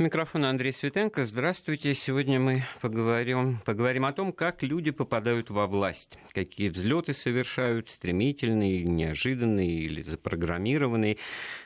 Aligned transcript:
Микрофон 0.00 0.44
Андрей 0.44 0.72
Светенко. 0.72 1.24
Здравствуйте. 1.24 1.92
Сегодня 1.92 2.38
мы 2.38 2.62
поговорим, 2.80 3.58
поговорим 3.64 4.04
о 4.04 4.12
том, 4.12 4.32
как 4.32 4.62
люди 4.62 4.92
попадают 4.92 5.50
во 5.50 5.66
власть, 5.66 6.20
какие 6.32 6.68
взлеты 6.68 7.12
совершают, 7.12 7.90
стремительные, 7.90 8.84
неожиданные 8.84 9.70
или 9.70 10.02
запрограммированные, 10.02 11.18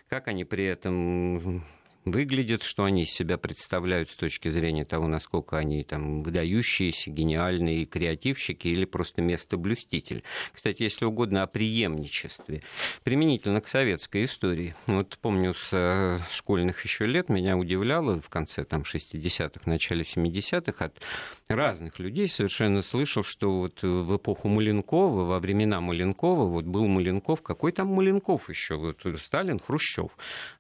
как 0.09 0.29
они 0.29 0.45
при 0.45 0.65
этом 0.65 1.63
выглядят, 2.05 2.63
что 2.63 2.85
они 2.85 3.03
из 3.03 3.11
себя 3.11 3.39
представляют 3.39 4.11
с 4.11 4.17
точки 4.17 4.49
зрения 4.49 4.85
того, 4.85 5.07
насколько 5.07 5.57
они 5.57 5.85
там 5.85 6.23
выдающиеся, 6.23 7.11
гениальные 7.11 7.87
креативщики 7.87 8.69
или 8.69 8.85
просто 8.85 9.23
местоблюститель. 9.23 10.23
Кстати, 10.53 10.83
если 10.83 11.05
угодно, 11.05 11.43
о 11.43 11.47
преемничестве. 11.47 12.63
Применительно 13.05 13.61
к 13.61 13.69
советской 13.69 14.25
истории. 14.25 14.75
Вот 14.87 15.19
помню, 15.21 15.55
с 15.55 15.69
э, 15.73 16.19
школьных 16.31 16.85
еще 16.85 17.07
лет 17.07 17.29
меня 17.29 17.57
удивляло 17.57 18.21
в 18.21 18.29
конце 18.29 18.65
там, 18.65 18.83
60-х, 18.83 19.61
начале 19.67 20.03
70-х 20.03 20.85
от 20.85 21.01
разных 21.49 21.99
людей 21.99 22.29
совершенно 22.29 22.83
слышал, 22.83 23.23
что 23.23 23.59
вот 23.59 23.83
в 23.83 24.17
эпоху 24.17 24.49
Маленкова, 24.49 25.25
во 25.25 25.39
времена 25.39 25.81
Маленкова, 25.81 26.47
вот 26.47 26.65
был 26.65 26.87
Маленков, 26.87 27.43
какой 27.43 27.73
там 27.73 27.89
Маленков 27.89 28.49
еще, 28.49 28.77
вот 28.77 29.05
Сталин, 29.21 29.59
Хрущев. 29.59 30.11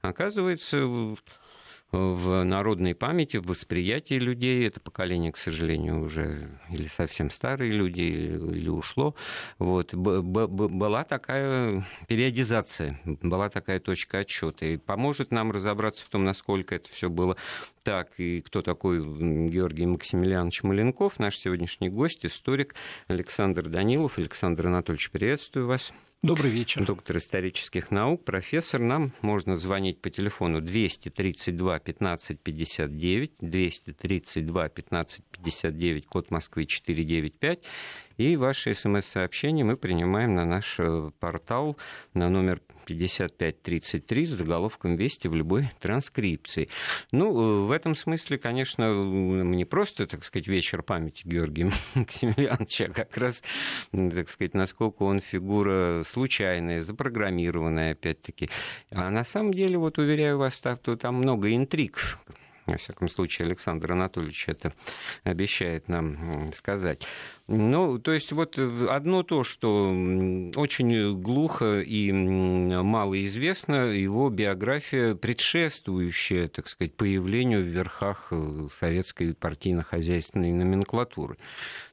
Оказывается, 0.01 1.16
в 1.92 2.42
народной 2.42 2.95
памяти, 2.95 3.37
в 3.37 3.46
восприятии 3.46 4.14
людей. 4.14 4.66
Это 4.66 4.80
поколение, 4.80 5.30
к 5.30 5.37
сожалению, 5.37 6.02
уже 6.02 6.59
или 6.70 6.88
совсем 6.88 7.30
старые 7.30 7.73
люди, 7.73 8.00
или, 8.00 8.69
ушло. 8.69 9.14
Вот. 9.59 9.95
Была 9.95 11.05
такая 11.05 11.84
периодизация, 12.09 12.98
была 13.05 13.50
такая 13.50 13.78
точка 13.78 14.20
отчета. 14.20 14.66
И 14.66 14.78
поможет 14.78 15.33
нам 15.33 15.52
разобраться 15.52 16.05
в 16.05 16.09
том, 16.09 16.24
насколько 16.24 16.74
это 16.74 16.91
все 16.91 17.10
было 17.10 17.36
так, 17.82 18.12
и 18.18 18.41
кто 18.41 18.62
такой 18.62 19.00
Георгий 19.00 19.86
Максимилианович 19.86 20.62
Маленков, 20.62 21.18
наш 21.18 21.36
сегодняшний 21.38 21.89
гость, 21.89 22.24
историк 22.24 22.74
Александр 23.08 23.69
Данилов. 23.69 24.19
Александр 24.19 24.69
Анатольевич, 24.69 25.11
приветствую 25.11 25.66
вас. 25.66 25.92
Добрый 26.22 26.52
вечер. 26.52 26.84
Доктор 26.86 27.16
исторических 27.16 27.91
наук, 27.91 28.24
профессор. 28.24 28.80
Нам 28.80 29.11
можно 29.22 29.56
звонить 29.56 30.00
по 30.00 30.08
телефону 30.08 30.61
232 30.61 31.80
15 31.80 32.41
59, 32.41 33.33
232 33.41 34.69
15 34.69 35.24
59, 35.33 36.06
код 36.06 36.30
Москвы 36.30 36.67
495. 36.67 37.64
И 38.16 38.36
ваши 38.36 38.74
смс-сообщения 38.74 39.64
мы 39.64 39.77
принимаем 39.77 40.34
на 40.34 40.44
наш 40.44 40.77
э, 40.78 41.10
портал 41.18 41.77
на 42.14 42.28
номер 42.28 42.60
5533 42.84 44.27
с 44.27 44.30
заголовком 44.30 44.96
«Вести» 44.96 45.28
в 45.28 45.34
любой 45.34 45.70
транскрипции. 45.80 46.68
Ну, 47.10 47.30
э, 47.30 47.66
в 47.66 47.70
этом 47.70 47.94
смысле, 47.94 48.38
конечно, 48.38 48.92
не 48.92 49.64
просто, 49.64 50.06
так 50.06 50.24
сказать, 50.24 50.48
вечер 50.48 50.83
памяти 50.83 51.22
Георгия 51.24 51.70
Максимилиановича, 51.94 52.86
а 52.86 52.92
как 52.92 53.16
раз, 53.16 53.42
так 53.92 54.28
сказать, 54.28 54.55
насколько 54.55 55.02
он 55.02 55.20
фигура 55.20 56.02
случайная, 56.06 56.83
запрограммированная, 56.83 57.92
опять-таки. 57.92 58.50
А 58.90 59.10
на 59.10 59.24
самом 59.24 59.55
деле, 59.55 59.78
вот 59.78 59.98
уверяю 59.98 60.38
вас, 60.38 60.60
там 60.60 61.14
много 61.14 61.55
интриг, 61.55 62.18
во 62.66 62.77
всяком 62.77 63.08
случае, 63.08 63.46
Александр 63.46 63.92
Анатольевич 63.92 64.48
это 64.48 64.72
обещает 65.24 65.88
нам 65.88 66.52
сказать. 66.52 67.06
Ну, 67.48 67.98
то 67.98 68.12
есть 68.12 68.32
вот 68.32 68.58
одно 68.58 69.22
то, 69.22 69.44
что 69.44 69.88
очень 70.56 71.20
глухо 71.20 71.80
и 71.80 72.12
мало 72.12 73.22
известно, 73.27 73.86
его 73.86 74.30
биография, 74.30 75.14
предшествующая, 75.14 76.48
так 76.48 76.68
сказать, 76.68 76.94
появлению 76.94 77.62
в 77.62 77.66
верхах 77.66 78.28
э, 78.30 78.68
советской 78.78 79.34
партийно-хозяйственной 79.34 80.52
номенклатуры 80.52 81.36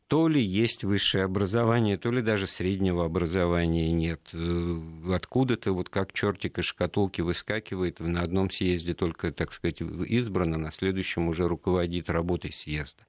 то 0.10 0.28
ли 0.28 0.44
есть 0.44 0.84
высшее 0.84 1.26
образование, 1.26 1.96
то 1.96 2.12
ли 2.12 2.24
даже 2.24 2.48
среднего 2.48 3.06
образования 3.06 3.92
нет. 3.92 4.20
Э, 4.34 4.82
откуда-то 5.14 5.72
вот 5.72 5.90
как 5.90 6.14
чертик 6.14 6.58
из 6.58 6.66
шкатулки 6.66 7.22
выскакивает, 7.22 8.00
на 8.00 8.24
одном 8.24 8.50
съезде 8.50 8.96
только, 8.96 9.32
так 9.32 9.54
сказать, 9.54 9.82
избрано, 9.82 10.58
на 10.58 10.72
следующем 10.72 11.28
уже 11.28 11.48
руководит 11.48 12.10
работой 12.10 12.52
съезда 12.52 13.04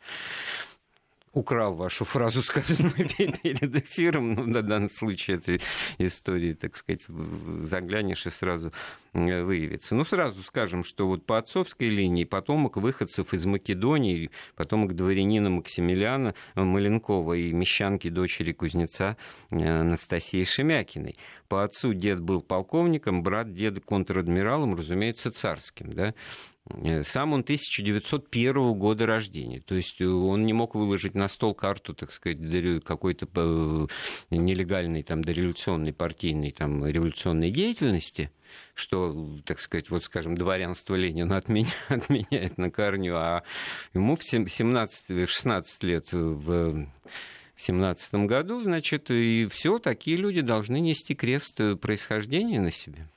украл 1.33 1.75
вашу 1.75 2.05
фразу, 2.05 2.43
сказанную 2.43 3.09
перед 3.43 3.75
эфиром, 3.77 4.35
ну, 4.35 4.47
на 4.47 4.63
данном 4.63 4.91
случае 4.91 5.37
этой 5.37 5.61
истории, 5.99 6.55
так 6.55 6.77
сказать, 6.77 7.05
заглянешь 7.09 8.27
и 8.27 8.31
сразу 8.31 8.73
э, 9.13 9.43
выявится. 9.43 9.95
Ну, 9.95 10.05
сразу 10.05 10.43
скажем, 10.43 10.85
что 10.85 11.07
вот 11.07 11.25
по 11.27 11.39
отцовской 11.39 11.89
линии 11.89 12.25
потомок 12.25 12.77
выходцев 12.77 13.33
из 13.35 13.47
Македонии, 13.47 14.31
потомок 14.57 14.95
дворянина 14.95 15.51
Максимилиана 15.51 16.35
Маленкова 16.55 17.35
и 17.35 17.53
мещанки 17.53 18.09
дочери 18.09 18.53
кузнеца 18.53 19.17
э, 19.51 19.81
Анастасии 19.81 20.45
Шемякиной. 20.45 21.17
По 21.49 21.65
отцу 21.65 21.95
дед 21.95 22.21
был 22.21 22.43
полковником, 22.43 23.23
брат 23.23 23.53
деда 23.53 23.81
контр-адмиралом, 23.81 24.75
разумеется, 24.75 25.31
царским, 25.31 25.93
да, 25.93 26.15
Э, 26.15 26.15
сам 27.05 27.33
он 27.33 27.41
1901 27.41 28.75
года 28.75 29.07
рождения. 29.07 29.61
То 29.61 29.75
есть 29.75 30.01
э, 30.01 30.07
он 30.07 30.47
не 30.47 30.53
мог 30.53 30.75
выложить 30.75 31.15
на 31.15 31.29
стол 31.29 31.55
карту, 31.55 31.95
так 31.95 32.13
сказать, 32.13 32.39
какой-то 32.85 33.29
э, 33.35 33.87
нелегальной, 34.31 35.03
там, 35.03 35.23
дореволюционной, 35.23 35.93
партийной, 35.93 36.51
там, 36.53 36.87
революционной 36.87 37.51
деятельности, 37.51 38.31
что, 38.75 39.39
так 39.45 39.61
сказать, 39.61 39.91
вот, 39.91 40.05
скажем, 40.05 40.37
дворянство 40.37 40.95
Ленина 40.95 41.37
отменяет, 41.37 41.75
отменяет 41.89 42.59
на 42.59 42.71
корню, 42.71 43.17
а 43.17 43.43
ему 43.95 44.17
в 44.17 44.23
17-16 44.23 45.65
лет 45.83 46.13
в 46.13 46.87
17 47.57 48.15
году, 48.27 48.63
значит, 48.63 49.11
и 49.11 49.49
все, 49.51 49.79
такие 49.79 50.17
люди 50.17 50.41
должны 50.41 50.81
нести 50.81 51.15
крест 51.15 51.61
происхождения 51.81 52.61
на 52.61 52.71
себе. 52.71 53.09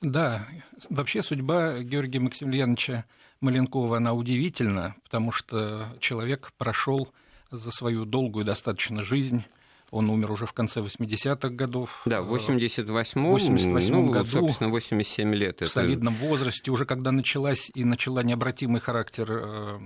Да, 0.00 0.46
вообще 0.90 1.22
судьба 1.22 1.78
Георгия 1.80 2.20
Максимiliaновича 2.20 3.04
Маленкова, 3.40 3.96
она 3.96 4.14
удивительна, 4.14 4.94
потому 5.02 5.32
что 5.32 5.88
человек 5.98 6.52
прошел 6.56 7.08
за 7.50 7.72
свою 7.72 8.04
долгую 8.04 8.44
достаточно 8.44 9.02
жизнь 9.02 9.44
он 9.90 10.10
умер 10.10 10.32
уже 10.32 10.46
в 10.46 10.52
конце 10.52 10.80
80-х 10.80 11.48
годов. 11.50 12.02
Да, 12.04 12.20
в 12.20 12.34
88-м, 12.34 13.24
88 13.30 13.94
ну, 13.94 14.10
году, 14.10 14.30
собственно, 14.30 14.70
87 14.70 15.34
лет. 15.34 15.58
В 15.58 15.62
это... 15.62 15.70
солидном 15.70 16.14
возрасте, 16.14 16.70
уже 16.70 16.84
когда 16.84 17.10
началась 17.10 17.70
и 17.74 17.84
начала 17.84 18.22
необратимый 18.22 18.80
характер 18.80 19.28
э, 19.30 19.78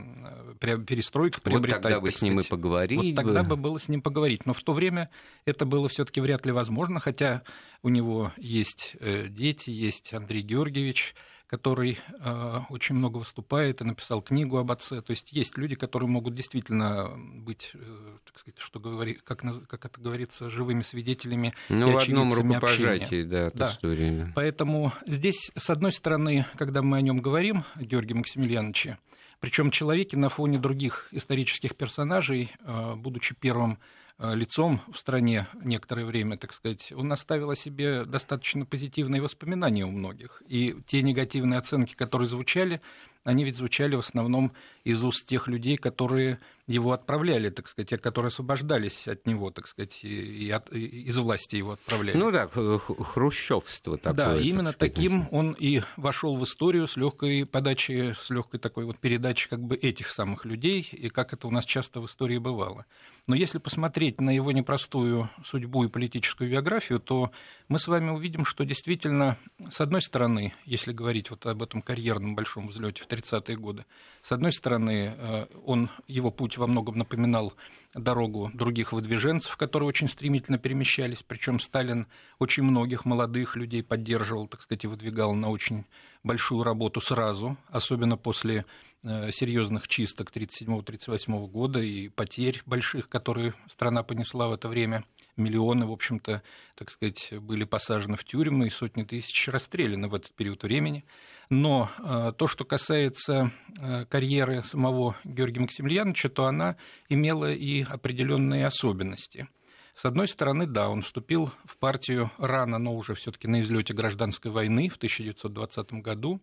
перестройка 0.60 1.40
приобретать. 1.40 1.76
Вот 1.76 1.82
тогда 1.82 2.00
бы 2.00 2.10
с 2.10 2.22
ним 2.22 2.40
и 2.40 2.42
поговорить. 2.44 3.00
Вот 3.00 3.14
тогда 3.14 3.42
бы 3.44 3.56
было 3.56 3.78
с 3.78 3.88
ним 3.88 4.02
поговорить. 4.02 4.46
Но 4.46 4.54
в 4.54 4.60
то 4.60 4.72
время 4.72 5.10
это 5.44 5.64
было 5.66 5.88
все 5.88 6.04
таки 6.04 6.20
вряд 6.20 6.46
ли 6.46 6.52
возможно, 6.52 6.98
хотя 6.98 7.42
у 7.82 7.88
него 7.88 8.32
есть 8.36 8.96
э, 9.00 9.26
дети, 9.28 9.70
есть 9.70 10.12
Андрей 10.12 10.42
Георгиевич, 10.42 11.14
который 11.52 11.98
э, 12.18 12.60
очень 12.70 12.94
много 12.94 13.18
выступает 13.18 13.82
и 13.82 13.84
написал 13.84 14.22
книгу 14.22 14.56
об 14.56 14.72
отце. 14.72 15.02
То 15.02 15.10
есть 15.10 15.32
есть 15.32 15.58
люди, 15.58 15.74
которые 15.74 16.08
могут 16.08 16.34
действительно 16.34 17.12
быть, 17.14 17.72
э, 17.74 18.16
так 18.24 18.38
сказать, 18.38 18.58
что 18.58 18.80
говори, 18.80 19.18
как, 19.22 19.44
как 19.68 19.84
это 19.84 20.00
говорится, 20.00 20.48
живыми 20.48 20.80
свидетелями. 20.80 21.52
Ну, 21.68 21.90
и 21.90 21.92
в 21.92 21.98
одном 21.98 22.32
рукопожатии, 22.32 23.24
да, 23.24 23.50
да. 23.50 23.68
истории. 23.68 24.32
Поэтому 24.34 24.94
здесь, 25.04 25.50
с 25.54 25.68
одной 25.68 25.92
стороны, 25.92 26.46
когда 26.56 26.80
мы 26.80 26.96
о 26.96 27.02
нем 27.02 27.20
говорим, 27.20 27.64
Георгий 27.76 28.14
Максимiliaновиче, 28.14 28.96
причем 29.38 29.70
человеке 29.70 30.16
на 30.16 30.30
фоне 30.30 30.58
других 30.58 31.06
исторических 31.10 31.76
персонажей, 31.76 32.50
э, 32.60 32.94
будучи 32.96 33.34
первым 33.38 33.78
лицом 34.22 34.80
в 34.92 34.98
стране 34.98 35.48
некоторое 35.62 36.04
время, 36.04 36.36
так 36.36 36.54
сказать, 36.54 36.92
он 36.92 37.12
оставил 37.12 37.50
о 37.50 37.56
себе 37.56 38.04
достаточно 38.04 38.64
позитивные 38.64 39.20
воспоминания 39.20 39.84
у 39.84 39.90
многих. 39.90 40.42
И 40.46 40.76
те 40.86 41.02
негативные 41.02 41.58
оценки, 41.58 41.94
которые 41.94 42.28
звучали, 42.28 42.80
они 43.24 43.44
ведь 43.44 43.56
звучали 43.56 43.94
в 43.94 44.00
основном 44.00 44.52
из 44.84 45.02
уст 45.02 45.26
тех 45.26 45.48
людей, 45.48 45.76
которые 45.76 46.38
его 46.66 46.92
отправляли, 46.92 47.50
так 47.50 47.68
сказать, 47.68 48.00
которые 48.00 48.28
освобождались 48.28 49.08
от 49.08 49.26
него, 49.26 49.50
так 49.50 49.66
сказать, 49.66 50.02
и 50.04 50.50
от, 50.50 50.72
и 50.72 50.86
из 50.86 51.18
власти 51.18 51.56
его 51.56 51.72
отправляли. 51.72 52.16
Ну 52.16 52.30
да, 52.30 52.48
хрущевство 52.48 53.98
такое. 53.98 54.14
Да, 54.14 54.38
именно 54.38 54.72
так 54.72 54.78
таким 54.78 55.28
он 55.32 55.52
и 55.58 55.82
вошел 55.96 56.36
в 56.36 56.44
историю 56.44 56.86
с 56.86 56.96
легкой 56.96 57.46
подачей, 57.46 58.14
с 58.14 58.30
легкой 58.30 58.60
такой 58.60 58.84
вот 58.84 58.98
передачей 58.98 59.48
как 59.48 59.60
бы 59.60 59.74
этих 59.76 60.08
самых 60.10 60.44
людей, 60.44 60.88
и 60.92 61.08
как 61.08 61.32
это 61.32 61.48
у 61.48 61.50
нас 61.50 61.64
часто 61.64 62.00
в 62.00 62.06
истории 62.06 62.38
бывало. 62.38 62.86
Но 63.28 63.36
если 63.36 63.58
посмотреть 63.58 64.20
на 64.20 64.30
его 64.30 64.50
непростую 64.50 65.30
судьбу 65.44 65.84
и 65.84 65.88
политическую 65.88 66.50
биографию, 66.50 66.98
то 66.98 67.30
мы 67.68 67.78
с 67.78 67.86
вами 67.86 68.10
увидим, 68.10 68.44
что 68.44 68.64
действительно, 68.64 69.38
с 69.70 69.80
одной 69.80 70.02
стороны, 70.02 70.54
если 70.64 70.92
говорить 70.92 71.30
вот 71.30 71.46
об 71.46 71.62
этом 71.62 71.82
карьерном 71.82 72.34
большом 72.34 72.66
взлете 72.66 73.04
в 73.04 73.06
30-е 73.06 73.56
годы. 73.56 73.84
С 74.22 74.32
одной 74.32 74.52
стороны, 74.52 75.14
э, 75.16 75.46
он, 75.64 75.88
его 76.08 76.32
путь 76.32 76.51
во 76.58 76.66
многом 76.66 76.98
напоминал 76.98 77.54
дорогу 77.94 78.50
других 78.54 78.92
выдвиженцев, 78.92 79.56
которые 79.56 79.88
очень 79.88 80.08
стремительно 80.08 80.58
перемещались, 80.58 81.22
причем 81.26 81.60
Сталин 81.60 82.06
очень 82.38 82.62
многих 82.62 83.04
молодых 83.04 83.56
людей 83.56 83.82
поддерживал, 83.82 84.48
так 84.48 84.62
сказать, 84.62 84.84
и 84.84 84.86
выдвигал 84.86 85.34
на 85.34 85.50
очень 85.50 85.84
большую 86.22 86.62
работу 86.62 87.00
сразу, 87.00 87.56
особенно 87.68 88.16
после 88.16 88.64
э, 89.02 89.30
серьезных 89.32 89.88
чисток 89.88 90.30
1937-1938 90.30 91.46
года 91.48 91.80
и 91.80 92.08
потерь 92.08 92.62
больших, 92.66 93.08
которые 93.08 93.54
страна 93.68 94.02
понесла 94.02 94.48
в 94.48 94.52
это 94.52 94.68
время. 94.68 95.04
Миллионы, 95.36 95.86
в 95.86 95.92
общем-то, 95.92 96.42
так 96.74 96.90
сказать, 96.90 97.32
были 97.40 97.64
посажены 97.64 98.16
в 98.16 98.24
тюрьмы 98.24 98.66
и 98.66 98.70
сотни 98.70 99.02
тысяч 99.02 99.48
расстреляны 99.48 100.08
в 100.08 100.14
этот 100.14 100.32
период 100.32 100.62
времени. 100.62 101.04
Но 101.52 101.90
э, 101.98 102.32
то, 102.38 102.46
что 102.46 102.64
касается 102.64 103.52
э, 103.78 104.06
карьеры 104.06 104.62
самого 104.62 105.16
Георгия 105.22 105.60
Максимiliaновича, 105.60 106.30
то 106.30 106.46
она 106.46 106.76
имела 107.10 107.52
и 107.52 107.82
определенные 107.82 108.66
особенности. 108.66 109.48
С 109.94 110.06
одной 110.06 110.28
стороны, 110.28 110.66
да, 110.66 110.88
он 110.88 111.02
вступил 111.02 111.50
в 111.66 111.76
партию 111.76 112.30
рано, 112.38 112.78
но 112.78 112.96
уже 112.96 113.14
все-таки 113.14 113.48
на 113.48 113.60
излете 113.60 113.92
гражданской 113.92 114.50
войны 114.50 114.88
в 114.88 114.96
1920 114.96 115.92
году, 116.00 116.40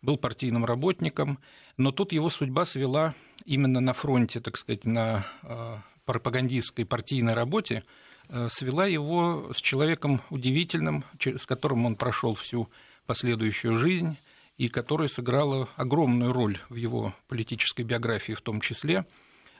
был 0.00 0.16
партийным 0.16 0.64
работником, 0.64 1.40
но 1.76 1.90
тут 1.90 2.12
его 2.12 2.30
судьба 2.30 2.64
свела 2.64 3.16
именно 3.44 3.80
на 3.80 3.94
фронте, 3.94 4.38
так 4.38 4.56
сказать, 4.56 4.84
на 4.84 5.26
э, 5.42 5.74
пропагандистской 6.04 6.86
партийной 6.86 7.34
работе, 7.34 7.82
свела 8.48 8.86
его 8.86 9.50
с 9.52 9.60
человеком 9.60 10.22
удивительным, 10.30 11.04
с 11.20 11.44
которым 11.46 11.84
он 11.84 11.96
прошел 11.96 12.36
всю 12.36 12.70
последующую 13.06 13.76
жизнь 13.76 14.16
и 14.56 14.68
которая 14.68 15.08
сыграла 15.08 15.68
огромную 15.76 16.32
роль 16.32 16.58
в 16.68 16.76
его 16.76 17.14
политической 17.28 17.82
биографии 17.82 18.32
в 18.32 18.40
том 18.40 18.60
числе. 18.60 19.06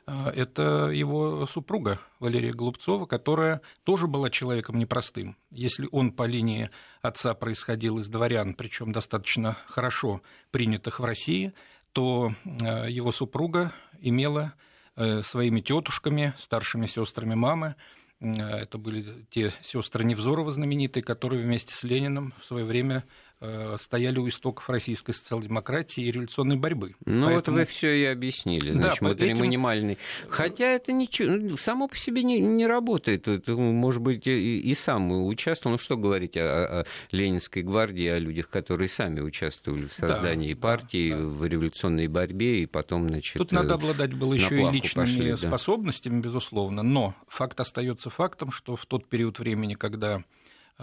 А, 0.07 0.31
это 0.31 0.91
его 0.91 1.47
супруга 1.47 2.01
Валерия 2.19 2.53
Голубцова, 2.53 3.07
которая 3.07 3.63
тоже 3.85 4.07
была 4.07 4.31
человеком 4.31 4.79
непростым. 4.79 5.37
Если 5.51 5.89
он 5.93 6.13
по 6.13 6.27
линии 6.27 6.71
отца 7.01 7.35
происходил 7.35 7.99
из 7.99 8.09
дворян, 8.09 8.55
причем 8.55 8.93
достаточно 8.93 9.57
хорошо 9.67 10.23
принятых 10.51 11.01
в 11.01 11.05
России, 11.05 11.55
то 11.93 12.33
а, 12.63 12.87
его 12.87 13.13
супруга 13.13 13.73
имела 14.01 14.55
э, 14.97 15.23
своими 15.23 15.61
тетушками, 15.61 16.35
старшими 16.39 16.87
сестрами 16.87 17.35
мамы, 17.35 17.77
это 18.21 18.79
были 18.79 19.27
те 19.31 19.53
сестры 19.63 20.05
Невзорова 20.05 20.51
знаменитые, 20.53 21.03
которые 21.03 21.43
вместе 21.43 21.75
с 21.75 21.83
Лениным 21.83 22.33
в 22.41 22.45
свое 22.45 22.65
время 22.65 23.05
Э, 23.05 23.32
стояли 23.79 24.19
у 24.19 24.29
истоков 24.29 24.69
российской 24.71 25.13
социал-демократии 25.13 26.05
и 26.05 26.13
революционной 26.13 26.57
борьбы. 26.57 26.95
Ну 27.05 27.27
Поэтому... 27.27 27.59
вот 27.59 27.61
вы 27.61 27.65
все 27.67 27.93
и 27.95 28.05
объяснили. 28.05 28.73
Значит, 28.73 29.01
да, 29.01 29.09
матримонимальный. 29.09 29.95
Этим... 29.95 30.31
Хотя 30.31 30.67
это 30.67 30.93
ничего, 30.93 31.33
ну, 31.33 31.57
само 31.57 31.89
по 31.89 31.97
себе 31.97 32.23
не, 32.23 32.39
не 32.39 32.67
работает. 32.67 33.27
Это, 33.29 33.57
может 33.57 34.01
быть, 34.01 34.27
и, 34.27 34.61
и 34.61 34.75
сам 34.75 35.11
участвовал. 35.27 35.73
Ну 35.73 35.79
что 35.79 35.97
говорить 35.97 36.37
о, 36.37 36.81
о 36.81 36.85
Ленинской 37.11 37.63
гвардии, 37.63 38.07
о 38.07 38.19
людях, 38.19 38.49
которые 38.49 38.89
сами 38.89 39.21
участвовали 39.21 39.87
в 39.87 39.93
создании 39.93 40.55
да, 40.55 40.61
партии, 40.61 41.11
да, 41.11 41.17
да. 41.17 41.23
в 41.25 41.47
революционной 41.47 42.09
борьбе 42.09 42.61
и 42.61 42.67
потом, 42.67 43.09
значит, 43.09 43.39
Тут 43.39 43.53
надо 43.53 43.75
обладать 43.75 44.15
было 44.15 44.35
еще 44.35 44.61
и 44.61 44.71
личными 44.71 45.07
пошли, 45.07 45.37
способностями, 45.37 46.17
да. 46.17 46.29
безусловно. 46.29 46.83
Но 46.83 47.15
факт 47.29 47.59
остается 47.61 48.11
фактом, 48.11 48.51
что 48.51 48.77
в 48.77 48.87
тот 48.87 49.09
период 49.09 49.39
времени, 49.39 49.75
когда 49.75 50.13
Э, 50.13 50.23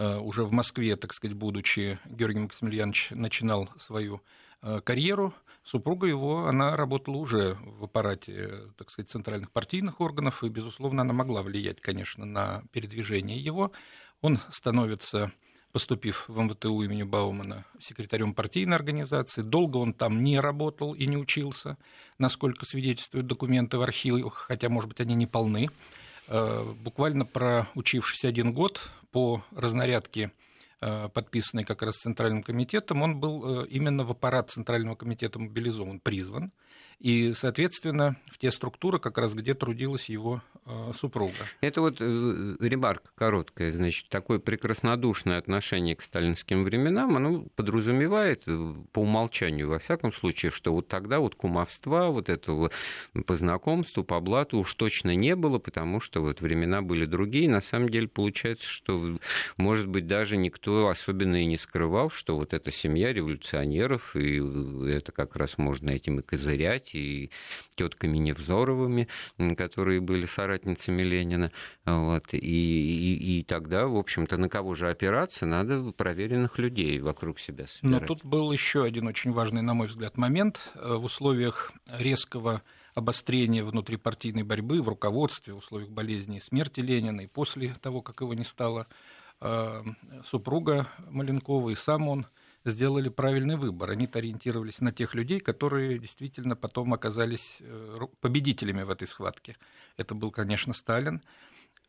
уже 0.00 0.44
в 0.44 0.52
Москве, 0.52 0.96
так 0.96 1.12
сказать, 1.12 1.36
будучи, 1.36 1.98
Георгий 2.06 2.40
Максимiliaнович 2.40 3.08
начинал 3.10 3.68
свою 3.78 4.22
э, 4.62 4.80
карьеру. 4.82 5.34
Супруга 5.62 6.06
его, 6.06 6.46
она 6.46 6.74
работала 6.74 7.16
уже 7.16 7.58
в 7.60 7.84
аппарате, 7.84 8.72
так 8.78 8.90
сказать, 8.90 9.10
центральных 9.10 9.50
партийных 9.50 10.00
органов, 10.00 10.42
и, 10.42 10.48
безусловно, 10.48 11.02
она 11.02 11.12
могла 11.12 11.42
влиять, 11.42 11.80
конечно, 11.80 12.24
на 12.24 12.62
передвижение 12.72 13.38
его. 13.38 13.72
Он 14.22 14.38
становится, 14.50 15.32
поступив 15.72 16.24
в 16.28 16.40
МВТУ 16.40 16.80
имени 16.82 17.02
Баумана, 17.02 17.66
секретарем 17.78 18.34
партийной 18.34 18.76
организации. 18.76 19.42
Долго 19.42 19.76
он 19.76 19.92
там 19.92 20.24
не 20.24 20.40
работал 20.40 20.94
и 20.94 21.06
не 21.06 21.18
учился, 21.18 21.76
насколько 22.18 22.64
свидетельствуют 22.64 23.26
документы 23.26 23.76
в 23.76 23.82
архивах, 23.82 24.46
хотя, 24.48 24.70
может 24.70 24.88
быть, 24.88 25.00
они 25.00 25.14
не 25.14 25.26
полны. 25.26 25.68
Э, 26.30 26.62
буквально 26.78 27.26
проучившись 27.26 28.24
один 28.24 28.52
год 28.52 28.80
по 29.10 29.42
разнарядке 29.50 30.30
э, 30.80 31.08
подписанный 31.12 31.64
как 31.64 31.82
раз 31.82 31.96
Центральным 31.96 32.44
комитетом, 32.44 33.02
он 33.02 33.18
был 33.18 33.64
э, 33.64 33.66
именно 33.66 34.04
в 34.04 34.12
аппарат 34.12 34.48
Центрального 34.48 34.94
комитета 34.94 35.40
мобилизован, 35.40 35.98
призван 35.98 36.52
и, 37.00 37.32
соответственно, 37.32 38.16
в 38.30 38.36
те 38.36 38.50
структуры, 38.50 38.98
как 38.98 39.16
раз 39.16 39.32
где 39.32 39.54
трудилась 39.54 40.10
его 40.10 40.42
э, 40.66 40.92
супруга. 40.94 41.32
Это 41.62 41.80
вот 41.80 41.96
э, 41.98 42.56
ремарка 42.60 43.10
короткая, 43.14 43.72
значит, 43.72 44.10
такое 44.10 44.38
прекраснодушное 44.38 45.38
отношение 45.38 45.96
к 45.96 46.02
сталинским 46.02 46.62
временам, 46.62 47.16
оно 47.16 47.46
подразумевает 47.56 48.42
э, 48.46 48.74
по 48.92 49.00
умолчанию, 49.00 49.68
во 49.68 49.78
всяком 49.78 50.12
случае, 50.12 50.50
что 50.50 50.74
вот 50.74 50.88
тогда 50.88 51.20
вот 51.20 51.36
кумовства, 51.36 52.10
вот 52.10 52.28
этого 52.28 52.70
по 53.26 53.34
знакомству, 53.34 54.04
по 54.04 54.20
блату 54.20 54.58
уж 54.58 54.74
точно 54.74 55.14
не 55.14 55.34
было, 55.36 55.58
потому 55.58 56.00
что 56.00 56.20
вот 56.20 56.42
времена 56.42 56.82
были 56.82 57.06
другие. 57.06 57.48
На 57.48 57.62
самом 57.62 57.88
деле 57.88 58.08
получается, 58.08 58.68
что, 58.68 59.18
может 59.56 59.88
быть, 59.88 60.06
даже 60.06 60.36
никто 60.36 60.88
особенно 60.88 61.42
и 61.42 61.46
не 61.46 61.56
скрывал, 61.56 62.10
что 62.10 62.36
вот 62.36 62.52
эта 62.52 62.70
семья 62.70 63.10
революционеров, 63.10 64.14
и 64.16 64.36
это 64.90 65.12
как 65.12 65.36
раз 65.36 65.56
можно 65.56 65.88
этим 65.88 66.20
и 66.20 66.22
козырять, 66.22 66.89
и 66.94 67.30
тетками 67.74 68.18
Невзоровыми, 68.18 69.08
которые 69.56 70.00
были 70.00 70.26
соратницами 70.26 71.02
Ленина. 71.02 71.52
Вот. 71.84 72.32
И, 72.32 72.38
и, 72.38 73.40
и 73.40 73.42
тогда, 73.44 73.86
в 73.86 73.96
общем-то, 73.96 74.36
на 74.36 74.48
кого 74.48 74.74
же 74.74 74.90
опираться? 74.90 75.46
Надо 75.46 75.92
проверенных 75.92 76.58
людей 76.58 77.00
вокруг 77.00 77.38
себя 77.38 77.66
собирать. 77.66 78.02
Но 78.02 78.06
тут 78.06 78.24
был 78.24 78.52
еще 78.52 78.84
один 78.84 79.06
очень 79.06 79.32
важный, 79.32 79.62
на 79.62 79.74
мой 79.74 79.88
взгляд, 79.88 80.16
момент. 80.16 80.60
Э, 80.74 80.94
в 80.94 81.04
условиях 81.04 81.72
резкого 81.86 82.62
обострения 82.94 83.64
внутрипартийной 83.64 84.42
борьбы 84.42 84.82
в 84.82 84.88
руководстве, 84.88 85.54
в 85.54 85.58
условиях 85.58 85.90
болезни 85.90 86.38
и 86.38 86.40
смерти 86.40 86.80
Ленина, 86.80 87.22
и 87.22 87.26
после 87.26 87.74
того, 87.80 88.02
как 88.02 88.20
его 88.20 88.34
не 88.34 88.44
стало, 88.44 88.86
э, 89.40 89.82
супруга 90.24 90.88
Маленкова 91.08 91.70
и 91.70 91.74
сам 91.74 92.08
он– 92.08 92.26
сделали 92.64 93.08
правильный 93.08 93.56
выбор. 93.56 93.90
Они 93.90 94.08
ориентировались 94.12 94.80
на 94.80 94.92
тех 94.92 95.14
людей, 95.14 95.40
которые 95.40 95.98
действительно 95.98 96.56
потом 96.56 96.92
оказались 96.92 97.58
э, 97.60 97.98
победителями 98.20 98.82
в 98.82 98.90
этой 98.90 99.08
схватке. 99.08 99.56
Это 99.96 100.14
был, 100.14 100.30
конечно, 100.30 100.72
Сталин. 100.72 101.22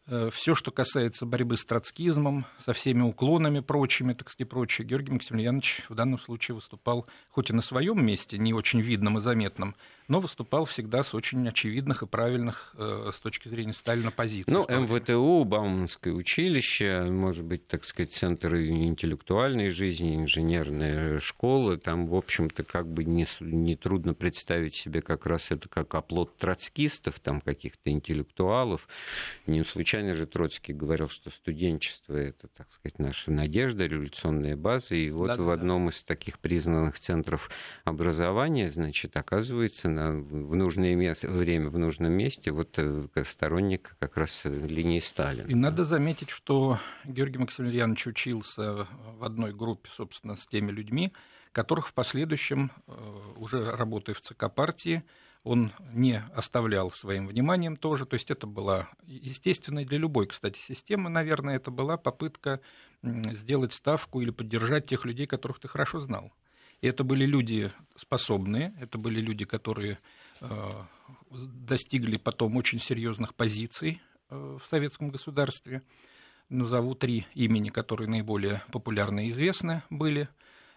Э, 0.07 0.29
Все, 0.33 0.55
что 0.55 0.71
касается 0.71 1.25
борьбы 1.25 1.57
с 1.57 1.65
троцкизмом, 1.65 2.45
со 2.57 2.73
всеми 2.73 3.01
уклонами 3.01 3.59
прочими, 3.59 4.13
так 4.13 4.29
сказать, 4.29 4.49
прочее, 4.49 4.87
Георгий 4.87 5.11
Максимiliaнович 5.11 5.83
в 5.89 5.95
данном 5.95 6.19
случае 6.19 6.55
выступал 6.55 7.07
хоть 7.29 7.49
и 7.49 7.53
на 7.53 7.61
своем 7.61 8.03
месте, 8.05 8.37
не 8.37 8.53
очень 8.53 8.81
видном 8.81 9.17
и 9.17 9.21
заметном, 9.21 9.75
но 10.11 10.19
выступал 10.19 10.65
всегда 10.65 11.03
с 11.03 11.15
очень 11.15 11.47
очевидных 11.47 12.03
и 12.03 12.05
правильных 12.05 12.75
э, 12.77 13.11
с 13.13 13.19
точки 13.21 13.47
зрения 13.47 13.71
Сталина 13.71 14.11
позиций. 14.11 14.53
Ну, 14.53 14.65
МВТУ, 14.67 15.45
Бауманское 15.45 16.13
училище, 16.13 17.03
может 17.03 17.45
быть, 17.45 17.65
так 17.67 17.85
сказать, 17.85 18.11
центр 18.11 18.57
интеллектуальной 18.57 19.69
жизни, 19.69 20.17
инженерная 20.17 21.21
школа, 21.21 21.77
там, 21.77 22.07
в 22.07 22.15
общем-то, 22.15 22.65
как 22.65 22.91
бы 22.91 23.05
не, 23.05 23.25
не 23.39 23.77
трудно 23.77 24.13
представить 24.13 24.75
себе 24.75 25.01
как 25.01 25.25
раз 25.25 25.49
это 25.49 25.69
как 25.69 25.95
оплот 25.95 26.35
троцкистов, 26.35 27.21
там, 27.21 27.39
каких-то 27.39 27.89
интеллектуалов. 27.89 28.89
Не 29.47 29.63
случайно 29.63 30.13
же 30.13 30.27
Троцкий 30.27 30.73
говорил, 30.73 31.07
что 31.07 31.29
студенчество— 31.29 32.15
это, 32.17 32.49
так 32.49 32.69
сказать, 32.73 32.99
наша 32.99 33.31
надежда, 33.31 33.85
революционная 33.85 34.57
база, 34.57 34.93
и 34.93 35.09
вот 35.09 35.27
да, 35.27 35.37
в 35.37 35.49
одном 35.51 35.85
да. 35.85 35.93
из 35.93 36.03
таких 36.03 36.37
признанных 36.39 36.99
центров 36.99 37.49
образования, 37.85 38.69
значит, 38.71 39.15
оказывается, 39.15 40.00
в 40.09 40.55
нужное 40.55 40.95
место, 40.95 41.29
время 41.29 41.69
в 41.69 41.77
нужном 41.77 42.11
месте 42.13 42.51
вот 42.51 42.77
э, 42.77 43.07
сторонник 43.23 43.95
как 43.99 44.17
раз 44.17 44.41
линии 44.45 44.99
Сталина. 44.99 45.47
И 45.47 45.55
надо 45.55 45.85
заметить, 45.85 46.29
что 46.29 46.79
Георгий 47.05 47.37
Максимiliaнович 47.37 48.07
учился 48.07 48.87
в 49.17 49.23
одной 49.23 49.53
группе, 49.53 49.89
собственно, 49.91 50.35
с 50.35 50.47
теми 50.47 50.71
людьми, 50.71 51.13
которых 51.51 51.87
в 51.87 51.93
последующем, 51.93 52.71
э, 52.87 52.93
уже 53.37 53.71
работая 53.71 54.13
в 54.13 54.21
ЦК 54.21 54.51
партии, 54.53 55.03
он 55.43 55.73
не 55.91 56.21
оставлял 56.35 56.91
своим 56.91 57.27
вниманием 57.27 57.75
тоже. 57.75 58.05
То 58.05 58.13
есть 58.13 58.31
это 58.31 58.47
была 58.47 58.89
естественной 59.05 59.85
для 59.85 59.97
любой, 59.97 60.27
кстати, 60.27 60.59
системы, 60.59 61.09
наверное, 61.09 61.55
это 61.55 61.71
была 61.71 61.97
попытка 61.97 62.59
сделать 63.03 63.73
ставку 63.73 64.21
или 64.21 64.29
поддержать 64.29 64.85
тех 64.87 65.05
людей, 65.05 65.25
которых 65.25 65.59
ты 65.59 65.67
хорошо 65.67 65.99
знал. 65.99 66.31
Это 66.81 67.03
были 67.03 67.25
люди 67.25 67.71
способные, 67.95 68.73
это 68.79 68.97
были 68.97 69.21
люди, 69.21 69.45
которые 69.45 69.99
э, 70.41 70.47
достигли 71.29 72.17
потом 72.17 72.57
очень 72.57 72.79
серьезных 72.79 73.35
позиций 73.35 74.01
э, 74.29 74.57
в 74.61 74.67
советском 74.67 75.09
государстве. 75.09 75.83
Назову 76.49 76.95
три 76.95 77.27
имени, 77.33 77.69
которые 77.69 78.09
наиболее 78.09 78.63
популярны 78.71 79.27
и 79.27 79.31
известны 79.31 79.83
были. 79.89 80.27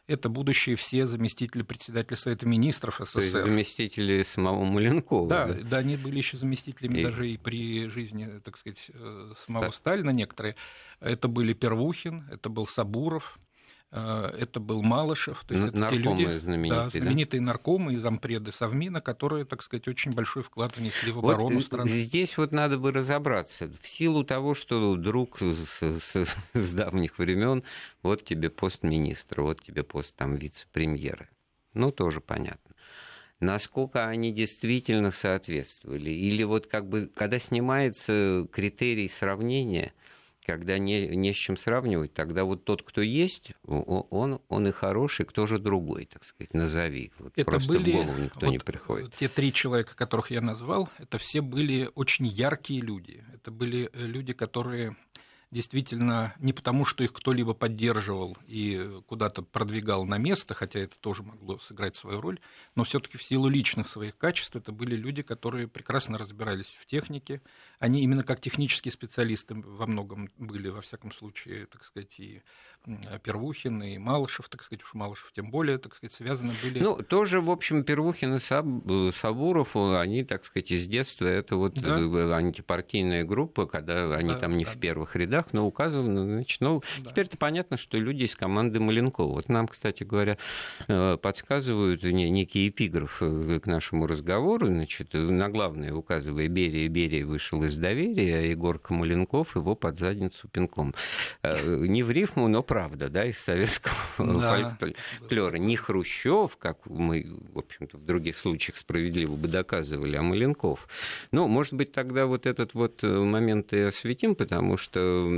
это 0.06 0.28
будущие 0.28 0.76
все 0.76 1.06
заместители 1.06 1.62
председателя 1.62 2.16
Совета 2.16 2.46
Министров 2.46 3.00
СССР. 3.00 3.12
То 3.12 3.20
есть 3.20 3.32
заместители 3.32 4.22
самого 4.34 4.64
Маленкова. 4.64 5.28
Да, 5.28 5.46
да, 5.46 5.54
да 5.62 5.78
они 5.78 5.96
были 5.96 6.18
еще 6.18 6.36
заместителями 6.36 6.98
и... 6.98 7.02
даже 7.02 7.28
и 7.28 7.38
при 7.38 7.88
жизни, 7.88 8.40
так 8.44 8.58
сказать, 8.58 8.90
э, 8.92 9.32
самого 9.46 9.70
Ста... 9.70 9.78
Сталина 9.78 10.10
некоторые. 10.10 10.56
Это 11.00 11.28
были 11.28 11.54
Первухин, 11.54 12.28
это 12.30 12.50
был 12.50 12.66
Сабуров, 12.66 13.38
это 13.94 14.58
был 14.58 14.82
Малышев, 14.82 15.44
то 15.46 15.54
есть 15.54 15.68
это 15.68 15.88
те 15.88 15.96
люди, 15.96 16.38
знаменитые, 16.38 16.82
да, 16.82 16.90
знаменитые 16.90 17.40
да? 17.40 17.46
наркомы 17.46 17.94
и 17.94 17.96
зампреды 17.96 18.50
Совмина, 18.50 19.00
которые, 19.00 19.44
так 19.44 19.62
сказать, 19.62 19.86
очень 19.86 20.12
большой 20.12 20.42
вклад 20.42 20.76
внесли 20.76 21.12
в 21.12 21.18
оборону 21.18 21.56
вот 21.56 21.64
страны. 21.64 21.88
Здесь 21.88 22.36
вот 22.36 22.50
надо 22.50 22.78
бы 22.78 22.90
разобраться. 22.90 23.70
В 23.80 23.86
силу 23.86 24.24
того, 24.24 24.54
что 24.54 24.96
друг 24.96 25.38
с, 25.40 25.80
с, 25.80 26.26
с 26.54 26.74
давних 26.74 27.18
времен, 27.18 27.62
вот 28.02 28.24
тебе 28.24 28.50
пост 28.50 28.82
министра, 28.82 29.42
вот 29.42 29.62
тебе 29.62 29.84
пост 29.84 30.14
там 30.16 30.34
вице-премьера. 30.36 31.28
Ну, 31.72 31.90
тоже 31.92 32.20
понятно 32.20 32.74
насколько 33.40 34.06
они 34.06 34.32
действительно 34.32 35.10
соответствовали. 35.10 36.08
Или 36.08 36.44
вот 36.44 36.66
как 36.66 36.88
бы, 36.88 37.10
когда 37.14 37.38
снимается 37.38 38.46
критерий 38.50 39.08
сравнения– 39.08 39.92
когда 40.44 40.78
не, 40.78 41.08
не 41.08 41.32
с 41.32 41.36
чем 41.36 41.56
сравнивать, 41.56 42.12
тогда 42.12 42.44
вот 42.44 42.64
тот, 42.64 42.82
кто 42.82 43.00
есть, 43.00 43.52
он, 43.64 44.40
он 44.48 44.68
и 44.68 44.72
хороший, 44.72 45.24
кто 45.24 45.46
же 45.46 45.58
другой, 45.58 46.06
так 46.06 46.24
сказать, 46.24 46.52
назови. 46.52 47.12
Вот 47.18 47.32
это 47.36 47.44
просто 47.50 47.68
были, 47.68 47.90
в 47.90 47.94
голову 47.94 48.18
никто 48.18 48.46
вот 48.46 48.52
не 48.52 48.58
приходит. 48.58 49.14
Те 49.14 49.28
три 49.28 49.52
человека, 49.52 49.96
которых 49.96 50.30
я 50.30 50.40
назвал, 50.40 50.88
это 50.98 51.18
все 51.18 51.40
были 51.40 51.90
очень 51.94 52.26
яркие 52.26 52.80
люди. 52.80 53.24
Это 53.32 53.50
были 53.50 53.90
э, 53.92 54.06
люди, 54.06 54.32
которые 54.32 54.96
действительно 55.54 56.34
не 56.40 56.52
потому, 56.52 56.84
что 56.84 57.04
их 57.04 57.12
кто-либо 57.12 57.54
поддерживал 57.54 58.36
и 58.46 59.00
куда-то 59.06 59.42
продвигал 59.42 60.04
на 60.04 60.18
место, 60.18 60.52
хотя 60.52 60.80
это 60.80 60.98
тоже 60.98 61.22
могло 61.22 61.58
сыграть 61.58 61.94
свою 61.94 62.20
роль, 62.20 62.40
но 62.74 62.82
все-таки 62.82 63.18
в 63.18 63.22
силу 63.22 63.48
личных 63.48 63.88
своих 63.88 64.18
качеств 64.18 64.56
это 64.56 64.72
были 64.72 64.96
люди, 64.96 65.22
которые 65.22 65.68
прекрасно 65.68 66.18
разбирались 66.18 66.76
в 66.80 66.86
технике. 66.86 67.40
Они 67.78 68.02
именно 68.02 68.22
как 68.22 68.40
технические 68.40 68.92
специалисты 68.92 69.54
во 69.54 69.86
многом 69.86 70.30
были, 70.38 70.68
во 70.68 70.80
всяком 70.80 71.12
случае, 71.12 71.66
так 71.66 71.84
сказать, 71.84 72.18
и 72.18 72.42
Первухин, 73.22 73.82
и 73.82 73.98
Малышев, 73.98 74.48
так 74.48 74.62
сказать, 74.62 74.82
уж 74.84 74.92
Малышев 74.92 75.32
тем 75.34 75.50
более, 75.50 75.78
так 75.78 75.94
сказать, 75.94 76.12
связаны 76.12 76.52
были. 76.62 76.80
Ну, 76.80 76.96
тоже, 77.02 77.40
в 77.40 77.50
общем, 77.50 77.82
Первухин 77.82 78.34
и 78.34 78.40
Саб... 78.40 78.66
Сабуров, 79.18 79.74
они, 79.74 80.22
так 80.24 80.44
сказать, 80.44 80.70
из 80.70 80.86
детства, 80.86 81.26
это 81.26 81.56
вот 81.56 81.74
да. 81.74 81.98
Э, 81.98 82.32
антипартийная 82.34 83.24
группа, 83.24 83.66
когда 83.66 84.14
они 84.14 84.30
да, 84.30 84.38
там 84.38 84.56
не 84.56 84.64
да, 84.66 84.72
в 84.72 84.78
первых 84.78 85.16
рядах, 85.16 85.52
но 85.52 85.66
указаны, 85.66 86.24
значит, 86.24 86.60
ну, 86.60 86.82
да. 87.00 87.10
теперь-то 87.10 87.38
понятно, 87.38 87.78
что 87.78 87.96
люди 87.96 88.24
из 88.24 88.36
команды 88.36 88.80
Маленкова. 88.80 89.32
Вот 89.32 89.48
нам, 89.48 89.66
кстати 89.66 90.02
говоря, 90.02 90.36
э, 90.86 91.16
подсказывают 91.16 92.02
некий 92.02 92.68
эпиграф 92.68 93.18
э, 93.22 93.60
к 93.60 93.66
нашему 93.66 94.06
разговору, 94.06 94.66
значит, 94.66 95.14
на 95.14 95.48
главное 95.48 95.94
указывая 95.94 96.48
Берия, 96.48 96.88
Берия 96.88 97.24
вышел 97.24 97.62
из 97.64 97.73
доверия, 97.76 98.38
а 98.38 98.42
Егорка 98.42 98.94
Маленков 98.94 99.56
его 99.56 99.74
под 99.74 99.98
задницу 99.98 100.48
пинком. 100.48 100.94
Не 101.42 102.02
в 102.02 102.10
рифму, 102.10 102.48
но 102.48 102.62
правда, 102.62 103.08
да, 103.08 103.24
из 103.24 103.38
советского 103.38 103.94
да. 104.18 104.76
фольклора. 104.78 105.56
Не 105.56 105.76
Хрущев, 105.76 106.56
как 106.56 106.86
мы, 106.86 107.26
в 107.52 107.58
общем-то, 107.58 107.98
в 107.98 108.04
других 108.04 108.36
случаях 108.36 108.76
справедливо 108.76 109.36
бы 109.36 109.48
доказывали, 109.48 110.16
а 110.16 110.22
Маленков. 110.22 110.88
Ну, 111.32 111.48
может 111.48 111.74
быть, 111.74 111.92
тогда 111.92 112.26
вот 112.26 112.46
этот 112.46 112.74
вот 112.74 113.02
момент 113.02 113.72
и 113.72 113.80
осветим, 113.80 114.34
потому 114.34 114.76
что 114.76 115.28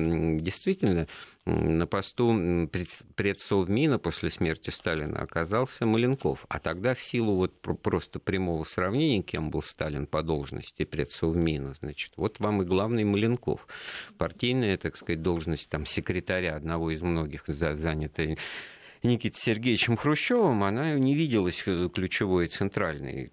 действительно 0.40 1.06
на 1.46 1.86
посту 1.86 2.68
предсовмина 3.14 4.00
после 4.00 4.30
смерти 4.30 4.70
Сталина 4.70 5.20
оказался 5.20 5.86
Маленков. 5.86 6.44
А 6.48 6.58
тогда 6.58 6.94
в 6.94 7.00
силу 7.00 7.36
вот 7.36 7.60
просто 7.60 8.18
прямого 8.18 8.64
сравнения, 8.64 9.22
кем 9.22 9.50
был 9.50 9.62
Сталин 9.62 10.06
по 10.06 10.22
должности 10.22 10.84
предсовмина, 10.84 11.74
значит, 11.74 12.12
вот 12.16 12.40
вам 12.40 12.62
и 12.62 12.64
главный 12.64 13.04
Маленков. 13.04 13.68
Партийная, 14.18 14.76
так 14.76 14.96
сказать, 14.96 15.22
должность 15.22 15.68
там, 15.68 15.86
секретаря 15.86 16.56
одного 16.56 16.90
из 16.90 17.00
многих 17.00 17.44
занятая 17.46 18.36
Никитой 19.04 19.40
Сергеевичем 19.40 19.96
Хрущевым, 19.96 20.64
она 20.64 20.94
не 20.94 21.14
виделась 21.14 21.62
э, 21.66 21.88
ключевой 21.94 22.46
и 22.46 22.48
центральной. 22.48 23.30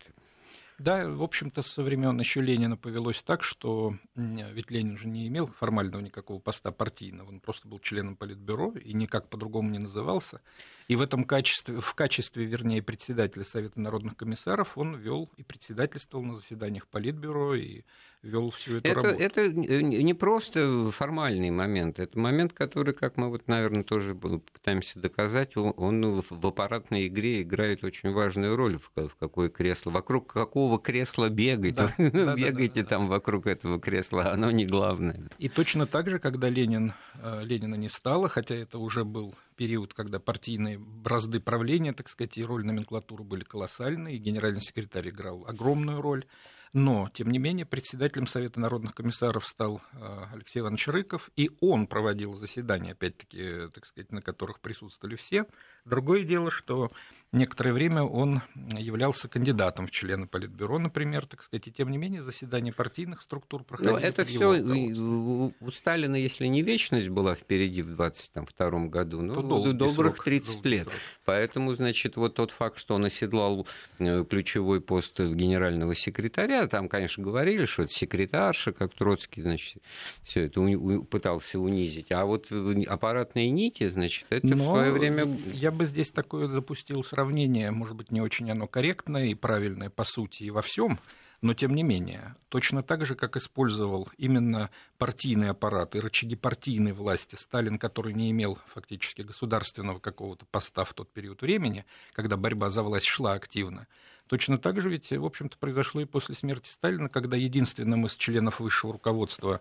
Да, 0.84 1.08
в 1.08 1.24
общем-то, 1.24 1.62
со 1.62 1.82
времен 1.82 2.20
еще 2.20 2.42
Ленина 2.42 2.75
повелось 2.75 3.24
так, 3.24 3.42
что 3.42 3.96
ведь 4.16 4.70
Ленин 4.70 4.98
же 4.98 5.08
не 5.08 5.30
имел 5.30 5.48
формального 5.48 6.02
никакого 6.02 6.40
поста 6.40 6.74
партийного, 6.74 7.30
он 7.30 7.40
просто 7.40 7.70
был 7.70 7.80
членом 7.80 8.18
Политбюро 8.18 8.74
и 8.74 8.92
никак 8.92 9.30
по-другому 9.30 9.70
не 9.70 9.80
назывался. 9.80 10.42
И 10.90 10.98
в 10.98 11.02
этом 11.02 11.24
качестве, 11.24 11.80
в 11.80 11.94
качестве, 11.94 12.44
вернее, 12.44 12.84
председателя 12.84 13.46
Совета 13.46 13.80
народных 13.80 14.18
комиссаров 14.18 14.78
он 14.78 14.98
вел 14.98 15.30
и 15.38 15.44
председательствовал 15.44 16.25
на 16.25 16.36
заседаниях 16.36 16.86
Политбюро 16.88 17.56
и 17.56 17.84
вел 18.24 18.50
всю 18.51 18.77
эту 18.77 18.88
это, 18.88 19.01
работу. 19.01 19.24
Это 19.24 19.48
не 19.50 20.13
просто 20.13 20.92
формальный 20.92 21.51
момент, 21.51 22.00
это 22.00 22.18
момент, 22.18 22.53
который, 22.53 22.94
как 22.94 23.18
мы 23.18 23.30
вот, 23.30 23.48
наверное, 23.48 23.84
тоже 23.84 24.15
пытаемся 24.15 25.00
доказать, 25.00 25.56
он 25.58 26.22
в 26.22 26.48
аппаратной 26.48 27.08
игре 27.08 27.42
играет 27.42 27.84
очень 27.84 28.12
важную 28.12 28.56
роль, 28.56 28.80
в 28.80 29.15
какое 29.20 29.50
кресло, 29.50 29.92
вокруг 29.92 30.32
какого 30.32 30.80
кресла 30.80 31.30
бегать, 31.30 31.75
да, 31.75 31.94
бегайте 31.98 32.82
да, 32.82 32.84
да, 32.84 32.89
там 32.89 33.03
да. 33.03 33.12
вокруг 33.12 33.48
этого 33.48 33.80
кресла, 33.80 34.32
оно 34.32 34.50
не 34.51 34.65
главное. 34.65 35.30
И 35.38 35.50
точно 35.50 35.86
так 35.86 36.10
же, 36.10 36.20
когда 36.20 36.50
Ленин, 36.50 36.94
э, 37.15 37.42
Ленина 37.44 37.75
не 37.75 37.89
стало, 37.89 38.30
хотя 38.30 38.56
это 38.56 38.80
уже 38.80 39.03
был 39.03 39.36
период, 39.58 39.94
когда 39.94 40.20
партийные 40.20 40.80
бразды 40.80 41.39
правления, 41.39 41.94
так 41.94 42.10
сказать, 42.10 42.38
и 42.38 42.44
роль 42.44 42.65
номенклатуры 42.65 43.24
были 43.24 43.44
колоссальные, 43.44 44.15
и 44.15 44.20
генеральный 44.20 44.62
секретарь 44.62 45.10
играл 45.10 45.46
огромную 45.48 46.01
роль. 46.01 46.25
Но, 46.74 47.08
тем 47.13 47.30
не 47.30 47.38
менее, 47.38 47.68
председателем 47.68 48.25
Совета 48.25 48.60
народных 48.60 48.96
комиссаров 48.96 49.46
стал 49.46 49.80
э, 49.92 50.25
Алексей 50.34 50.60
Иванович 50.60 50.88
Рыков, 50.88 51.30
и 51.36 51.51
он 51.62 51.86
проводил 51.86 52.34
заседания, 52.34 52.94
опять-таки, 52.94 53.70
так 53.72 53.86
сказать, 53.86 54.12
на 54.12 54.24
которых 54.24 54.60
присутствовали 54.60 55.15
все. 55.15 55.46
Другое 55.86 56.24
дело, 56.24 56.52
что 56.52 56.92
некоторое 57.34 57.74
время 57.74 58.04
он 58.04 58.42
являлся 58.78 59.28
кандидатом 59.28 59.88
в 59.88 59.92
члены 59.92 60.28
Политбюро, 60.28 60.80
например, 60.80 61.25
так 61.25 61.44
сказать, 61.44 61.68
и 61.68 61.72
тем 61.72 61.90
не 61.90 61.98
менее 61.98 62.22
заседания 62.22 62.72
партийных 62.72 63.22
структур 63.22 63.63
проходили. 63.63 63.94
Но 63.94 64.00
это 64.00 64.24
все 64.24 65.52
у 65.60 65.72
Сталина, 65.72 66.16
если 66.16 66.46
не 66.46 66.62
вечность 66.62 67.10
была 67.10 67.36
впереди 67.36 67.82
в 67.82 67.96
22 67.96 68.88
году, 68.88 69.22
ну, 69.22 69.42
долгий 69.42 69.74
добрых 69.74 70.16
срок, 70.16 70.25
30 70.25 70.66
лет. 70.66 70.84
Срок. 70.84 70.96
Поэтому, 71.25 71.74
значит, 71.74 72.16
вот 72.16 72.36
тот 72.36 72.52
факт, 72.52 72.78
что 72.78 72.96
он 72.96 73.06
оседлал 73.06 73.68
э, 74.00 74.24
ключевой 74.30 74.80
пост 74.80 75.20
генерального 75.20 75.96
секретаря, 75.96 76.68
там, 76.68 76.88
конечно, 76.88 77.24
говорили, 77.24 77.66
что 77.66 77.84
это 77.84 77.94
секретарша, 77.94 78.74
как 78.74 78.94
Троцкий, 78.94 79.42
значит, 79.42 79.82
все 80.24 80.46
это 80.46 80.62
пытался 81.10 81.60
унизить. 81.60 82.12
А 82.12 82.25
вот 82.25 82.48
аппаратные 82.88 83.50
нити, 83.50 83.90
значит, 83.90 84.28
это 84.30 84.48
Но 84.48 84.56
в 84.56 84.68
свое 84.68 84.92
время... 84.92 85.25
Я 85.52 85.72
бы 85.75 85.86
здесь 85.86 86.12
такое 86.12 86.48
допустил 86.48 87.03
сравнение. 87.03 87.72
Может 87.72 87.96
быть, 87.96 88.12
не 88.12 88.22
очень 88.22 88.50
оно 88.51 88.68
корректное 88.68 89.25
и 89.25 89.36
правильное 89.36 89.89
по 89.89 90.03
сути 90.03 90.44
и 90.44 90.51
во 90.51 90.62
всем, 90.62 91.00
но 91.44 91.53
тем 91.53 91.75
не 91.75 91.84
менее, 91.84 92.36
точно 92.48 92.84
так 92.84 93.06
же, 93.06 93.15
как 93.15 93.36
использовал 93.36 94.08
именно 94.18 94.70
партийный 94.98 95.50
аппарат 95.50 95.94
и 95.94 96.00
рычаги 96.00 96.38
партийной 96.38 96.94
власти 96.94 97.36
Сталин, 97.36 97.77
который 97.77 98.13
не 98.13 98.32
имел 98.32 98.60
фактически 98.68 99.24
государственного 99.24 100.00
какого-то 100.00 100.46
поста 100.46 100.86
в 100.86 100.94
тот 100.94 101.12
период 101.12 101.42
времени, 101.42 101.86
когда 102.13 102.38
борьба 102.38 102.70
за 102.70 102.82
власть 102.82 103.08
шла 103.08 103.34
активно, 103.34 103.88
точно 104.27 104.58
так 104.58 104.80
же 104.80 104.89
ведь, 104.89 105.12
в 105.12 105.25
общем-то, 105.25 105.58
произошло 105.58 106.00
и 106.00 106.06
после 106.06 106.34
смерти 106.34 106.70
Сталина, 106.70 107.10
когда 107.10 107.36
единственным 107.36 108.06
из 108.06 108.15
членов 108.15 108.62
высшего 108.62 108.94
руководства 108.94 109.60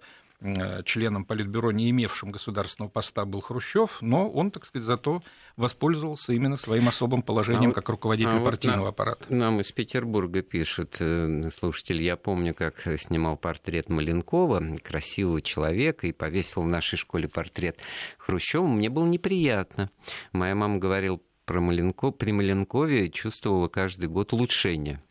членом 0.85 1.25
Политбюро, 1.25 1.73
не 1.73 1.91
имевшим 1.91 2.33
государственного 2.33 2.91
поста, 2.91 3.25
был 3.25 3.41
Хрущев, 3.41 3.99
но 4.01 4.29
он, 4.29 4.51
так 4.51 4.67
сказать, 4.67 4.87
зато 4.87 5.23
воспользовался 5.57 6.33
именно 6.33 6.57
своим 6.57 6.89
особым 6.89 7.23
положением 7.23 7.71
а 7.71 7.75
как 7.75 7.89
руководитель 7.89 8.39
а 8.39 8.41
партийного 8.41 8.87
вот 8.87 8.89
аппарата. 8.89 9.25
Нам 9.29 9.61
из 9.61 9.71
Петербурга 9.73 10.43
пишет 10.43 10.97
э, 11.01 11.51
слушатель, 11.55 12.03
я 12.03 12.17
помню, 12.17 12.55
как 12.55 12.81
снимал 12.99 13.37
портрет 13.37 13.89
Маленкова, 13.89 14.79
красивого 14.83 15.43
человека, 15.43 16.07
и 16.07 16.13
повесил 16.13 16.63
в 16.63 16.69
нашей 16.69 16.97
школе 16.97 17.29
портрет 17.29 17.79
Хрущева. 18.19 18.67
Мне 18.67 18.91
было 18.91 19.07
неприятно. 19.07 19.91
Моя 20.33 20.55
мама 20.55 20.79
говорила 20.79 21.21
про 21.45 21.61
Маленкова, 21.61 22.13
при 22.13 22.33
Маленкове 22.33 23.11
чувствовала 23.11 23.69
каждый 23.69 24.09
год 24.09 24.33
улучшение. 24.33 25.03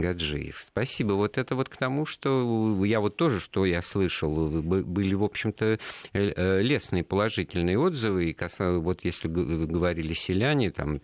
Гаджиев. 0.00 0.64
Спасибо. 0.66 1.12
Вот 1.12 1.38
это 1.38 1.54
вот 1.54 1.68
к 1.68 1.76
тому, 1.76 2.06
что 2.06 2.84
я 2.84 3.00
вот 3.00 3.16
тоже, 3.16 3.40
что 3.40 3.64
я 3.64 3.82
слышал, 3.82 4.50
были, 4.62 5.14
в 5.14 5.24
общем-то, 5.24 5.64
э, 5.66 5.78
э, 6.12 6.62
лестные 6.62 7.04
положительные 7.04 7.78
отзывы. 7.78 8.30
И 8.30 8.36
вот 8.58 9.04
если 9.04 9.28
говорили 9.28 10.12
селяне, 10.12 10.70
там, 10.70 11.00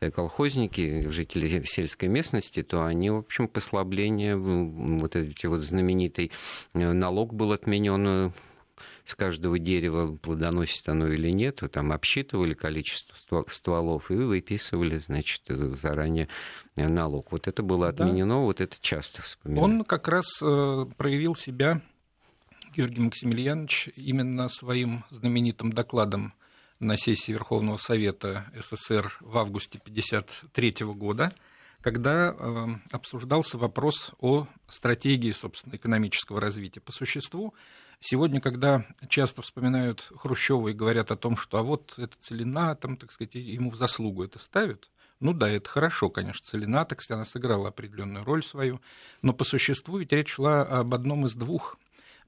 э, 0.00 0.10
колхозники, 0.10 1.08
жители 1.10 1.62
сельской 1.64 2.08
местности, 2.08 2.62
то 2.62 2.84
они, 2.84 3.10
в 3.10 3.18
общем, 3.18 3.48
послабление, 3.48 4.36
вот 4.36 5.16
эти 5.16 5.46
вот 5.46 5.60
знаменитый 5.60 6.30
налог 6.74 7.34
был 7.34 7.52
отменен 7.52 8.32
с 9.10 9.14
каждого 9.14 9.58
дерева, 9.58 10.16
плодоносит 10.16 10.88
оно 10.88 11.08
или 11.08 11.30
нет, 11.30 11.60
там 11.72 11.92
обсчитывали 11.92 12.54
количество 12.54 13.44
стволов 13.48 14.10
и 14.10 14.14
выписывали, 14.14 14.96
значит, 14.98 15.42
заранее 15.48 16.28
налог. 16.76 17.32
Вот 17.32 17.48
это 17.48 17.62
было 17.62 17.88
отменено, 17.88 18.36
да. 18.36 18.40
вот 18.40 18.60
это 18.60 18.76
часто 18.80 19.22
вспоминаю. 19.22 19.64
Он 19.64 19.84
как 19.84 20.08
раз 20.08 20.26
э, 20.40 20.86
проявил 20.96 21.34
себя, 21.34 21.82
Георгий 22.74 23.00
Максимiliaнович, 23.00 23.90
именно 23.96 24.48
своим 24.48 25.04
знаменитым 25.10 25.72
докладом 25.72 26.32
на 26.78 26.96
сессии 26.96 27.32
Верховного 27.32 27.76
Совета 27.76 28.46
СССР 28.54 29.18
в 29.20 29.36
августе 29.36 29.78
1953 29.78 30.86
года, 30.86 31.32
когда 31.80 32.30
э, 32.30 32.66
обсуждался 32.92 33.58
вопрос 33.58 34.12
о 34.20 34.46
стратегии, 34.68 35.32
собственно, 35.32 35.74
экономического 35.74 36.40
развития. 36.40 36.80
По 36.80 36.92
существу, 36.92 37.54
сегодня, 38.00 38.40
когда 38.40 38.84
часто 39.08 39.42
вспоминают 39.42 40.10
Хрущева 40.16 40.68
и 40.68 40.74
говорят 40.74 41.10
о 41.10 41.16
том, 41.16 41.36
что 41.36 41.58
а 41.58 41.62
вот 41.62 41.94
эта 41.98 42.16
целина, 42.18 42.74
там, 42.74 42.96
так 42.96 43.12
сказать, 43.12 43.34
ему 43.34 43.70
в 43.70 43.76
заслугу 43.76 44.24
это 44.24 44.38
ставят, 44.38 44.90
ну 45.20 45.34
да, 45.34 45.48
это 45.48 45.68
хорошо, 45.68 46.08
конечно, 46.08 46.44
целина, 46.44 46.84
так 46.84 47.02
сказать, 47.02 47.18
она 47.18 47.24
сыграла 47.26 47.68
определенную 47.68 48.24
роль 48.24 48.42
свою, 48.42 48.80
но 49.22 49.32
по 49.32 49.44
существу 49.44 49.98
ведь 49.98 50.12
речь 50.12 50.30
шла 50.32 50.62
об 50.62 50.94
одном 50.94 51.26
из 51.26 51.34
двух 51.34 51.76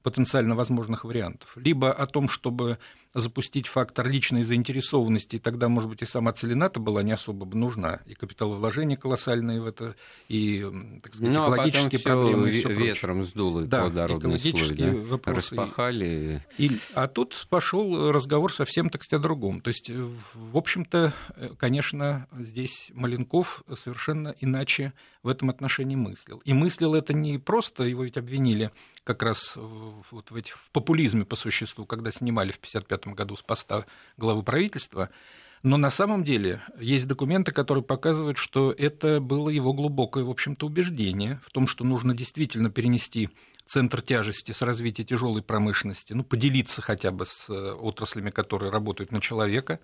потенциально 0.03 0.55
возможных 0.55 1.05
вариантов. 1.05 1.51
Либо 1.55 1.91
о 1.91 2.05
том, 2.05 2.29
чтобы 2.29 2.77
запустить 3.13 3.67
фактор 3.67 4.07
личной 4.07 4.43
заинтересованности, 4.43 5.35
и 5.35 5.39
тогда, 5.39 5.69
может 5.69 5.89
быть, 5.89 6.01
и 6.01 6.05
сама 6.05 6.33
целина-то 6.33 6.79
была 6.79 7.03
не 7.03 7.11
особо 7.11 7.45
бы 7.45 7.55
нужна, 7.55 8.01
и 8.05 8.13
капиталовложения 8.13 8.97
колоссальные 8.97 9.61
в 9.61 9.67
это, 9.67 9.95
и, 10.29 10.65
так 11.03 11.13
сказать, 11.13 11.35
ну, 11.35 11.43
а 11.43 11.47
экологические 11.47 11.99
а 11.99 12.03
проблемы. 12.03 12.49
И 12.49 12.61
ветром 12.61 13.17
прочее. 13.17 13.23
сдуло 13.23 13.63
да, 13.63 13.87
экологические 13.87 14.91
слой, 14.91 15.01
да? 15.01 15.11
вопросы. 15.11 15.55
Распахали. 15.55 16.45
И, 16.57 16.71
а 16.95 17.07
тут 17.07 17.47
пошел 17.49 18.11
разговор 18.11 18.51
совсем, 18.51 18.89
так 18.89 19.03
сказать, 19.03 19.21
о 19.21 19.23
другом. 19.23 19.61
То 19.61 19.69
есть, 19.69 19.89
в 19.89 20.57
общем-то, 20.57 21.13
конечно, 21.57 22.27
здесь 22.39 22.91
Маленков 22.93 23.63
совершенно 23.75 24.35
иначе 24.39 24.93
в 25.21 25.27
этом 25.27 25.49
отношении 25.49 25.95
мыслил. 25.95 26.41
И 26.45 26.53
мыслил 26.53 26.95
это 26.95 27.13
не 27.13 27.37
просто, 27.37 27.83
его 27.83 28.03
ведь 28.03 28.17
обвинили 28.17 28.71
как 29.03 29.23
раз 29.23 29.53
вот 29.55 30.31
в, 30.31 30.35
этих, 30.35 30.57
в 30.57 30.69
популизме 30.71 31.25
по 31.25 31.35
существу, 31.35 31.85
когда 31.85 32.11
снимали 32.11 32.51
в 32.51 32.57
1955 32.57 33.15
году 33.15 33.35
с 33.35 33.41
поста 33.41 33.85
главы 34.17 34.43
правительства. 34.43 35.09
Но 35.61 35.77
на 35.77 35.89
самом 35.89 36.23
деле 36.23 36.61
есть 36.79 37.07
документы, 37.07 37.51
которые 37.51 37.83
показывают, 37.83 38.37
что 38.37 38.73
это 38.77 39.21
было 39.21 39.49
его 39.49 39.73
глубокое, 39.73 40.23
в 40.23 40.29
общем-то, 40.29 40.65
убеждение 40.65 41.39
в 41.45 41.51
том, 41.51 41.67
что 41.67 41.85
нужно 41.85 42.13
действительно 42.13 42.69
перенести 42.69 43.29
центр 43.65 44.01
тяжести 44.01 44.51
с 44.51 44.61
развития 44.61 45.03
тяжелой 45.03 45.41
промышленности, 45.41 46.13
ну, 46.13 46.23
поделиться 46.23 46.81
хотя 46.81 47.11
бы 47.11 47.25
с 47.25 47.49
э, 47.49 47.75
отраслями, 47.79 48.29
которые 48.29 48.71
работают 48.71 49.11
на 49.11 49.21
человека, 49.21 49.79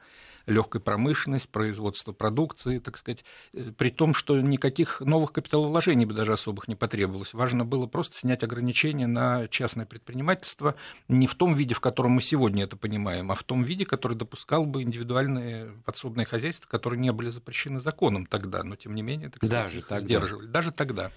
легкой 0.45 0.81
промышленность, 0.81 1.50
производство 1.50 2.12
продукции, 2.12 2.79
так 2.79 2.98
сказать, 2.98 3.24
э, 3.53 3.71
при 3.77 3.89
том, 3.89 4.13
что 4.13 4.39
никаких 4.39 5.01
новых 5.01 5.31
капиталовложений 5.31 6.05
бы 6.05 6.13
даже 6.13 6.33
особых 6.33 6.67
не 6.67 6.75
потребовалось. 6.75 7.33
Важно 7.33 7.65
было 7.65 7.88
просто 7.88 8.17
снять 8.17 8.43
ограничения 8.43 9.07
на 9.07 9.48
частное 9.48 9.86
предпринимательство 9.86 10.75
не 11.07 11.27
в 11.27 11.36
том 11.36 11.53
виде, 11.53 11.74
в 11.74 11.79
котором 11.79 12.12
мы 12.12 12.21
сегодня 12.21 12.63
это 12.63 12.75
понимаем, 12.75 13.31
а 13.31 13.36
в 13.36 13.43
том 13.43 13.63
виде, 13.63 13.86
который 13.86 14.17
допускал 14.17 14.65
бы 14.65 14.83
индивидуальные 14.83 15.71
подсобные 15.86 16.25
хозяйства, 16.25 16.67
которые 16.67 17.00
не 17.00 17.12
были 17.12 17.29
запрещены 17.29 17.79
законом 17.79 18.25
тогда, 18.25 18.63
но 18.63 18.75
тем 18.75 18.95
не 18.95 19.01
менее, 19.01 19.29
так 19.29 19.38
сказать, 19.38 19.67
даже 19.67 19.81
тогда. 19.81 20.00
сдерживали. 20.00 20.48
Даже 20.48 20.71
тогда. 20.71 21.12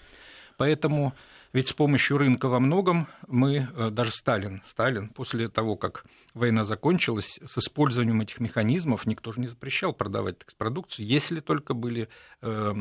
Поэтому 0.59 1.15
ведь 1.53 1.69
с 1.69 1.73
помощью 1.73 2.19
рынка 2.19 2.49
во 2.49 2.61
многом 2.61 3.09
мы, 3.29 3.69
э, 3.77 3.91
даже 3.91 4.13
Сталин, 4.13 4.63
Сталин 4.65 5.09
после 5.09 5.49
того, 5.49 5.77
как 5.77 6.05
война 6.35 6.65
закончилась, 6.65 7.39
с 7.45 7.59
использованием 7.59 8.21
этих 8.21 8.41
механизмов 8.41 9.07
никто 9.07 9.33
же 9.33 9.41
не 9.41 9.49
запрещал 9.49 9.93
продавать 9.93 10.37
продукцию, 10.57 11.07
если 11.07 11.41
только 11.41 11.75
были 11.75 12.09
э, 12.41 12.73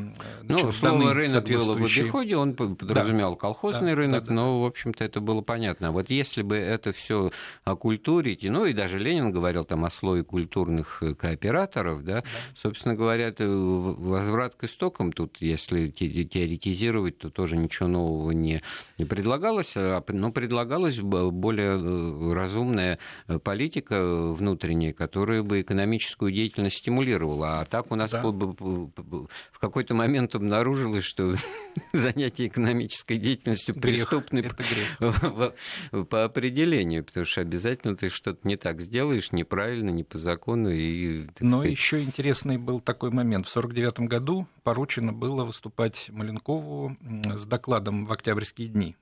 значит, 0.44 0.66
Ну, 0.66 0.72
слово 0.72 1.14
«рынок» 1.14 1.48
было 1.48 1.74
в 1.74 1.84
обиходе, 1.84 2.38
он 2.38 2.54
подразумевал 2.56 3.34
да. 3.34 3.40
колхозный 3.40 3.92
да, 3.92 3.96
рынок, 3.96 4.24
да, 4.24 4.28
да, 4.30 4.34
но, 4.34 4.62
в 4.62 4.66
общем-то, 4.66 5.04
это 5.04 5.20
было 5.20 5.42
понятно. 5.42 5.92
Вот 5.92 6.10
если 6.10 6.42
бы 6.42 6.56
это 6.56 6.94
все 6.94 7.32
окультурить, 7.64 8.44
ну 8.44 8.66
и 8.66 8.74
даже 8.74 9.00
Ленин 9.00 9.32
говорил 9.32 9.66
там 9.66 9.86
о 9.86 9.90
слое 9.90 10.24
культурных 10.24 11.02
э, 11.02 11.16
кооператоров, 11.16 12.04
да, 12.04 12.22
да. 12.22 12.24
собственно 12.56 12.96
говоря, 12.96 13.34
возврат 13.38 14.56
к 14.56 14.64
истокам 14.64 15.12
тут, 15.12 15.38
если 15.40 15.90
теоретизировать, 15.90 17.18
то 17.18 17.30
тоже 17.30 17.58
ничего 17.58 17.88
нового 17.90 18.32
не, 18.32 18.61
не 18.98 19.06
предлагалось, 19.06 19.74
а, 19.76 20.04
но 20.08 20.32
предлагалась 20.32 21.00
более 21.00 21.78
э, 21.80 22.34
разумная 22.34 23.00
политика 23.44 24.34
внутренняя, 24.34 24.92
которая 24.92 25.44
бы 25.44 25.62
экономическую 25.62 26.32
деятельность 26.32 26.78
стимулировала. 26.78 27.62
А 27.62 27.66
так 27.66 27.92
у 27.92 27.96
нас 27.96 28.12
да. 28.12 28.22
в 28.22 29.60
какой-то 29.60 29.94
момент 29.94 30.36
обнаружилось, 30.36 31.04
что 31.04 31.36
занятие 31.94 32.48
экономической 32.48 33.18
деятельностью 33.18 33.76
преступны 33.76 34.44
по 36.10 36.24
определению, 36.24 37.04
потому 37.04 37.26
что 37.26 37.42
обязательно 37.42 37.96
ты 37.96 38.10
что-то 38.10 38.48
не 38.48 38.56
так 38.56 38.82
сделаешь, 38.82 39.32
неправильно, 39.32 39.90
не 39.90 40.04
по 40.04 40.18
закону. 40.18 40.70
И, 40.70 41.28
Но 41.40 41.60
сказать... 41.60 41.72
еще 41.72 42.04
интересный 42.04 42.58
был 42.58 42.80
такой 42.80 43.12
момент. 43.12 43.48
В 43.48 43.56
1949 43.56 44.10
году 44.10 44.48
поручено 44.64 45.14
было 45.14 45.44
выступать 45.44 46.10
Маленкову 46.10 46.98
с 47.26 47.46
докладом 47.46 48.06
в 48.06 48.12
октябрьские 48.52 48.68
дни. 48.68 48.96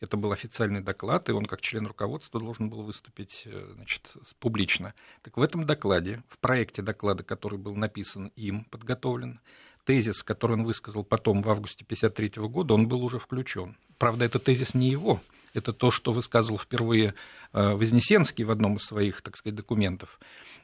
Это 0.00 0.16
был 0.16 0.32
официальный 0.32 0.80
доклад, 0.80 1.28
и 1.28 1.32
он 1.32 1.46
как 1.46 1.60
член 1.60 1.86
руководства 1.86 2.40
должен 2.40 2.68
был 2.68 2.82
выступить 2.82 3.42
э, 3.46 3.72
значит, 3.74 4.12
публично. 4.38 4.92
Так 5.22 5.36
в 5.36 5.42
этом 5.42 5.64
докладе, 5.64 6.22
в 6.28 6.38
проекте 6.38 6.82
доклада, 6.82 7.22
который 7.22 7.58
был 7.58 7.74
написан 7.74 8.30
им, 8.36 8.64
подготовлен, 8.64 9.40
тезис, 9.86 10.22
который 10.22 10.52
он 10.52 10.64
высказал 10.64 11.04
потом 11.04 11.42
в 11.42 11.48
августе 11.48 11.84
1953 11.84 12.48
года, 12.48 12.74
он 12.74 12.86
был 12.86 13.02
уже 13.02 13.18
включен. 13.18 13.76
Правда, 13.98 14.24
это 14.24 14.38
тезис 14.38 14.74
не 14.74 14.90
его, 14.90 15.20
это 15.54 15.72
то, 15.72 15.90
что 15.90 16.12
высказывал 16.12 16.58
впервые 16.58 17.14
э, 17.52 17.74
Вознесенский 17.74 18.44
в 18.44 18.50
одном 18.50 18.76
из 18.76 18.82
своих, 18.82 19.22
так 19.22 19.36
сказать, 19.36 19.56
документов. 19.56 20.20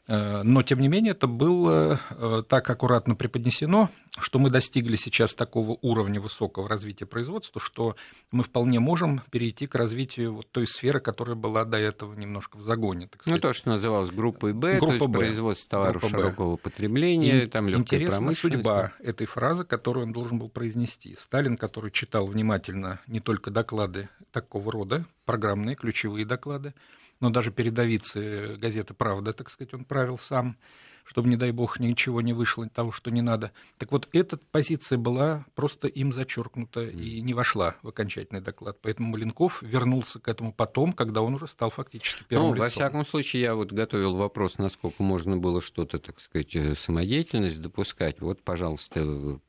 Э, 0.06 0.42
но, 0.42 0.62
тем 0.62 0.80
не 0.80 0.88
менее, 0.88 1.12
это 1.12 1.26
было 1.26 2.00
э, 2.10 2.42
так 2.48 2.68
аккуратно 2.68 3.14
преподнесено, 3.14 3.90
что 4.18 4.38
мы 4.38 4.50
достигли 4.50 4.96
сейчас 4.96 5.34
такого 5.34 5.78
уровня 5.82 6.20
высокого 6.20 6.68
развития 6.68 7.06
производства, 7.06 7.60
что 7.60 7.96
мы 8.32 8.42
вполне 8.42 8.80
можем 8.80 9.22
перейти 9.30 9.66
к 9.66 9.74
развитию 9.74 10.34
вот 10.34 10.50
той 10.50 10.66
сферы, 10.66 11.00
которая 11.00 11.36
была 11.36 11.64
до 11.64 11.78
этого 11.78 12.14
немножко 12.14 12.56
в 12.56 12.62
загоне. 12.62 13.06
Так 13.06 13.22
сказать. 13.22 13.42
Ну, 13.42 13.48
то, 13.48 13.52
что 13.52 13.70
называлось 13.70 14.10
группой 14.10 14.52
Б, 14.52 14.78
Группа 14.78 14.86
то 14.86 15.04
есть 15.04 15.06
Б. 15.06 15.18
производство 15.18 15.68
товаров 15.70 16.02
Группа 16.02 16.18
широкого 16.18 16.56
Б. 16.56 16.58
потребления, 16.58 17.44
И 17.44 17.46
там 17.46 17.70
Интересна 17.70 18.32
судьба 18.32 18.92
этой 18.98 19.26
фразы, 19.26 19.64
которую 19.64 20.06
он 20.06 20.12
должен 20.12 20.38
был 20.38 20.48
произнести. 20.48 21.16
Сталин, 21.20 21.56
который 21.56 21.90
читал 21.90 22.26
внимательно 22.26 23.00
не 23.06 23.20
только 23.20 23.50
доклады 23.50 24.08
такого 24.32 24.72
рода, 24.72 25.06
программные, 25.24 25.76
ключевые 25.76 26.26
доклады, 26.26 26.74
но 27.20 27.30
даже 27.30 27.50
передовицы 27.50 28.56
газеты 28.56 28.94
«Правда», 28.94 29.32
так 29.32 29.50
сказать, 29.50 29.74
он 29.74 29.84
правил 29.84 30.18
сам, 30.18 30.56
чтобы, 31.04 31.28
не 31.28 31.36
дай 31.36 31.50
бог, 31.50 31.80
ничего 31.80 32.20
не 32.20 32.32
вышло 32.32 32.68
того, 32.68 32.92
что 32.92 33.10
не 33.10 33.20
надо. 33.20 33.50
Так 33.78 33.90
вот, 33.90 34.08
эта 34.12 34.36
позиция 34.36 34.96
была 34.96 35.44
просто 35.56 35.88
им 35.88 36.12
зачеркнута 36.12 36.84
и 36.84 37.20
не 37.20 37.34
вошла 37.34 37.74
в 37.82 37.88
окончательный 37.88 38.40
доклад. 38.40 38.78
Поэтому 38.80 39.10
Маленков 39.10 39.60
вернулся 39.60 40.20
к 40.20 40.28
этому 40.28 40.52
потом, 40.52 40.92
когда 40.92 41.20
он 41.22 41.34
уже 41.34 41.48
стал 41.48 41.70
фактически 41.70 42.22
первым 42.28 42.50
ну, 42.50 42.54
лицом. 42.54 42.66
Во 42.66 42.70
всяком 42.70 43.04
случае, 43.04 43.42
я 43.42 43.54
вот 43.56 43.72
готовил 43.72 44.14
вопрос, 44.14 44.58
насколько 44.58 45.02
можно 45.02 45.36
было 45.36 45.60
что-то, 45.60 45.98
так 45.98 46.20
сказать, 46.20 46.54
э, 46.54 46.76
самодеятельность 46.76 47.60
допускать. 47.60 48.20
Вот, 48.20 48.42
пожалуйста, 48.42 49.40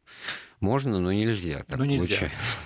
можно, 0.59 0.99
но 0.99 1.11
нельзя. 1.11 1.63
Так 1.67 1.77
но 1.77 1.85
нельзя. 1.85 2.07
Получается. 2.07 2.57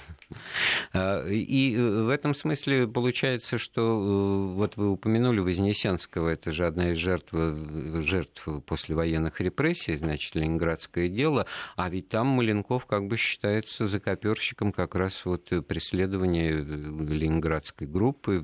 А, 0.94 1.28
и 1.28 1.76
э, 1.76 2.04
в 2.04 2.10
этом 2.10 2.34
смысле 2.34 2.88
получается, 2.88 3.58
что 3.58 3.82
э, 3.82 4.56
вот 4.56 4.78
вы 4.78 4.92
упомянули 4.92 5.40
Вознесенского, 5.40 6.30
это 6.30 6.52
же 6.52 6.66
одна 6.66 6.92
из 6.92 6.98
жертв, 6.98 7.30
э, 7.34 8.02
жертв 8.02 8.48
послевоенных 8.66 9.42
репрессий, 9.42 9.96
значит, 9.96 10.36
Ленинградское 10.36 11.10
дело, 11.10 11.46
а 11.76 11.90
ведь 11.90 12.10
там 12.10 12.28
Маленков 12.28 12.86
как 12.86 13.08
бы 13.08 13.18
считается 13.18 13.88
закоперщиком 13.88 14.72
как 14.72 14.96
раз 14.96 15.26
вот 15.26 15.52
преследования 15.68 16.52
ленинградской 16.52 17.88
группы, 17.88 18.44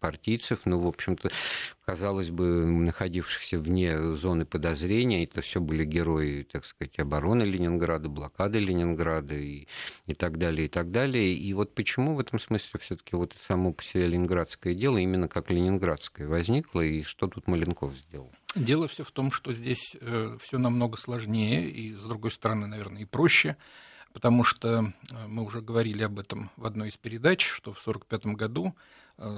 партийцев, 0.00 0.60
ну, 0.64 0.80
в 0.80 0.86
общем-то, 0.86 1.30
казалось 1.84 2.30
бы, 2.30 2.66
находившихся 2.66 3.58
вне 3.58 4.16
зоны 4.16 4.44
подозрения, 4.46 5.24
это 5.24 5.40
все 5.40 5.60
были 5.60 5.84
герои, 5.84 6.46
так 6.50 6.64
сказать, 6.64 6.98
обороны 6.98 7.42
Ленинграда, 7.42 8.08
блокады 8.08 8.58
Ленинграда 8.58 9.34
и, 9.34 9.66
и 10.06 10.14
так 10.14 10.38
далее, 10.38 10.66
и 10.66 10.68
так 10.68 10.90
далее. 10.90 11.34
И 11.34 11.52
вот 11.52 11.74
почему 11.74 12.14
в 12.14 12.20
этом 12.20 12.40
смысле 12.40 12.80
все-таки 12.80 13.16
вот 13.16 13.34
само 13.46 13.72
по 13.72 13.82
себе 13.82 14.06
ленинградское 14.06 14.74
дело 14.74 14.98
именно 14.98 15.28
как 15.28 15.50
ленинградское 15.50 16.26
возникло, 16.26 16.80
и 16.80 17.02
что 17.02 17.26
тут 17.26 17.46
Маленков 17.46 17.96
сделал? 17.96 18.32
Дело 18.56 18.88
все 18.88 19.04
в 19.04 19.10
том, 19.10 19.30
что 19.30 19.52
здесь 19.52 19.96
э, 20.00 20.38
все 20.42 20.58
намного 20.58 20.96
сложнее, 20.96 21.68
и, 21.68 21.94
с 21.94 22.04
другой 22.04 22.30
стороны, 22.30 22.66
наверное, 22.66 23.02
и 23.02 23.06
проще 23.06 23.56
потому 24.12 24.44
что 24.44 24.92
мы 25.26 25.42
уже 25.42 25.60
говорили 25.60 26.04
об 26.04 26.20
этом 26.20 26.52
в 26.56 26.66
одной 26.66 26.90
из 26.90 26.96
передач, 26.96 27.44
что 27.44 27.72
в 27.72 27.80
1945 27.84 28.36
году 28.36 28.72
Э, 28.72 28.72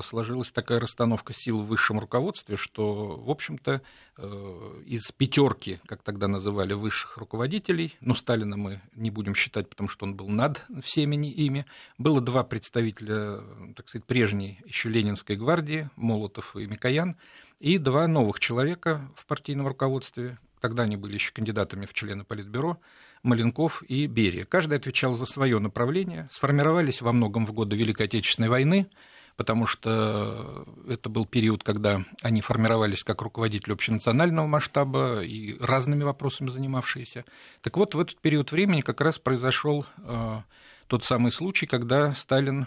сложилась 0.03 0.53
такая 0.53 0.81
расстановка 0.81 1.35
сил 1.35 1.63
в 1.63 1.67
высшем 1.67 1.99
руководстве, 1.99 2.57
что, 2.57 3.17
в 3.17 3.31
общем-то, 3.31 3.83
э, 4.17 4.83
из 4.87 5.11
пятерки, 5.13 5.81
как 5.87 6.03
тогда 6.03 6.29
называли, 6.29 6.73
высших 6.73 7.19
руководителей, 7.19 7.95
но 8.01 8.15
Сталина 8.15 8.57
мы 8.57 8.81
не 8.95 9.11
будем 9.11 9.35
считать, 9.35 9.69
потому 9.69 9.89
что 9.89 10.07
он 10.07 10.15
был 10.15 10.29
над 10.29 10.63
всеми 10.83 11.27
ими, 11.27 11.67
было 11.99 12.21
два 12.21 12.43
представителя, 12.45 13.41
так 13.77 13.89
сказать, 13.89 14.07
прежней 14.07 14.61
еще 14.65 14.89
Ленинской 14.89 15.37
гвардии, 15.37 15.91
Молотов 15.97 16.57
и 16.57 16.67
Микоян, 16.67 17.17
и 17.61 17.79
два 17.79 18.07
новых 18.07 18.41
человека 18.41 19.11
в 19.17 19.27
партийном 19.27 19.67
руководстве, 19.67 20.39
тогда 20.61 20.85
они 20.85 20.97
были 20.97 21.15
еще 21.15 21.33
кандидатами 21.33 21.87
в 21.87 21.93
члены 21.93 22.25
Политбюро, 22.25 22.79
Маленков 23.23 23.83
и 23.83 24.07
Берия. 24.07 24.45
Каждый 24.45 24.79
отвечал 24.79 25.15
за 25.15 25.27
свое 25.27 25.59
направление, 25.59 26.29
сформировались 26.31 27.03
во 27.03 27.13
многом 27.13 27.45
в 27.45 27.53
годы 27.53 27.77
Великой 27.77 28.07
Отечественной 28.07 28.49
войны, 28.49 28.89
потому 29.37 29.67
что 29.67 30.65
это 30.89 31.09
был 31.09 31.27
период, 31.27 31.63
когда 31.63 32.05
они 32.23 32.41
формировались 32.41 33.05
как 33.05 33.23
руководители 33.23 33.73
общенационального 33.73 34.47
масштаба 34.47 35.23
и 35.23 35.59
разными 35.61 36.05
вопросами 36.05 36.49
занимавшиеся. 36.49 37.25
Так 37.61 37.77
вот, 37.77 37.95
в 37.95 38.01
этот 38.01 38.19
период 38.21 38.51
времени 38.51 38.81
как 38.81 39.01
раз 39.01 39.19
произошел 39.19 39.87
э, 39.99 40.41
тот 40.87 41.05
самый 41.05 41.33
случай, 41.33 41.67
когда 41.67 42.15
Сталин, 42.15 42.67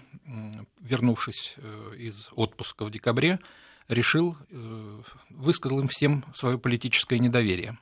вернувшись 0.80 1.56
э, 1.58 1.94
из 1.98 2.30
отпуска 2.34 2.86
в 2.86 2.92
декабре, 2.92 3.40
решил, 3.88 4.38
э, 4.52 5.02
высказал 5.30 5.80
им 5.80 5.88
всем 5.88 6.24
свое 6.36 6.60
политическое 6.60 7.18
недоверие. 7.18 7.80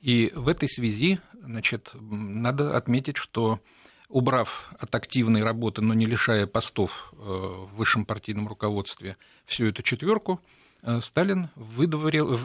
И 0.00 0.32
в 0.34 0.48
этой 0.48 0.68
связи 0.68 1.20
значит, 1.42 1.90
надо 1.94 2.76
отметить, 2.76 3.16
что 3.16 3.60
убрав 4.08 4.72
от 4.78 4.94
активной 4.94 5.42
работы, 5.42 5.82
но 5.82 5.94
не 5.94 6.06
лишая 6.06 6.46
постов 6.46 7.12
э, 7.12 7.16
в 7.16 7.76
высшем 7.76 8.04
партийном 8.04 8.48
руководстве 8.48 9.16
всю 9.46 9.66
эту 9.66 9.82
четверку, 9.82 10.40
э, 10.82 11.00
Сталин 11.02 11.48
выдворил, 11.54 12.38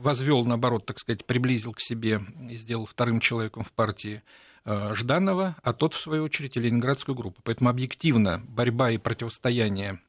возвел, 0.00 0.44
наоборот, 0.44 0.86
так 0.86 0.98
сказать, 0.98 1.24
приблизил 1.24 1.72
к 1.72 1.80
себе 1.80 2.20
и 2.48 2.56
сделал 2.56 2.86
вторым 2.86 3.20
человеком 3.20 3.64
в 3.64 3.72
партии 3.72 4.22
э, 4.64 4.94
Жданова, 4.94 5.56
а 5.62 5.72
тот, 5.72 5.94
в 5.94 6.00
свою 6.00 6.24
очередь, 6.24 6.56
и 6.56 6.60
Ленинградскую 6.60 7.14
группу. 7.14 7.40
Поэтому 7.44 7.70
объективно 7.70 8.42
борьба 8.48 8.90
и 8.90 8.98
противостояние 8.98 10.00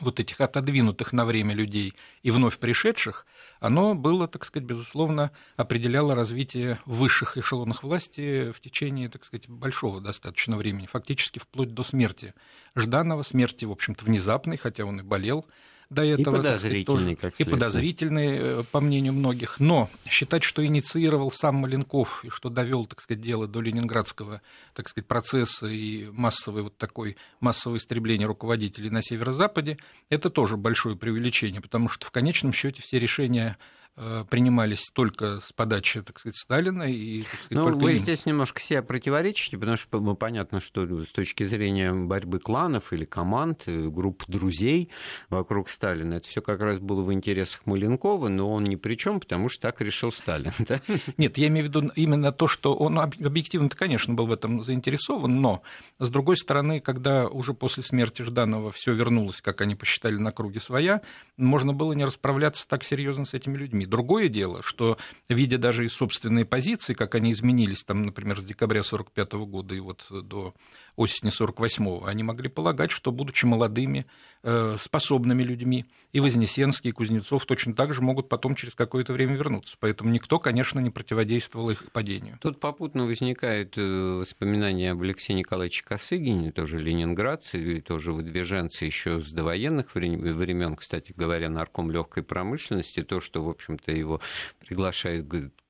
вот 0.00 0.20
этих 0.20 0.40
отодвинутых 0.40 1.12
на 1.12 1.24
время 1.24 1.54
людей 1.54 1.94
и 2.22 2.30
вновь 2.30 2.58
пришедших, 2.58 3.26
оно 3.60 3.94
было, 3.94 4.28
так 4.28 4.44
сказать, 4.44 4.66
безусловно, 4.66 5.30
определяло 5.56 6.14
развитие 6.14 6.80
высших 6.84 7.36
эшелонах 7.36 7.82
власти 7.82 8.52
в 8.52 8.60
течение, 8.60 9.08
так 9.08 9.24
сказать, 9.24 9.48
большого 9.48 10.00
достаточно 10.00 10.56
времени, 10.56 10.86
фактически 10.86 11.38
вплоть 11.38 11.74
до 11.74 11.82
смерти 11.82 12.34
Жданова, 12.74 13.22
смерти, 13.22 13.64
в 13.64 13.72
общем-то, 13.72 14.04
внезапной, 14.04 14.56
хотя 14.56 14.84
он 14.84 15.00
и 15.00 15.02
болел, 15.02 15.46
до 15.90 16.02
этого. 16.02 16.36
И 16.36 16.38
подозрительный, 16.38 16.82
сказать, 16.82 16.86
тоже, 16.86 17.16
как 17.16 17.40
И 17.40 17.44
подозрительный, 17.44 18.38
э, 18.38 18.62
по 18.70 18.80
мнению 18.80 19.12
многих. 19.12 19.60
Но 19.60 19.88
считать, 20.08 20.42
что 20.42 20.64
инициировал 20.64 21.30
сам 21.30 21.56
Маленков 21.56 22.24
и 22.24 22.28
что 22.30 22.48
довел, 22.48 22.86
так 22.86 23.00
сказать, 23.00 23.20
дело 23.22 23.46
до 23.46 23.60
ленинградского, 23.60 24.42
так 24.74 24.88
сказать, 24.88 25.06
процесса 25.06 25.66
и 25.66 26.06
массовой 26.10 26.62
вот 26.62 26.76
такой 26.76 27.16
массовое 27.40 27.78
истребление 27.78 28.26
руководителей 28.26 28.90
на 28.90 29.02
северо-западе, 29.02 29.78
это 30.08 30.30
тоже 30.30 30.56
большое 30.56 30.96
преувеличение, 30.96 31.60
потому 31.60 31.88
что 31.88 32.06
в 32.06 32.10
конечном 32.10 32.52
счете 32.52 32.82
все 32.82 32.98
решения 32.98 33.56
принимались 33.96 34.90
только 34.92 35.40
с 35.40 35.52
подачи, 35.52 36.02
так 36.02 36.18
сказать, 36.18 36.36
Сталина 36.36 36.82
и, 36.82 37.22
так 37.22 37.42
сказать, 37.42 37.50
ну, 37.50 37.78
вы 37.78 37.94
им. 37.94 38.02
здесь 38.02 38.26
немножко 38.26 38.60
себя 38.60 38.82
противоречите, 38.82 39.56
потому 39.56 39.76
что 39.78 40.00
ну, 40.00 40.14
понятно, 40.14 40.60
что 40.60 41.04
с 41.04 41.08
точки 41.12 41.46
зрения 41.46 41.92
борьбы 41.92 42.38
кланов 42.38 42.92
или 42.92 43.04
команд, 43.04 43.62
э, 43.66 43.88
групп 43.88 44.24
друзей 44.28 44.90
вокруг 45.30 45.70
Сталина, 45.70 46.14
это 46.14 46.28
все 46.28 46.42
как 46.42 46.60
раз 46.60 46.78
было 46.78 47.00
в 47.02 47.12
интересах 47.12 47.64
Маленкова, 47.64 48.28
но 48.28 48.52
он 48.52 48.64
ни 48.64 48.76
при 48.76 48.96
чем, 48.96 49.20
потому 49.20 49.48
что 49.48 49.62
так 49.62 49.80
решил 49.80 50.12
Сталин. 50.12 50.52
Да? 50.66 50.80
Нет, 51.16 51.38
я 51.38 51.46
имею 51.46 51.66
в 51.66 51.68
виду 51.68 51.92
именно 51.94 52.32
то, 52.32 52.48
что 52.48 52.74
он 52.74 52.98
объективно-то, 52.98 53.76
конечно, 53.76 54.14
был 54.14 54.26
в 54.26 54.32
этом 54.32 54.62
заинтересован, 54.62 55.40
но, 55.40 55.62
с 56.00 56.10
другой 56.10 56.36
стороны, 56.36 56.80
когда 56.80 57.28
уже 57.28 57.54
после 57.54 57.84
смерти 57.84 58.22
Жданова 58.22 58.72
все 58.72 58.92
вернулось, 58.92 59.40
как 59.40 59.60
они 59.60 59.76
посчитали, 59.76 60.16
на 60.16 60.32
круге 60.32 60.58
своя, 60.58 61.02
можно 61.36 61.72
было 61.72 61.92
не 61.92 62.04
расправляться 62.04 62.66
так 62.66 62.82
серьезно 62.82 63.24
с 63.24 63.34
этими 63.34 63.56
людьми. 63.56 63.85
Другое 63.86 64.28
дело, 64.28 64.62
что, 64.62 64.98
видя 65.28 65.58
даже 65.58 65.84
из 65.84 65.92
собственной 65.92 66.44
позиции, 66.44 66.94
как 66.94 67.14
они 67.14 67.32
изменились, 67.32 67.84
там, 67.84 68.04
например, 68.04 68.40
с 68.40 68.44
декабря 68.44 68.80
1945 68.80 69.32
года 69.48 69.74
и 69.74 69.80
вот 69.80 70.06
до 70.10 70.54
осени 70.96 71.30
48-го, 71.30 72.06
они 72.06 72.22
могли 72.22 72.48
полагать, 72.48 72.90
что, 72.90 73.12
будучи 73.12 73.44
молодыми, 73.44 74.06
э, 74.42 74.76
способными 74.78 75.42
людьми, 75.42 75.86
и 76.16 76.20
Вознесенский, 76.20 76.88
и 76.88 76.92
Кузнецов 76.92 77.44
точно 77.44 77.74
так 77.74 77.92
же 77.92 78.00
могут 78.00 78.30
потом 78.30 78.54
через 78.54 78.74
какое-то 78.74 79.12
время 79.12 79.36
вернуться. 79.36 79.76
Поэтому 79.78 80.08
никто, 80.08 80.38
конечно, 80.38 80.80
не 80.80 80.88
противодействовал 80.88 81.68
их 81.68 81.92
падению. 81.92 82.38
Тут 82.40 82.58
попутно 82.58 83.04
возникают 83.04 83.76
э, 83.76 84.20
воспоминания 84.20 84.92
об 84.92 85.02
Алексее 85.02 85.34
Николаевиче 85.34 85.84
Косыгине, 85.84 86.52
тоже 86.52 86.78
ленинградцы, 86.78 87.82
тоже 87.86 88.14
выдвиженцы 88.14 88.86
еще 88.86 89.20
с 89.20 89.30
довоенных 89.30 89.94
времен, 89.94 90.76
кстати 90.76 91.12
говоря, 91.14 91.50
нарком 91.50 91.90
легкой 91.90 92.22
промышленности, 92.22 93.02
то, 93.02 93.20
что, 93.20 93.44
в 93.44 93.50
общем-то, 93.50 93.92
его 93.92 94.22
приглашают 94.58 95.26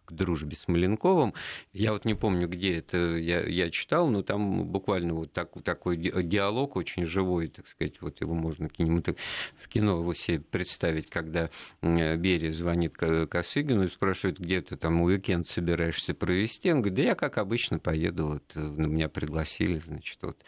к 0.06 0.12
дружбе 0.12 0.56
с 0.56 0.68
Маленковым. 0.68 1.34
Я 1.72 1.92
вот 1.92 2.04
не 2.04 2.14
помню, 2.14 2.48
где 2.48 2.78
это 2.78 3.16
я, 3.16 3.40
я 3.46 3.70
читал, 3.70 4.08
но 4.08 4.22
там 4.22 4.64
буквально 4.64 5.14
вот 5.14 5.32
так, 5.32 5.50
такой 5.62 5.96
диалог 5.96 6.76
очень 6.76 7.04
живой, 7.04 7.48
так 7.48 7.68
сказать, 7.68 8.00
вот 8.00 8.20
его 8.20 8.34
можно 8.34 8.68
кинематог... 8.68 9.16
в 9.56 9.68
кино 9.68 9.98
его 10.00 10.14
себе 10.14 10.40
представить, 10.40 11.10
когда 11.10 11.50
Берия 11.82 12.52
звонит 12.52 12.96
Косыгину 12.96 13.84
и 13.84 13.88
спрашивает, 13.88 14.38
где 14.38 14.62
ты 14.62 14.76
там 14.76 15.02
уикенд 15.02 15.48
собираешься 15.48 16.14
провести. 16.14 16.72
Он 16.72 16.80
говорит, 16.80 16.96
да 16.96 17.02
я, 17.02 17.14
как 17.14 17.38
обычно, 17.38 17.78
поеду, 17.78 18.26
вот 18.28 18.54
меня 18.54 19.08
пригласили, 19.08 19.78
значит, 19.78 20.18
вот 20.22 20.38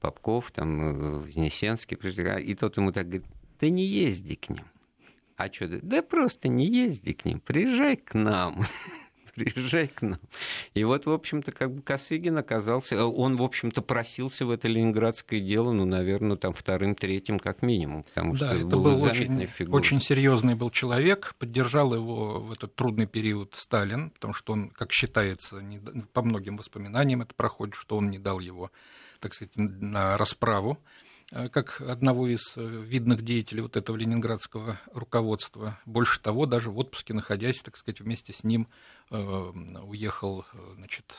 Попков, 0.00 0.52
там, 0.52 0.80
э, 0.80 1.18
Вознесенский, 1.20 1.96
и 2.42 2.54
тот 2.54 2.76
ему 2.76 2.92
так 2.92 3.06
говорит, 3.06 3.26
ты 3.58 3.70
не 3.70 3.86
езди 3.86 4.34
к 4.34 4.50
ним. 4.50 4.64
А 5.36 5.52
что 5.52 5.68
ты? 5.68 5.80
Да 5.82 6.02
просто 6.02 6.48
не 6.48 6.66
езди 6.66 7.12
к 7.12 7.24
ним, 7.24 7.40
приезжай 7.40 7.96
к 7.96 8.14
нам. 8.14 8.62
Приезжай 9.36 9.88
к 9.88 10.02
нам. 10.02 10.18
И 10.74 10.84
вот, 10.84 11.06
в 11.06 11.10
общем-то, 11.10 11.52
как 11.52 11.72
бы 11.72 11.82
Косыгин 11.82 12.38
оказался, 12.38 13.06
он, 13.06 13.36
в 13.36 13.42
общем-то, 13.42 13.82
просился 13.82 14.44
в 14.46 14.50
это 14.50 14.68
ленинградское 14.68 15.40
дело, 15.40 15.72
ну, 15.72 15.84
наверное, 15.84 16.36
там 16.36 16.52
вторым, 16.52 16.94
третьим 16.94 17.38
как 17.38 17.62
минимум, 17.62 18.02
потому 18.02 18.36
да, 18.36 18.48
что 18.48 18.56
это 18.56 18.76
был 18.76 19.02
очень, 19.02 19.46
фигура. 19.46 19.76
очень 19.76 20.00
серьезный 20.00 20.54
был 20.54 20.70
человек, 20.70 21.34
поддержал 21.38 21.94
его 21.94 22.40
в 22.40 22.52
этот 22.52 22.74
трудный 22.74 23.06
период 23.06 23.54
Сталин, 23.56 24.10
потому 24.10 24.34
что 24.34 24.54
он, 24.54 24.70
как 24.70 24.92
считается, 24.92 25.60
не, 25.60 25.78
по 26.12 26.22
многим 26.22 26.56
воспоминаниям 26.56 27.22
это 27.22 27.34
проходит, 27.34 27.74
что 27.74 27.96
он 27.96 28.10
не 28.10 28.18
дал 28.18 28.40
его, 28.40 28.70
так 29.20 29.34
сказать, 29.34 29.52
на 29.56 30.16
расправу. 30.16 30.78
Э, 31.32 31.48
как 31.48 31.80
одного 31.80 32.28
из 32.28 32.56
э, 32.56 32.62
видных 32.64 33.22
деятелей 33.22 33.62
вот 33.62 33.76
этого 33.76 33.96
ленинградского 33.96 34.80
руководства. 34.92 35.78
Больше 35.84 36.20
того, 36.20 36.46
даже 36.46 36.70
в 36.70 36.78
отпуске 36.78 37.14
находясь, 37.14 37.60
так 37.62 37.76
сказать, 37.76 38.00
вместе 38.00 38.32
с 38.32 38.44
ним 38.44 38.68
э, 39.10 39.16
уехал 39.16 40.44
значит, 40.76 41.18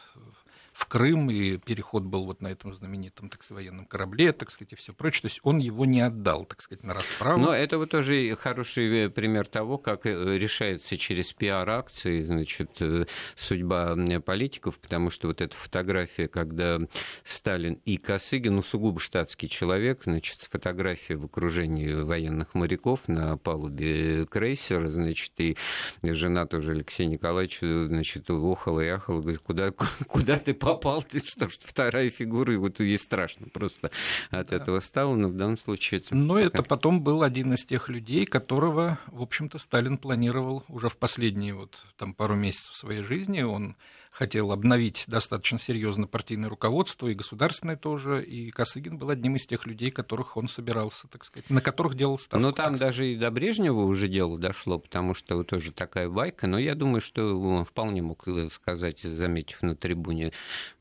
в 0.77 0.85
Крым, 0.85 1.31
и 1.31 1.57
переход 1.57 2.03
был 2.03 2.25
вот 2.25 2.39
на 2.39 2.49
этом 2.49 2.71
знаменитом, 2.71 3.29
так 3.29 3.43
сказать, 3.43 3.63
военном 3.63 3.87
корабле, 3.87 4.31
так 4.31 4.51
сказать, 4.51 4.73
и 4.73 4.75
все 4.75 4.93
прочее. 4.93 5.21
То 5.23 5.27
есть 5.27 5.39
он 5.41 5.57
его 5.57 5.85
не 5.85 6.01
отдал, 6.01 6.45
так 6.45 6.61
сказать, 6.61 6.83
на 6.83 6.93
расправу. 6.93 7.39
Но 7.39 7.51
это 7.51 7.79
вот 7.79 7.89
тоже 7.89 8.35
хороший 8.35 9.05
э, 9.05 9.09
пример 9.09 9.47
того, 9.47 9.79
как 9.79 10.05
э, 10.05 10.37
решается 10.37 10.95
через 10.95 11.33
пиар-акции, 11.33 12.23
значит, 12.23 12.69
э, 12.79 13.05
судьба 13.35 13.95
политиков, 14.23 14.77
потому 14.77 15.09
что 15.09 15.29
вот 15.29 15.41
эта 15.41 15.55
фотография, 15.55 16.27
когда 16.27 16.79
Сталин 17.25 17.81
и 17.85 17.97
Косыгин, 17.97 18.57
ну, 18.57 18.61
сугубо 18.61 18.99
штатский 18.99 19.47
человек, 19.47 20.01
значит, 20.03 20.47
фотография 20.51 21.15
в 21.15 21.25
окружении 21.25 21.91
военных 21.91 22.53
моряков 22.53 23.07
на 23.07 23.35
палубе 23.37 24.27
крейсера, 24.27 24.89
значит, 24.89 25.31
и 25.39 25.57
жена 26.03 26.45
тоже 26.45 26.73
Алексея 26.73 27.07
Николаевича, 27.07 27.87
значит, 27.87 28.29
охала 28.29 28.81
и 28.81 28.87
ахала, 28.87 29.21
говорит, 29.21 29.41
куда, 29.41 29.71
куда 30.07 30.37
ты 30.37 30.53
попал, 30.73 31.03
ты 31.03 31.19
что 31.19 31.49
ж, 31.49 31.57
вторая 31.59 32.09
фигура, 32.09 32.53
и 32.53 32.57
вот 32.57 32.79
ей 32.79 32.97
страшно 32.97 33.47
просто 33.47 33.91
от 34.29 34.47
да. 34.47 34.55
этого 34.55 34.79
стало, 34.79 35.15
но 35.15 35.27
в 35.27 35.35
данном 35.35 35.57
случае... 35.57 35.99
Это 35.99 36.15
но 36.15 36.35
пока... 36.35 36.47
это 36.47 36.63
потом 36.63 37.01
был 37.01 37.23
один 37.23 37.53
из 37.53 37.65
тех 37.65 37.89
людей, 37.89 38.25
которого, 38.25 38.99
в 39.07 39.21
общем-то, 39.21 39.59
Сталин 39.59 39.97
планировал 39.97 40.63
уже 40.67 40.89
в 40.89 40.97
последние 40.97 41.53
вот 41.53 41.85
там 41.97 42.13
пару 42.13 42.35
месяцев 42.35 42.75
своей 42.75 43.03
жизни, 43.03 43.41
он 43.41 43.75
хотел 44.17 44.51
обновить 44.51 45.03
достаточно 45.05 45.59
серьезно 45.59 46.07
партийное 46.07 46.49
руководство, 46.49 47.07
и 47.07 47.13
государственное 47.13 47.75
тоже, 47.75 48.23
и 48.23 48.49
Косыгин 48.49 48.97
был 48.97 49.11
одним 49.11 49.35
из 49.35 49.45
тех 49.45 49.67
людей, 49.67 49.91
которых 49.91 50.37
он 50.37 50.47
собирался, 50.47 51.07
так 51.07 51.23
сказать, 51.23 51.47
на 51.51 51.61
которых 51.61 51.93
делал 51.93 52.17
ставку. 52.17 52.43
Ну, 52.43 52.51
там 52.51 52.77
даже 52.77 53.13
и 53.13 53.15
до 53.15 53.29
Брежнева 53.29 53.81
уже 53.81 54.07
дело 54.07 54.39
дошло, 54.39 54.79
потому 54.79 55.13
что 55.13 55.43
тоже 55.43 55.71
такая 55.71 56.09
байка, 56.09 56.47
но 56.47 56.57
я 56.57 56.73
думаю, 56.73 56.99
что 56.99 57.39
он 57.39 57.63
вполне 57.63 58.01
мог 58.01 58.25
сказать, 58.51 59.01
заметив 59.01 59.61
на 59.61 59.75
трибуне 59.75 60.31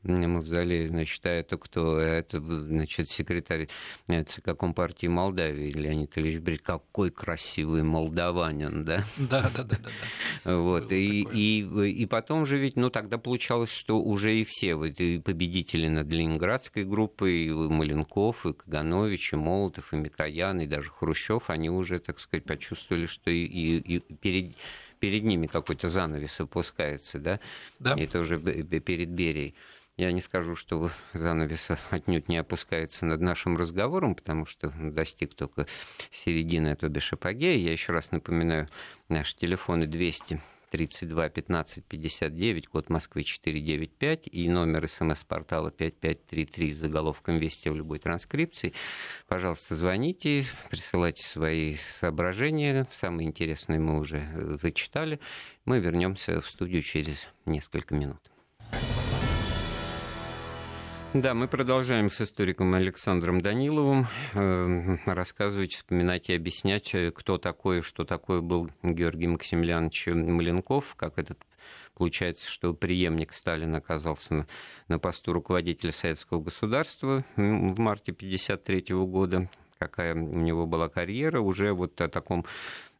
Мавзолея, 0.01 0.89
значит, 0.89 1.23
а 1.27 1.29
это 1.29 1.57
кто? 1.57 1.99
Это, 1.99 2.41
значит, 2.41 3.11
секретарь 3.11 3.67
ЦК 4.07 4.57
Компартии 4.57 5.05
Молдавии 5.05 5.71
Леонид 5.71 6.17
Ильич 6.17 6.39
Бред. 6.39 6.63
Какой 6.63 7.11
красивый 7.11 7.83
молдаванин, 7.83 8.83
да? 8.83 9.03
Да, 9.17 9.51
да, 9.55 9.63
да, 9.63 9.77
да. 9.83 10.55
Вот, 10.57 10.91
и, 10.91 11.21
и, 11.21 11.91
и 11.91 12.05
потом 12.07 12.45
же 12.47 12.57
ведь, 12.57 12.75
ну, 12.77 12.89
тогда 12.89 13.19
получалось, 13.27 13.71
что 13.71 13.99
уже 13.99 14.33
и 14.37 14.45
все 14.45 14.75
вот, 14.75 15.01
и 15.01 15.19
победители 15.19 15.89
над 15.89 16.07
Ленинградской 16.07 16.85
группой, 16.85 17.47
и 17.47 17.51
Маленков, 17.51 18.45
и 18.45 18.53
Каганович, 18.53 19.33
и 19.33 19.35
Молотов, 19.35 19.93
и 19.93 19.97
Микоян, 19.97 20.61
и 20.61 20.65
даже 20.65 20.89
Хрущев, 20.89 21.49
они 21.49 21.69
уже, 21.69 21.99
так 21.99 22.21
сказать, 22.21 22.45
почувствовали, 22.45 23.05
что 23.05 23.29
и, 23.29 23.43
и, 23.43 23.97
и 23.97 23.99
перед 23.99 24.55
перед 24.99 25.23
ними 25.23 25.47
какой-то 25.47 25.89
занавес 25.89 26.39
опускается, 26.39 27.19
да? 27.19 27.41
Да. 27.79 27.95
Это 27.97 28.21
уже 28.21 28.39
перед 28.39 29.09
Берией. 29.09 29.55
Я 29.97 30.13
не 30.13 30.21
скажу, 30.21 30.55
что 30.55 30.89
занавес 31.13 31.67
отнюдь 31.89 32.29
не 32.29 32.37
опускается 32.37 33.05
над 33.05 33.19
нашим 33.19 33.57
разговором, 33.57 34.15
потому 34.15 34.45
что 34.45 34.71
достиг 34.79 35.33
только 35.33 35.67
середины, 36.13 36.77
то 36.77 36.87
бишь 36.87 37.11
апогея. 37.11 37.57
Я 37.57 37.73
еще 37.73 37.91
раз 37.91 38.11
напоминаю, 38.11 38.69
наши 39.09 39.35
телефоны 39.35 39.85
200 39.85 40.39
32 40.69 41.29
15 41.29 41.85
59, 41.85 42.67
код 42.67 42.89
Москвы 42.89 43.23
495 43.23 44.27
и 44.31 44.49
номер 44.49 44.87
смс-портала 44.87 45.71
5533 45.71 46.73
с 46.73 46.77
заголовком 46.77 47.37
«Вести» 47.37 47.69
в 47.69 47.75
любой 47.75 47.99
транскрипции. 47.99 48.73
Пожалуйста, 49.27 49.75
звоните, 49.75 50.45
присылайте 50.69 51.23
свои 51.23 51.75
соображения. 51.99 52.87
Самые 52.99 53.27
интересные 53.27 53.79
мы 53.79 53.99
уже 53.99 54.17
э, 54.17 54.57
зачитали. 54.61 55.19
Мы 55.65 55.79
вернемся 55.79 56.41
в 56.41 56.47
студию 56.47 56.81
через 56.81 57.27
несколько 57.45 57.95
минут. 57.95 58.21
Да, 61.13 61.33
мы 61.33 61.47
продолжаем 61.47 62.09
с 62.09 62.19
историком 62.21 62.73
Александром 62.73 63.41
Даниловым 63.41 64.07
э, 64.33 64.97
рассказывать, 65.05 65.73
вспоминать 65.73 66.29
и 66.29 66.35
объяснять, 66.35 66.93
э, 66.93 67.11
кто 67.11 67.37
такой, 67.37 67.81
что 67.81 68.03
такое 68.03 68.41
был 68.41 68.69
Георгий 68.83 69.27
Максимiliaнович 69.27 70.07
Маленков, 70.07 70.95
как 70.95 71.17
этот 71.17 71.39
Получается, 71.97 72.47
что 72.47 72.75
преемник 72.75 73.33
Сталина 73.33 73.79
оказался 73.79 74.33
на, 74.35 74.47
на 74.87 74.99
посту 74.99 75.33
руководителя 75.33 75.91
советского 75.91 76.39
государства 76.39 77.25
в 77.35 77.79
марте 77.79 78.11
1953 78.11 78.95
года. 78.97 79.49
Какая 79.79 80.15
у 80.15 80.39
него 80.39 80.65
была 80.65 80.89
карьера, 80.89 81.39
уже 81.39 81.73
вот 81.73 81.99
о 82.01 82.09
таком 82.09 82.45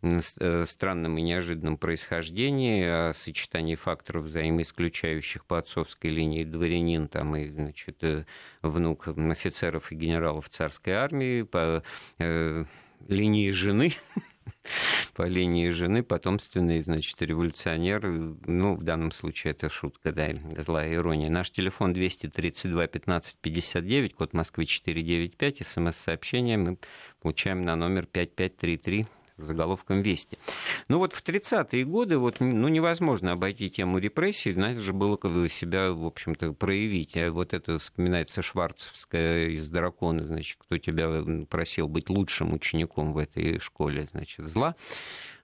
Э, 0.03 0.65
странном 0.67 1.17
и 1.17 1.23
неожиданном 1.23 1.77
происхождении, 1.77 2.83
о 2.83 3.13
сочетании 3.15 3.73
факторов 3.73 4.25
взаимоисключающих 4.25 5.43
по 5.43 5.57
отцовской 5.57 6.11
линии 6.11 6.43
дворянин 6.43 7.07
там, 7.07 7.35
и 7.35 7.47
значит, 7.47 8.03
э, 8.03 8.25
внук 8.61 9.07
офицеров 9.07 9.91
и 9.91 9.95
генералов 9.95 10.49
царской 10.49 10.93
армии, 10.93 11.41
по 11.41 11.81
э, 12.19 12.65
линии 13.07 13.49
жены, 13.49 13.95
по 15.13 15.23
линии 15.23 15.69
жены, 15.69 16.03
потомственный, 16.03 16.81
значит, 16.81 17.21
революционер. 17.21 18.07
Ну, 18.45 18.75
в 18.75 18.83
данном 18.83 19.12
случае 19.12 19.51
это 19.51 19.69
шутка, 19.69 20.12
да, 20.12 20.29
злая 20.62 20.93
ирония. 20.93 21.29
Наш 21.29 21.51
телефон 21.51 21.93
232 21.93 22.88
15 22.88 23.38
59, 23.41 24.13
код 24.13 24.33
Москвы 24.33 24.65
495, 24.65 25.65
смс-сообщение 25.65 26.57
мы 26.57 26.77
получаем 27.21 27.65
на 27.65 27.75
номер 27.75 28.05
5533 28.05 29.07
заголовком 29.38 30.02
«Вести». 30.02 30.38
Ну 30.88 31.00
вот 31.00 31.13
в 31.13 31.23
30-е 31.23 31.86
годы 31.86 32.17
вот, 32.17 32.39
ну, 32.39 32.67
невозможно 32.67 33.34
обойти 33.34 33.69
тему 33.69 34.00
репрессий, 34.00 34.54
надо 34.54 34.80
же 34.82 34.93
было 34.93 35.17
себя, 35.50 35.91
в 35.91 36.06
общем-то, 36.06 36.54
проявить. 36.54 37.15
А 37.17 37.32
вот 37.32 37.54
это 37.54 37.80
вспоминается 37.80 38.41
Шварцевская 38.41 39.50
из 39.50 39.67
«Дракона», 39.69 40.26
значит, 40.26 40.58
кто 40.60 40.78
тебя 40.78 41.23
просил 41.50 41.88
быть 41.88 42.10
лучшим 42.10 42.54
учеником 42.54 43.13
в 43.13 43.17
этой 43.17 43.60
школе, 43.60 44.08
значит, 44.12 44.47
зла. 44.47 44.76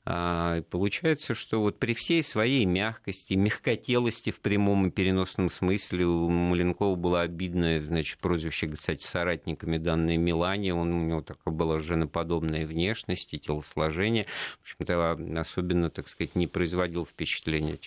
А, 0.05 0.61
получается, 0.63 1.33
что 1.33 1.61
вот 1.61 1.79
при 1.79 1.93
всей 1.93 2.23
своей 2.23 2.65
мягкости, 2.65 3.35
мягкотелости 3.35 4.31
в 4.31 4.41
прямом 4.41 4.87
и 4.87 4.91
переносном 4.91 5.49
смысле 5.49 6.05
у 6.05 6.29
Маленкова 6.29 6.95
была 6.95 7.21
обидная, 7.21 7.81
значит, 7.81 8.19
прозвище, 8.19 8.67
кстати, 8.67 9.03
соратниками 9.05 9.77
данной 9.77 10.17
Милане. 10.17 10.73
Он, 10.73 10.91
у 10.91 11.05
него 11.05 11.21
такая 11.21 11.53
была 11.53 11.79
женоподобная 11.79 12.65
внешность 12.65 13.33
и 13.33 13.39
телосложение. 13.39 14.25
В 14.59 14.63
общем-то, 14.63 15.39
особенно, 15.39 15.89
так 15.89 16.09
сказать, 16.09 16.35
не 16.35 16.47
производил 16.47 17.05
впечатления 17.05 17.79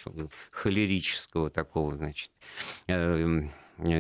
холерического 0.51 1.51
такого, 1.51 1.97
значит, 1.97 2.31
э, 2.87 3.49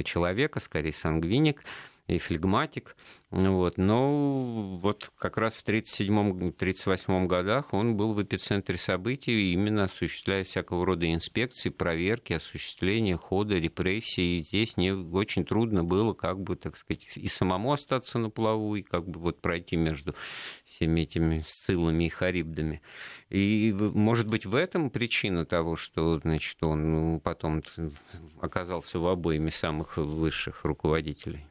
человека, 0.05 0.61
скорее 0.61 0.92
сангвиник 0.94 1.62
и 2.07 2.19
флегматик. 2.19 2.97
Вот. 3.31 3.79
Но 3.79 4.79
вот 4.81 5.11
как 5.19 5.37
раз 5.37 5.55
в 5.55 5.66
1937-1938 5.66 7.27
годах 7.27 7.75
он 7.75 7.97
был 7.97 8.12
в 8.14 8.23
эпицентре 8.23 8.79
событий, 8.79 9.53
именно 9.53 9.85
осуществляя 9.85 10.45
всякого 10.45 10.87
рода 10.87 11.12
инспекции, 11.12 11.71
проверки, 11.71 12.33
осуществление 12.33 13.16
хода, 13.16 13.59
репрессий. 13.59 14.38
И 14.38 14.42
здесь 14.42 14.77
не 14.77 14.92
очень 14.92 15.45
трудно 15.45 15.83
было, 15.83 16.14
как 16.14 16.40
бы, 16.40 16.57
так 16.57 16.77
сказать, 16.77 17.07
и 17.16 17.29
самому 17.29 17.73
остаться 17.73 18.19
на 18.19 18.31
плаву, 18.31 18.77
и 18.77 18.83
как 18.83 19.09
бы 19.09 19.19
вот 19.19 19.40
пройти 19.40 19.77
между 19.77 20.14
всеми 20.64 21.01
этими 21.01 21.45
сцилами 21.47 22.05
и 22.05 22.09
харибдами. 22.09 22.81
И, 23.29 23.75
может 23.77 24.29
быть, 24.29 24.47
в 24.47 24.55
этом 24.55 24.90
причина 24.90 25.45
того, 25.45 25.75
что, 25.75 26.21
значит, 26.21 26.62
он 26.62 26.92
ну, 26.92 27.21
потом 27.21 27.62
оказался 28.40 29.01
в 29.01 29.07
обоими 29.09 29.51
самых 29.51 29.97
высших 29.97 30.64
руководителей. 30.64 31.45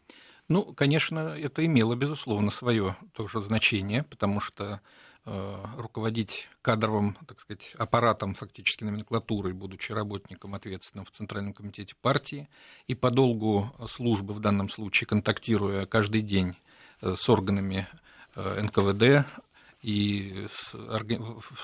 Ну, 0.48 0.74
конечно, 0.74 1.36
это 1.36 1.66
имело, 1.66 1.96
безусловно, 1.96 2.52
свое 2.52 2.96
тоже 3.14 3.42
значение, 3.42 4.04
потому 4.04 4.40
что 4.40 4.80
э, 5.26 5.66
руководить 5.78 6.48
кадровым, 6.62 7.18
так 7.28 7.40
сказать, 7.40 7.74
аппаратом 7.80 8.36
фактически 8.36 8.84
номенклатурой, 8.84 9.54
будучи 9.54 9.92
работником, 9.92 10.54
ответственным 10.54 11.06
в 11.06 11.12
Центральном 11.12 11.54
комитете 11.54 11.96
партии, 12.00 12.48
и 12.86 12.94
по 12.94 13.10
долгу 13.10 13.72
службы 13.88 14.36
в 14.36 14.40
данном 14.40 14.70
случае 14.70 15.08
контактируя 15.08 15.88
каждый 15.88 16.22
день 16.22 16.56
э, 17.02 17.16
с 17.18 17.28
органами 17.28 17.88
э, 18.36 18.62
НКВД, 18.62 19.28
и 19.86 20.48
с, 20.50 20.74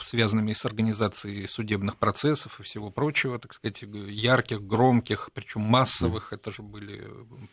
связанными 0.04 0.54
с 0.54 0.64
организацией 0.64 1.48
судебных 1.48 1.98
процессов 1.98 2.60
и 2.60 2.64
всего 2.64 2.92
прочего, 2.92 3.40
так 3.40 3.52
сказать, 3.52 3.82
ярких, 3.82 4.62
громких, 4.62 5.32
причем 5.34 5.62
массовых, 5.62 6.32
это 6.32 6.52
же 6.52 6.62
были 6.62 7.04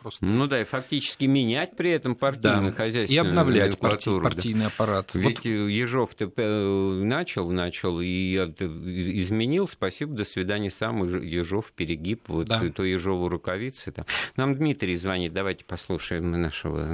просто... 0.03 0.27
Ну 0.27 0.47
да, 0.47 0.61
и 0.61 0.65
фактически 0.65 1.25
менять 1.25 1.75
при 1.75 1.91
этом 1.93 2.15
партийное 2.15 2.71
да, 2.71 2.77
хозяйство. 2.77 3.15
И 3.15 3.17
обновлять 3.17 3.79
парти, 3.79 4.21
партийный 4.21 4.67
аппарат. 4.67 5.15
Ведь 5.15 5.39
вот... 5.39 5.47
Ежов-то 5.47 6.27
начал, 6.37 7.49
начал 7.51 8.03
и 8.03 8.37
изменил, 8.37 9.69
спасибо, 9.69 10.13
до 10.13 10.27
свидания, 10.27 10.71
сам 10.71 11.03
Ежов 11.05 11.73
перегиб, 11.73 12.25
вот 12.29 12.47
да. 12.47 12.61
то 12.69 12.85
Ежову 12.85 13.31
рукавицы. 13.31 13.91
Там. 13.91 14.05
Нам 14.37 14.55
Дмитрий 14.55 14.97
звонит, 14.97 15.33
давайте 15.33 15.65
послушаем 15.65 16.31
нашего... 16.31 16.85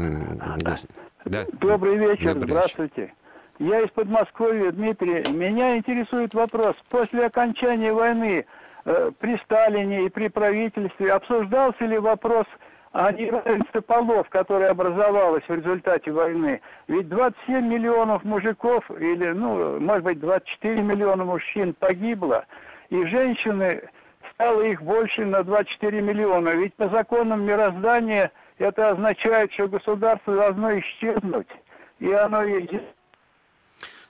Да. 1.27 1.47
Добрый 1.61 1.97
вечер, 1.97 2.35
Добрый 2.35 2.51
здравствуйте. 2.51 3.15
Я 3.61 3.83
из 3.83 3.90
Подмосковья, 3.90 4.73
Дмитрий. 4.73 5.23
Меня 5.33 5.77
интересует 5.77 6.35
вопрос. 6.35 6.75
После 6.90 7.27
окончания 7.27 7.93
войны 7.93 8.47
э, 8.85 9.11
при 9.21 9.37
Сталине 9.45 10.07
и 10.07 10.09
при 10.09 10.27
правительстве 10.27 11.12
обсуждался 11.12 11.85
ли 11.85 11.99
вопрос 11.99 12.47
о 12.90 13.12
неравенстве 13.12 13.81
полов, 13.81 14.29
которое 14.29 14.71
образовалось 14.71 15.45
в 15.47 15.55
результате 15.55 16.11
войны? 16.11 16.61
Ведь 16.88 17.09
27 17.09 17.64
миллионов 17.64 18.25
мужиков, 18.25 18.90
или, 18.90 19.31
ну, 19.31 19.79
может 19.79 20.03
быть, 20.03 20.19
24 20.19 20.83
миллиона 20.83 21.25
мужчин 21.25 21.75
погибло, 21.75 22.47
и 22.90 23.05
женщины 23.05 23.83
стало 24.33 24.62
их 24.62 24.83
больше 24.83 25.25
на 25.27 25.45
24 25.45 26.03
миллиона. 26.03 26.49
Ведь 26.49 26.75
по 26.75 26.88
законам 26.88 27.47
мироздания 27.47 28.33
это 28.59 28.90
означает, 28.90 29.53
что 29.53 29.69
государство 29.69 30.35
должно 30.35 30.77
исчезнуть. 30.81 31.49
И 32.01 32.12
оно 32.12 32.43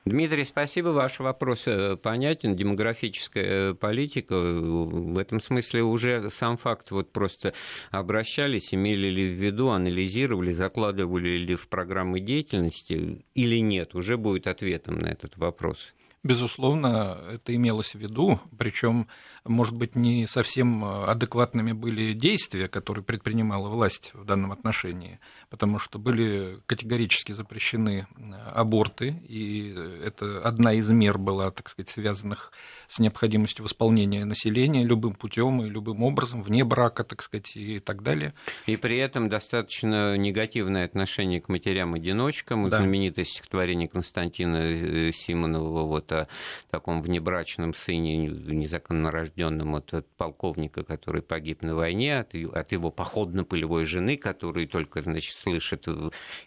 Дмитрий, 0.06 0.44
спасибо. 0.44 0.88
Ваш 0.88 1.18
вопрос 1.18 1.62
э, 1.64 1.96
понятен. 1.96 2.56
Демографическая 2.56 3.70
э, 3.70 3.74
политика, 3.74 4.34
э, 4.34 4.60
в 4.60 5.18
этом 5.18 5.40
смысле 5.40 5.82
уже 5.82 6.28
сам 6.28 6.58
факт, 6.58 6.90
вот 6.90 7.10
просто 7.10 7.54
обращались, 7.90 8.74
имели 8.74 9.08
ли 9.08 9.32
в 9.32 9.42
виду, 9.42 9.70
анализировали, 9.70 10.50
закладывали 10.50 11.38
ли 11.38 11.54
в 11.54 11.68
программы 11.68 12.20
деятельности 12.20 13.24
или 13.34 13.56
нет, 13.60 13.94
уже 13.94 14.18
будет 14.18 14.46
ответом 14.46 14.98
на 14.98 15.06
этот 15.06 15.38
вопрос. 15.38 15.94
Безусловно, 16.22 17.18
это 17.32 17.54
имелось 17.54 17.94
в 17.94 17.98
виду, 17.98 18.40
причем, 18.58 19.08
может 19.44 19.74
быть, 19.74 19.94
не 19.94 20.26
совсем 20.26 20.84
адекватными 20.84 21.72
были 21.72 22.14
действия, 22.14 22.66
которые 22.66 23.04
предпринимала 23.04 23.68
власть 23.68 24.10
в 24.14 24.24
данном 24.24 24.52
отношении, 24.52 25.20
потому 25.50 25.78
что 25.78 25.98
были 25.98 26.60
категорически 26.66 27.32
запрещены 27.32 28.06
аборты, 28.54 29.22
и 29.28 29.74
это 30.02 30.40
одна 30.40 30.72
из 30.72 30.88
мер 30.90 31.18
была, 31.18 31.50
так 31.50 31.68
сказать, 31.68 31.90
связанных 31.90 32.52
с 32.88 32.98
необходимостью 32.98 33.64
восполнения 33.64 34.24
населения 34.24 34.82
любым 34.82 35.14
путем 35.14 35.62
и 35.62 35.68
любым 35.68 36.02
образом, 36.02 36.42
вне 36.42 36.64
брака, 36.64 37.04
так 37.04 37.22
сказать, 37.22 37.54
и 37.54 37.80
так 37.80 38.02
далее. 38.02 38.32
И 38.66 38.76
при 38.76 38.96
этом 38.96 39.28
достаточно 39.28 40.16
негативное 40.16 40.86
отношение 40.86 41.40
к 41.40 41.48
матерям-одиночкам. 41.48 42.70
Да. 42.70 42.78
Знаменитое 42.78 43.26
стихотворение 43.26 43.88
Константина 43.88 44.56
э, 44.56 45.12
Симонова 45.12 45.82
вот 45.82 46.10
о 46.12 46.28
таком 46.70 47.02
внебрачном 47.02 47.74
сыне, 47.74 48.26
незаконно 48.26 49.10
рожденном 49.10 49.33
вот 49.36 49.94
от 49.94 50.08
полковника, 50.16 50.84
который 50.84 51.22
погиб 51.22 51.62
на 51.62 51.74
войне, 51.74 52.18
от, 52.18 52.34
от 52.34 52.72
его 52.72 52.90
походно-полевой 52.90 53.84
жены, 53.84 54.16
который 54.16 54.66
только, 54.66 55.02
значит, 55.02 55.36
слышит 55.36 55.86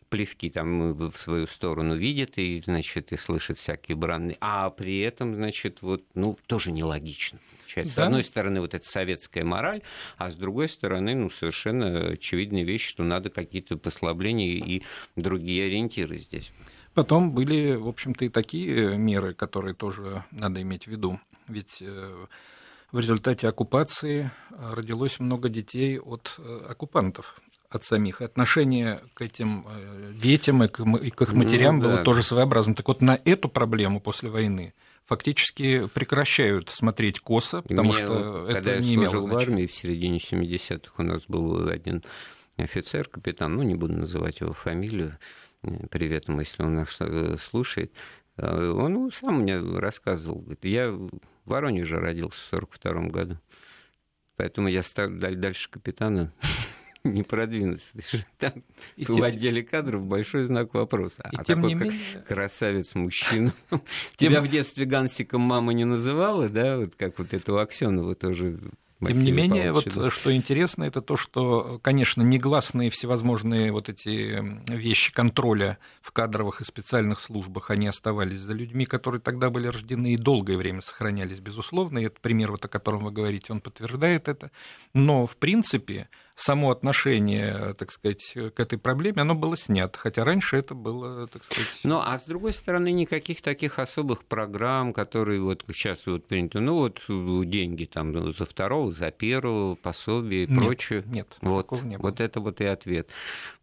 плевки 0.10 0.50
там 0.50 0.94
в 0.94 1.16
свою 1.18 1.48
сторону 1.48 1.96
видит 1.96 2.38
и, 2.38 2.62
значит, 2.62 3.12
и 3.12 3.18
слышит 3.18 3.58
всякие 3.58 3.96
бранные. 3.96 4.38
А 4.42 4.70
при 4.70 5.00
этом, 5.00 5.36
значит, 5.36 5.82
вот, 5.82 6.04
ну, 6.14 6.38
тоже 6.48 6.72
нелогично 6.72 7.40
получается. 7.68 7.96
Да? 7.96 8.04
С 8.04 8.06
одной 8.06 8.24
стороны, 8.24 8.62
вот 8.62 8.74
эта 8.74 8.88
советская 8.88 9.44
мораль, 9.44 9.82
а 10.18 10.32
с 10.32 10.36
другой 10.36 10.70
стороны, 10.70 11.16
ну, 11.16 11.30
совершенно 11.30 12.10
очевидная 12.12 12.64
вещь, 12.64 12.88
что 12.88 13.04
надо 13.04 13.30
какие-то 13.30 13.78
послабления 13.78 14.48
и 14.48 14.84
другие 15.16 15.66
ориентиры 15.66 16.18
здесь. 16.18 16.52
Потом 16.94 17.32
были, 17.32 17.76
в 17.76 17.88
общем-то, 17.88 18.26
и 18.26 18.30
такие 18.30 18.98
меры, 18.98 19.34
которые 19.34 19.76
тоже 19.76 20.24
надо 20.32 20.62
иметь 20.62 20.86
в 20.86 20.88
виду. 20.88 21.20
Ведь 21.48 21.78
э, 21.82 22.26
в 22.92 23.00
результате 23.00 23.48
оккупации 23.48 24.32
родилось 24.50 25.20
много 25.20 25.50
детей 25.50 26.00
от 26.00 26.36
э, 26.38 26.66
оккупантов 26.70 27.40
от 27.70 27.84
самих. 27.84 28.22
Отношение 28.22 29.02
к 29.14 29.22
этим 29.22 29.66
э, 29.68 30.14
детям 30.14 30.64
и 30.64 30.68
к, 30.68 30.80
их 30.80 31.34
матерям 31.34 31.78
ну, 31.78 31.84
было 31.84 31.98
да. 31.98 32.04
тоже 32.04 32.24
своеобразно. 32.24 32.76
Так 32.76 32.88
вот, 32.88 33.02
на 33.02 33.20
эту 33.26 33.50
проблему 33.50 34.00
после 34.00 34.30
войны 34.30 34.74
фактически 35.06 35.88
прекращают 35.88 36.70
смотреть 36.70 37.20
косо, 37.20 37.62
потому 37.62 37.94
Мне, 37.94 38.04
что 38.04 38.46
когда 38.52 38.72
это 38.72 38.82
не 38.82 38.96
имело 38.96 39.22
значения. 39.22 39.34
в 39.34 39.38
армии 39.38 39.66
в 39.68 39.74
середине 39.74 40.20
70-х 40.20 40.94
у 40.98 41.04
нас 41.04 41.24
был 41.28 41.68
один 41.68 42.04
офицер, 42.58 43.08
капитан, 43.08 43.56
ну, 43.56 43.64
не 43.64 43.76
буду 43.76 43.94
называть 43.94 44.40
его 44.40 44.54
фамилию, 44.54 45.18
привет 45.90 46.28
ему, 46.28 46.40
если 46.40 46.64
он 46.64 46.76
нас 46.76 46.96
э, 47.00 47.36
слушает, 47.50 47.92
э, 47.92 48.27
он 48.38 49.12
сам 49.12 49.42
мне 49.42 49.60
рассказывал, 49.60 50.40
говорит, 50.40 50.66
я 50.66 50.92
в 50.92 51.10
Воронеже 51.46 51.98
родился 51.98 52.40
в 52.40 52.48
42 52.50 53.08
году, 53.08 53.38
поэтому 54.36 54.68
я 54.68 54.84
стал 54.84 55.10
дальше 55.10 55.70
капитана 55.70 56.34
не 57.04 57.24
продвинуть. 57.24 57.86
Там 58.38 58.64
и 58.96 59.06
в 59.06 59.08
тем... 59.08 59.24
отделе 59.24 59.64
кадров 59.64 60.06
большой 60.06 60.44
знак 60.44 60.74
вопроса. 60.74 61.28
И 61.32 61.38
а 61.38 61.44
тем 61.44 61.62
такой, 61.62 61.74
не 61.74 61.76
менее... 61.76 62.00
красавец 62.28 62.96
мужчина. 62.96 63.54
Тебя 64.18 64.42
в 64.42 64.48
детстве 64.48 64.86
Гансиком 64.86 65.42
мама 65.42 65.74
не 65.74 65.86
называла, 65.86 66.50
да, 66.50 66.78
вот 66.78 66.96
как 66.96 67.18
вот 67.20 67.34
эту 67.34 67.60
Аксенова 67.60 68.16
тоже 68.16 68.60
тем 69.00 69.22
не 69.22 69.32
менее, 69.32 69.72
вот 69.74 70.12
что 70.12 70.34
интересно, 70.34 70.84
это 70.84 71.02
то, 71.02 71.18
что, 71.18 71.80
конечно, 71.84 72.24
негласные 72.24 72.90
всевозможные 72.90 73.72
вот 73.72 73.90
эти 73.90 74.44
вещи 74.72 75.14
контроля 75.14 75.78
в 76.02 76.12
кадровых 76.12 76.62
и 76.62 76.64
специальных 76.64 77.22
службах, 77.22 77.70
они 77.70 77.88
оставались 77.88 78.40
за 78.40 78.54
людьми, 78.54 78.86
которые 78.86 79.22
тогда 79.22 79.50
были 79.50 79.68
рождены 79.68 80.14
и 80.14 80.18
долгое 80.18 80.58
время 80.58 80.82
сохранялись, 80.82 81.40
безусловно. 81.40 82.00
И 82.00 82.06
этот 82.06 82.22
пример, 82.22 82.52
вот, 82.52 82.66
о 82.66 82.70
котором 82.70 83.04
вы 83.04 83.12
говорите, 83.12 83.54
он 83.54 83.62
подтверждает 83.62 84.28
это. 84.28 84.52
Но, 84.94 85.28
в 85.28 85.38
принципе, 85.38 86.10
само 86.38 86.70
отношение, 86.70 87.74
так 87.74 87.92
сказать, 87.92 88.34
к 88.34 88.60
этой 88.60 88.78
проблеме, 88.78 89.24
оно 89.24 89.34
было 89.34 89.58
снято, 89.58 89.98
хотя 89.98 90.24
раньше 90.24 90.58
это 90.58 90.76
было, 90.76 91.28
так 91.28 91.44
сказать... 91.44 91.68
Ну, 91.84 92.00
а 92.00 92.18
с 92.18 92.24
другой 92.24 92.54
стороны, 92.54 92.92
никаких 92.92 93.42
таких 93.42 93.80
особых 93.80 94.24
программ, 94.24 94.94
которые 94.94 95.42
вот 95.42 95.66
сейчас 95.74 96.06
вот 96.06 96.28
приняты, 96.28 96.60
ну, 96.60 96.76
вот 96.76 97.02
деньги 97.50 97.86
там 97.86 98.34
за 98.34 98.46
второго, 98.46 98.92
за 98.92 99.10
первого, 99.10 99.76
пособие 99.76 100.44
и 100.44 100.48
нет, 100.48 100.60
прочее. 100.60 101.04
Нет, 101.08 101.28
вот, 101.42 101.72
не 101.82 101.98
было. 101.98 102.10
Вот 102.10 102.22
это 102.22 102.40
вот 102.40 102.62
и 102.62 102.66
ответ. 102.66 103.10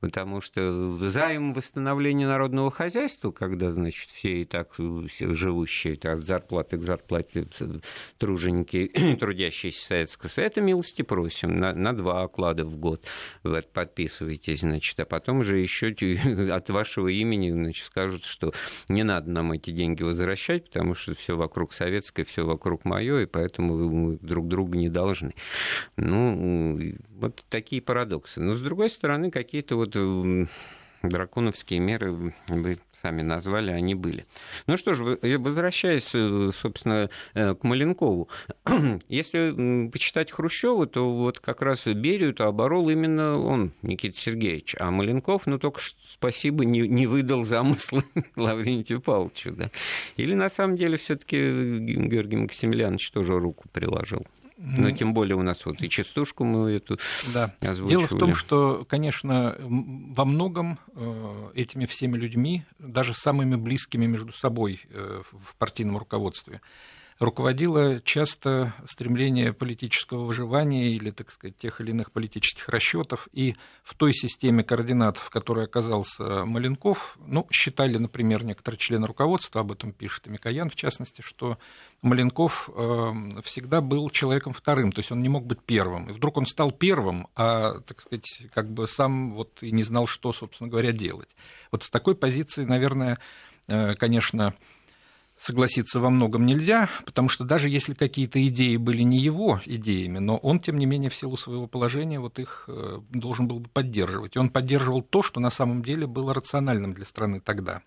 Потому 0.00 0.40
что 0.40 0.98
займ 1.10 1.54
восстановления 1.54 2.26
народного 2.26 2.72
хозяйства, 2.72 3.30
когда, 3.30 3.70
значит, 3.70 4.10
все 4.10 4.42
и 4.42 4.44
так 4.44 4.72
все 4.72 5.32
живущие 5.32 5.96
от 6.02 6.24
зарплаты 6.24 6.76
к 6.76 6.82
зарплате 6.82 7.46
труженики, 8.18 9.16
трудящиеся 9.20 9.86
Советского 9.86 10.28
Союза, 10.28 10.50
это 10.50 10.60
милости 10.60 11.02
просим 11.02 11.60
на, 11.60 11.72
на 11.72 11.96
два 11.96 12.24
оклада 12.24 12.63
в 12.64 12.76
год 12.76 13.04
вы 13.42 13.62
подписываетесь, 13.62 14.60
значит, 14.60 14.98
а 15.00 15.04
потом 15.04 15.42
же 15.42 15.58
еще 15.58 15.88
от 16.52 16.70
вашего 16.70 17.08
имени, 17.08 17.50
значит, 17.50 17.86
скажут, 17.86 18.24
что 18.24 18.52
не 18.88 19.02
надо 19.02 19.30
нам 19.30 19.52
эти 19.52 19.70
деньги 19.70 20.02
возвращать, 20.02 20.66
потому 20.66 20.94
что 20.94 21.14
все 21.14 21.36
вокруг 21.36 21.72
советское, 21.72 22.24
все 22.24 22.44
вокруг 22.44 22.84
мое, 22.84 23.22
и 23.22 23.26
поэтому 23.26 23.76
мы 23.88 24.18
друг 24.18 24.48
друга 24.48 24.76
не 24.76 24.88
должны. 24.88 25.34
Ну, 25.96 26.96
вот 27.10 27.44
такие 27.48 27.82
парадоксы. 27.82 28.40
Но, 28.40 28.54
с 28.54 28.60
другой 28.60 28.90
стороны, 28.90 29.30
какие-то 29.30 29.76
вот 29.76 29.96
драконовские 31.02 31.80
меры 31.80 32.34
вы 32.48 32.78
сами 33.04 33.20
назвали, 33.20 33.70
они 33.70 33.94
были. 33.94 34.24
Ну 34.66 34.78
что 34.78 34.94
ж, 34.94 35.18
возвращаясь, 35.38 36.10
э, 36.14 36.50
собственно, 36.58 37.10
э, 37.34 37.54
к 37.54 37.62
Маленкову. 37.62 38.30
Если 39.08 39.90
почитать 39.90 40.30
Хрущева, 40.30 40.86
то 40.86 41.14
вот 41.14 41.38
как 41.38 41.60
раз 41.60 41.86
Берию-то 41.86 42.46
оборол 42.46 42.88
именно 42.88 43.38
он, 43.38 43.72
Никита 43.82 44.18
Сергеевич. 44.18 44.74
А 44.78 44.90
Маленков, 44.90 45.46
ну 45.46 45.58
только 45.58 45.82
спасибо, 46.12 46.64
не, 46.64 46.88
не 46.88 47.06
выдал 47.06 47.44
замысла 47.44 48.02
Лаврентию 48.36 49.02
Павловичу. 49.02 49.52
Да? 49.52 49.70
Или 50.16 50.34
на 50.34 50.48
самом 50.48 50.76
деле 50.76 50.96
все-таки 50.96 51.36
Георгий 51.36 52.36
Максимилианович 52.36 53.10
тоже 53.10 53.38
руку 53.38 53.68
приложил? 53.70 54.26
Но 54.56 54.90
тем 54.92 55.14
более 55.14 55.36
у 55.36 55.42
нас 55.42 55.64
вот 55.64 55.82
и 55.82 55.88
частушку 55.88 56.44
мы 56.44 56.70
эту 56.72 56.98
да. 57.32 57.54
озвучивали. 57.60 58.06
Дело 58.06 58.06
в 58.06 58.18
том, 58.18 58.34
что, 58.34 58.86
конечно, 58.88 59.56
во 59.58 60.24
многом 60.24 60.78
э, 60.94 61.50
этими 61.54 61.86
всеми 61.86 62.16
людьми, 62.16 62.64
даже 62.78 63.14
самыми 63.14 63.56
близкими 63.56 64.06
между 64.06 64.32
собой 64.32 64.80
э, 64.90 65.22
в 65.32 65.56
партийном 65.56 65.98
руководстве, 65.98 66.60
руководило 67.18 68.00
часто 68.00 68.74
стремление 68.86 69.52
политического 69.52 70.24
выживания 70.24 70.92
или, 70.92 71.10
так 71.10 71.30
сказать, 71.30 71.56
тех 71.56 71.80
или 71.80 71.90
иных 71.90 72.12
политических 72.12 72.68
расчетов. 72.68 73.28
И 73.32 73.54
в 73.82 73.94
той 73.94 74.12
системе 74.12 74.64
координат, 74.64 75.16
в 75.18 75.30
которой 75.30 75.66
оказался 75.66 76.44
Маленков, 76.44 77.16
ну, 77.26 77.46
считали, 77.50 77.98
например, 77.98 78.44
некоторые 78.44 78.78
члены 78.78 79.06
руководства, 79.06 79.60
об 79.60 79.72
этом 79.72 79.92
пишет 79.92 80.26
и 80.26 80.30
Микоян, 80.30 80.70
в 80.70 80.76
частности, 80.76 81.22
что 81.22 81.58
Маленков 82.02 82.68
эм, 82.74 83.40
всегда 83.42 83.80
был 83.80 84.10
человеком 84.10 84.52
вторым, 84.52 84.92
то 84.92 84.98
есть 84.98 85.10
он 85.10 85.22
не 85.22 85.28
мог 85.28 85.46
быть 85.46 85.60
первым. 85.64 86.10
И 86.10 86.12
вдруг 86.12 86.36
он 86.36 86.46
стал 86.46 86.70
первым, 86.70 87.28
а, 87.34 87.80
так 87.80 88.02
сказать, 88.02 88.42
как 88.52 88.70
бы 88.70 88.86
сам 88.88 89.32
вот 89.34 89.62
и 89.62 89.70
не 89.70 89.84
знал, 89.84 90.06
что, 90.06 90.32
собственно 90.32 90.68
говоря, 90.68 90.92
делать. 90.92 91.30
Вот 91.70 91.84
с 91.84 91.90
такой 91.90 92.14
позиции, 92.14 92.64
наверное, 92.64 93.18
э, 93.68 93.94
конечно, 93.94 94.54
согласиться 95.44 96.00
во 96.00 96.08
многом 96.08 96.46
нельзя, 96.46 96.88
потому 97.04 97.28
что 97.28 97.44
даже 97.44 97.68
если 97.68 97.92
какие-то 97.92 98.44
идеи 98.48 98.78
были 98.78 99.02
не 99.02 99.18
его 99.18 99.60
идеями, 99.66 100.18
но 100.18 100.38
он, 100.38 100.58
тем 100.58 100.78
не 100.78 100.86
менее, 100.86 101.10
в 101.10 101.14
силу 101.14 101.36
своего 101.36 101.66
положения 101.66 102.18
вот 102.18 102.38
их 102.38 102.64
э, 102.66 103.00
должен 103.10 103.46
был 103.46 103.58
бы 103.60 103.68
поддерживать. 103.68 104.36
И 104.36 104.38
он 104.38 104.48
поддерживал 104.48 105.02
то, 105.02 105.22
что 105.22 105.40
на 105.40 105.50
самом 105.50 105.84
деле 105.84 106.06
было 106.06 106.32
рациональным 106.32 106.94
для 106.94 107.04
страны 107.04 107.40
тогда. 107.40 107.82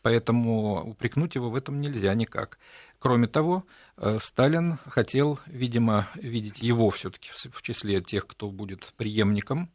Поэтому 0.00 0.82
упрекнуть 0.82 1.34
его 1.34 1.50
в 1.50 1.54
этом 1.54 1.82
нельзя 1.82 2.14
никак. 2.14 2.58
Кроме 2.98 3.26
того, 3.26 3.66
э, 3.98 4.18
Сталин 4.18 4.78
хотел, 4.86 5.38
видимо, 5.44 6.08
видеть 6.14 6.62
его 6.62 6.88
все-таки 6.88 7.28
в 7.30 7.60
числе 7.60 8.00
тех, 8.00 8.26
кто 8.26 8.50
будет 8.50 8.94
преемником 8.96 9.70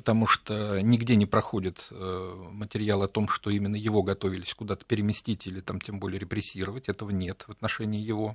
потому 0.00 0.26
что 0.26 0.80
нигде 0.80 1.14
не 1.14 1.26
проходит 1.26 1.88
э, 1.90 2.34
материал 2.52 3.02
о 3.02 3.08
том, 3.08 3.28
что 3.28 3.50
именно 3.50 3.76
его 3.76 4.02
готовились 4.02 4.54
куда-то 4.54 4.86
переместить 4.86 5.46
или 5.46 5.60
там 5.60 5.78
тем 5.78 6.00
более 6.00 6.18
репрессировать. 6.18 6.88
Этого 6.88 7.10
нет 7.10 7.44
в 7.46 7.50
отношении 7.50 8.00
его. 8.00 8.34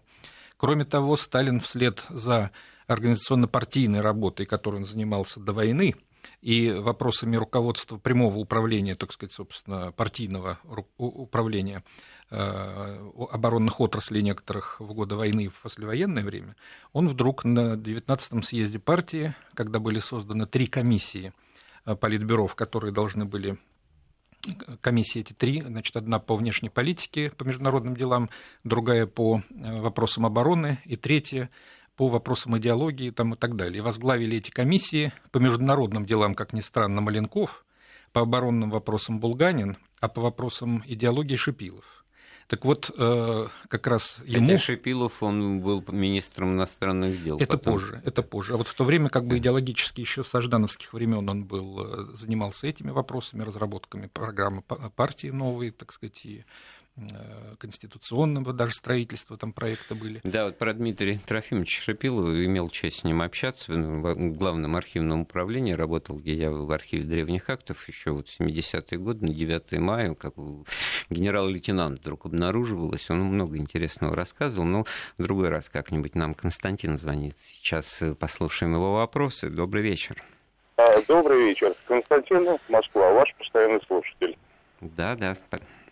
Кроме 0.58 0.86
того, 0.86 1.18
Сталин 1.18 1.60
вслед 1.60 2.04
за 2.08 2.52
организационно-партийной 2.86 4.02
работой, 4.02 4.46
которой 4.46 4.76
он 4.76 4.86
занимался 4.86 5.40
до 5.40 5.54
войны, 5.54 5.96
и 6.44 6.70
вопросами 6.70 7.36
руководства 7.36 7.98
прямого 7.98 8.38
управления, 8.38 8.96
так 8.96 9.12
сказать, 9.12 9.34
собственно, 9.34 9.92
партийного 9.92 10.60
управления 11.00 11.84
э, 12.30 13.10
оборонных 13.32 13.82
отраслей 13.82 14.22
некоторых 14.22 14.80
в 14.80 14.94
годы 14.94 15.16
войны 15.16 15.46
и 15.46 15.48
в 15.48 15.60
послевоенное 15.64 16.24
время, 16.24 16.56
он 16.94 17.08
вдруг 17.08 17.44
на 17.44 17.74
19-м 17.74 18.44
съезде 18.44 18.78
партии, 18.78 19.34
когда 19.56 19.80
были 19.80 19.98
созданы 19.98 20.46
три 20.46 20.68
комиссии– 20.68 21.34
Э, 21.86 21.96
политбюро, 21.96 22.48
которые 22.48 22.92
должны 22.92 23.26
были 23.26 23.58
комиссии 24.82 25.22
эти 25.22 25.34
три, 25.34 25.62
значит, 25.62 25.96
одна 25.96 26.20
по 26.20 26.36
внешней 26.36 26.70
политике, 26.70 27.32
по 27.32 27.44
международным 27.44 27.96
делам, 27.96 28.30
другая 28.64 29.06
по 29.08 29.42
э, 29.50 29.82
вопросам 29.82 30.26
обороны 30.26 30.80
и 30.86 30.96
третья 30.96 31.50
по 31.96 32.10
вопросам 32.10 32.58
идеологии 32.58 33.10
там, 33.10 33.36
и 33.36 33.38
так 33.38 33.56
далее. 33.56 33.78
И 33.78 33.82
возглавили 33.82 34.38
эти 34.38 34.52
комиссии 34.52 35.14
по 35.32 35.38
международным 35.38 36.06
делам, 36.06 36.36
как 36.36 36.52
ни 36.52 36.60
странно, 36.60 37.02
Маленков, 37.02 37.66
по 38.12 38.22
оборонным 38.22 38.70
вопросам 38.70 39.20
Булганин, 39.20 39.78
а 40.02 40.10
по 40.10 40.22
вопросам 40.22 40.84
идеологии 40.86 41.36
Шипилов. 41.36 42.05
Так 42.48 42.64
вот, 42.64 42.92
э, 42.96 43.48
как 43.70 43.88
раз 43.88 44.18
ему... 44.24 44.46
Хотя 44.46 44.60
Шипилов, 44.60 45.24
он 45.24 45.62
был 45.62 45.84
министром 45.88 46.54
иностранных 46.54 47.24
дел. 47.24 47.38
Это 47.38 47.58
потом. 47.58 47.74
позже, 47.74 48.02
это 48.06 48.22
позже. 48.22 48.54
А 48.54 48.58
вот 48.58 48.68
в 48.68 48.74
то 48.76 48.84
время, 48.84 49.10
как 49.10 49.26
бы 49.26 49.40
идеологически 49.40 50.02
еще 50.02 50.24
с 50.24 50.36
Аждановских 50.36 50.94
времен 50.94 51.28
он 51.28 51.46
был, 51.46 52.12
э, 52.12 52.16
занимался 52.16 52.68
этими 52.68 52.92
вопросами, 52.92 53.42
разработками 53.42 54.08
программы 54.08 54.62
партии 54.62 55.28
новой, 55.28 55.72
так 55.72 55.92
сказать, 55.92 56.24
и 56.24 56.46
конституционного 57.60 58.54
даже 58.54 58.74
строительства 58.74 59.38
там 59.38 59.52
проекта 59.52 59.96
были. 59.96 60.22
Да, 60.24 60.46
вот 60.46 60.58
про 60.58 60.74
Дмитрия 60.74 61.20
Трофимовича 61.26 61.82
Шапилова 61.82 62.46
имел 62.46 62.70
честь 62.70 63.00
с 63.00 63.04
ним 63.04 63.22
общаться 63.22 63.74
в 63.74 64.38
главном 64.38 64.76
архивном 64.76 65.22
управлении, 65.22 65.74
работал 65.74 66.18
где 66.18 66.34
я 66.34 66.52
в 66.52 66.72
архиве 66.72 67.04
древних 67.04 67.50
актов 67.50 67.88
еще 67.88 68.12
вот 68.12 68.30
в 68.30 68.40
70-е 68.40 68.98
годы, 68.98 69.26
на 69.26 69.34
9 69.34 69.80
мая, 69.80 70.16
как 70.16 70.36
генерал-лейтенант 71.10 72.00
вдруг 72.00 72.26
обнаруживалось, 72.26 73.10
он 73.10 73.20
много 73.24 73.58
интересного 73.58 74.16
рассказывал, 74.16 74.66
но 74.66 74.86
в 75.18 75.24
другой 75.24 75.50
раз 75.50 75.70
как-нибудь 75.70 76.16
нам 76.16 76.34
Константин 76.34 76.98
звонит. 76.98 77.38
Сейчас 77.38 78.02
э, 78.02 78.14
послушаем 78.14 78.74
его 78.74 78.96
вопросы. 78.96 79.50
Добрый 79.50 79.84
вечер. 79.84 80.24
А, 80.78 81.02
добрый 81.08 81.48
вечер. 81.48 81.74
Константин, 81.88 82.58
Москва, 82.70 83.14
ваш 83.14 83.34
постоянный 83.36 83.82
слушатель. 83.88 84.38
Да, 84.82 85.16
да. 85.16 85.36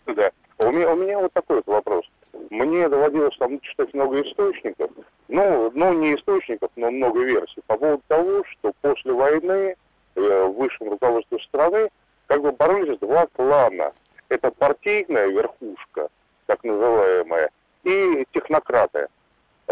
Да. 0.06 0.30
У 0.58 0.70
меня, 0.70 0.92
у 0.92 0.96
меня 0.96 1.18
вот 1.18 1.32
такой 1.32 1.56
вот 1.56 1.66
вопрос. 1.66 2.04
Мне 2.50 2.88
доводилось 2.88 3.36
там 3.38 3.60
читать 3.60 3.92
много 3.94 4.22
источников, 4.22 4.90
ну, 5.28 5.70
ну 5.74 5.92
не 5.94 6.14
источников, 6.14 6.70
но 6.76 6.90
много 6.90 7.24
версий 7.24 7.60
по 7.66 7.76
поводу 7.76 8.02
того, 8.08 8.44
что 8.44 8.72
после 8.80 9.12
войны 9.12 9.76
э, 10.14 10.44
высшем 10.46 10.90
руководстве 10.90 11.38
страны 11.40 11.88
как 12.26 12.42
бы 12.42 12.52
боролись 12.52 12.98
два 12.98 13.26
клана. 13.26 13.92
Это 14.28 14.50
партийная 14.50 15.26
верхушка, 15.28 16.08
так 16.46 16.62
называемая, 16.64 17.50
и 17.84 18.24
технократы. 18.32 19.08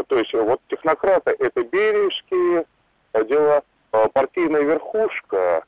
То 0.07 0.19
есть 0.19 0.33
вот 0.33 0.61
технократы 0.69 1.35
это 1.39 1.63
бережские 1.63 2.65
дела, 3.15 3.63
а 3.93 4.09
партийная 4.09 4.63
верхушка, 4.63 5.65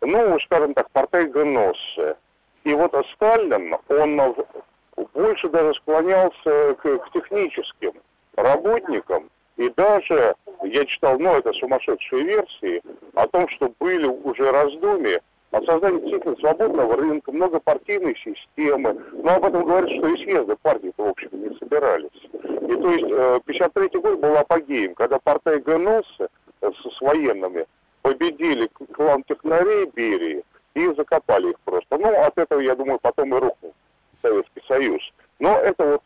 ну, 0.00 0.38
скажем 0.40 0.74
так, 0.74 0.90
партейгоносцы. 0.90 2.16
И 2.66 2.74
вот 2.74 2.92
Сталин, 3.14 3.76
он 3.88 4.34
больше 5.14 5.48
даже 5.50 5.72
склонялся 5.74 6.74
к, 6.74 6.98
к 6.98 7.12
техническим 7.12 7.92
работникам. 8.34 9.30
И 9.56 9.68
даже, 9.76 10.34
я 10.64 10.84
читал, 10.84 11.16
ну, 11.16 11.36
это 11.36 11.52
сумасшедшие 11.52 12.24
версии, 12.24 12.82
о 13.14 13.28
том, 13.28 13.48
что 13.50 13.72
были 13.78 14.06
уже 14.06 14.50
раздумья 14.50 15.20
о 15.52 15.62
создании 15.62 16.00
действительно 16.00 16.34
свободного 16.38 16.96
рынка, 16.96 17.30
многопартийной 17.30 18.16
системы. 18.16 19.00
Но 19.12 19.36
об 19.36 19.44
этом 19.44 19.64
говорят, 19.64 19.88
что 19.88 20.08
и 20.08 20.24
съезды 20.24 20.56
партии-то, 20.60 21.04
в 21.04 21.08
общем, 21.08 21.28
не 21.34 21.56
собирались. 21.58 22.20
И 22.32 22.74
то 22.74 22.90
есть 22.90 23.44
53 23.44 23.90
э, 23.92 23.98
год 24.00 24.18
был 24.18 24.36
апогеем, 24.36 24.96
когда 24.96 25.20
партия 25.20 25.60
Геносса 25.60 26.28
э, 26.62 26.70
с 26.72 27.00
военными 27.00 27.64
победили 28.02 28.68
клан 28.92 29.22
технарей 29.22 29.86
Берии, 29.94 30.42
и 30.76 30.94
закопали 30.94 31.50
их 31.50 31.60
просто. 31.60 31.96
Ну, 31.96 32.08
от 32.20 32.36
этого, 32.36 32.60
я 32.60 32.74
думаю, 32.74 32.98
потом 33.00 33.34
и 33.34 33.40
рухнул 33.40 33.74
Советский 34.20 34.62
Союз. 34.68 35.00
Но 35.38 35.58
это 35.58 35.84
вот, 35.84 36.02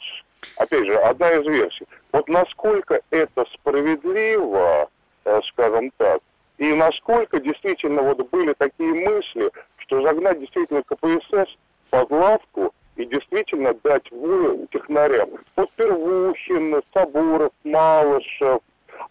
опять 0.56 0.86
же, 0.86 0.96
одна 0.96 1.28
из 1.30 1.46
версий. 1.46 1.86
Вот 2.12 2.28
насколько 2.28 3.00
это 3.10 3.44
справедливо, 3.54 4.88
э, 5.24 5.40
скажем 5.52 5.90
так, 5.96 6.20
и 6.58 6.72
насколько 6.72 7.40
действительно 7.40 8.02
вот 8.02 8.28
были 8.30 8.52
такие 8.52 8.92
мысли, 8.94 9.50
что 9.78 10.02
загнать 10.02 10.38
действительно 10.38 10.82
КПСС 10.82 11.56
под 11.90 12.10
лавку 12.10 12.72
и 12.96 13.06
действительно 13.06 13.74
дать 13.82 14.10
волю 14.12 14.68
технарям. 14.70 15.30
Вот 15.56 15.70
Первухин, 15.72 16.80
Сабуров, 16.94 17.52
Малышев, 17.64 18.60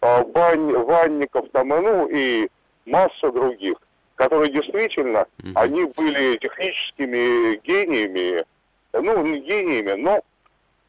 э, 0.00 0.24
Вань, 0.32 0.72
Ванников, 0.72 1.46
там, 1.52 1.68
ну 1.68 2.08
и 2.08 2.48
масса 2.86 3.30
других 3.32 3.76
которые 4.20 4.52
действительно, 4.52 5.24
mm-hmm. 5.38 5.52
они 5.54 5.84
были 5.96 6.36
техническими 6.36 7.56
гениями, 7.64 8.44
ну, 8.92 9.26
не 9.26 9.40
гениями, 9.40 9.92
но 9.92 10.22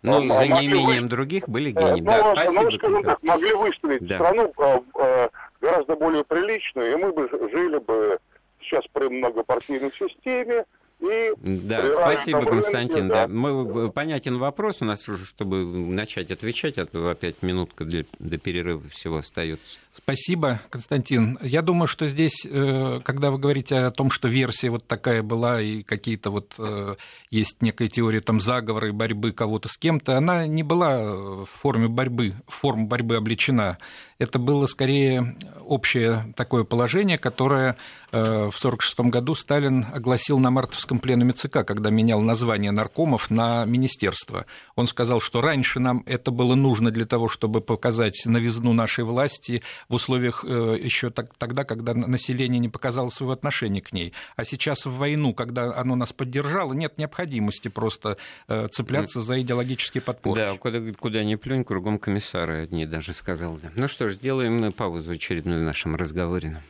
ну, 0.02 0.36
за 0.36 0.48
неимением 0.48 1.04
вы... 1.04 1.10
других 1.10 1.48
были 1.48 1.72
гении. 1.72 2.02
Ну, 2.02 2.08
да, 2.08 2.34
спасибо. 2.34 2.64
Ну, 2.64 2.72
скажем 2.72 3.04
так, 3.04 3.24
могли 3.24 3.54
выстроить 3.54 4.06
да. 4.06 4.16
страну 4.16 4.54
а, 4.58 4.82
а, 5.00 5.30
гораздо 5.62 5.96
более 5.96 6.26
приличную, 6.26 6.92
и 6.92 6.96
мы 6.98 7.14
бы 7.14 7.30
жили 7.30 7.78
бы 7.78 8.20
сейчас 8.60 8.84
при 8.92 9.08
многопартийной 9.08 9.94
системе, 9.94 10.66
и 11.02 11.34
да, 11.38 11.94
спасибо, 11.94 12.46
Константин. 12.46 13.08
Да. 13.08 13.26
Да. 13.26 13.28
Мы, 13.28 13.92
понятен 13.92 14.38
вопрос 14.38 14.82
у 14.82 14.86
нас 14.86 15.08
уже, 15.10 15.26
чтобы 15.26 15.66
начать 15.66 16.30
отвечать, 16.32 16.78
а 16.78 16.86
то 16.86 17.10
опять 17.10 17.42
минутка 17.42 17.86
для, 17.86 18.06
до 18.20 18.38
перерыва 18.38 18.88
всего 18.90 19.18
остается. 19.18 19.80
Спасибо, 19.94 20.62
Константин. 20.70 21.38
Я 21.42 21.62
думаю, 21.62 21.88
что 21.88 22.08
здесь, 22.08 22.46
э, 22.46 23.02
когда 23.04 23.30
вы 23.30 23.38
говорите 23.38 23.76
о 23.76 23.92
том, 23.92 24.10
что 24.10 24.30
версия 24.30 24.70
вот 24.70 24.88
такая 24.88 25.22
была 25.22 25.62
и 25.62 25.84
какие-то 25.84 26.30
вот 26.30 26.56
э, 26.60 26.96
есть 27.30 27.62
некая 27.62 27.90
теория 27.90 28.22
там 28.22 28.40
заговора 28.40 28.88
и 28.88 28.92
борьбы 28.92 29.34
кого-то 29.34 29.68
с 29.68 29.78
кем-то, 29.78 30.18
она 30.18 30.48
не 30.48 30.64
была 30.64 30.98
в 31.44 31.46
форме 31.46 31.90
борьбы, 31.90 32.36
в 32.48 32.62
борьбы 32.88 33.18
обличена 33.18 33.80
это 34.22 34.38
было 34.38 34.68
скорее 34.68 35.36
общее 35.66 36.32
такое 36.36 36.64
положение, 36.64 37.18
которое 37.18 37.76
э, 38.12 38.22
в 38.22 38.56
1946 38.56 39.00
году 39.10 39.34
Сталин 39.34 39.88
огласил 39.92 40.38
на 40.38 40.52
мартовском 40.52 41.00
пленуме 41.00 41.34
ЦК, 41.34 41.66
когда 41.66 41.90
менял 41.90 42.22
название 42.22 42.70
наркомов 42.70 43.32
на 43.32 43.66
министерство. 43.66 44.46
Он 44.76 44.86
сказал, 44.86 45.22
что 45.22 45.42
раньше 45.42 45.80
нам 45.80 46.04
это 46.06 46.30
было 46.30 46.54
нужно 46.54 46.92
для 46.92 47.06
того, 47.06 47.28
чтобы 47.30 47.62
показать 47.62 48.22
новизну 48.26 48.74
нашей 48.74 49.06
власти 49.06 49.64
в 49.90 49.96
условиях 49.96 50.44
э, 50.48 50.78
еще 50.82 51.10
тогда, 51.10 51.64
когда 51.64 51.94
население 51.94 52.60
не 52.60 52.70
показало 52.70 53.10
своего 53.10 53.34
отношения 53.34 53.82
к 53.82 53.92
ней. 53.94 54.14
А 54.36 54.46
сейчас 54.46 54.86
в 54.86 54.92
войну, 54.92 55.34
когда 55.34 55.74
оно 55.76 55.96
нас 55.96 56.14
поддержало, 56.14 56.74
нет 56.74 56.98
необходимости 56.98 57.68
просто 57.68 58.18
э, 58.48 58.68
цепляться 58.70 59.22
за 59.22 59.42
идеологические 59.42 60.02
подпорки. 60.02 60.40
Да, 60.40 60.58
куда, 60.58 60.80
куда 61.00 61.24
ни 61.24 61.36
плюнь, 61.36 61.64
кругом 61.64 62.00
комиссары 62.00 62.64
одни 62.64 62.86
даже 62.86 63.14
сказал. 63.14 63.60
Ну 63.76 63.88
что 63.88 64.10
ж, 64.10 64.18
делаем 64.18 64.72
паузу 64.72 65.12
очередную 65.12 65.62
в 65.62 65.64
нашем 65.64 65.96
разговоре. 65.96 66.62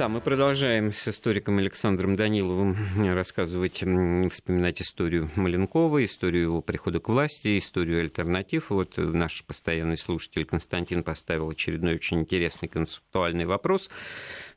Да, 0.00 0.08
мы 0.08 0.22
продолжаем 0.22 0.92
с 0.92 1.08
историком 1.08 1.58
Александром 1.58 2.16
Даниловым 2.16 2.74
рассказывать, 3.14 3.84
вспоминать 4.32 4.80
историю 4.80 5.28
Маленкова, 5.36 6.02
историю 6.06 6.44
его 6.44 6.62
прихода 6.62 7.00
к 7.00 7.08
власти, 7.10 7.58
историю 7.58 8.00
альтернатив. 8.00 8.70
Вот 8.70 8.96
наш 8.96 9.44
постоянный 9.44 9.98
слушатель 9.98 10.46
Константин 10.46 11.02
поставил 11.02 11.50
очередной 11.50 11.96
очень 11.96 12.20
интересный 12.20 12.66
концептуальный 12.66 13.44
вопрос 13.44 13.90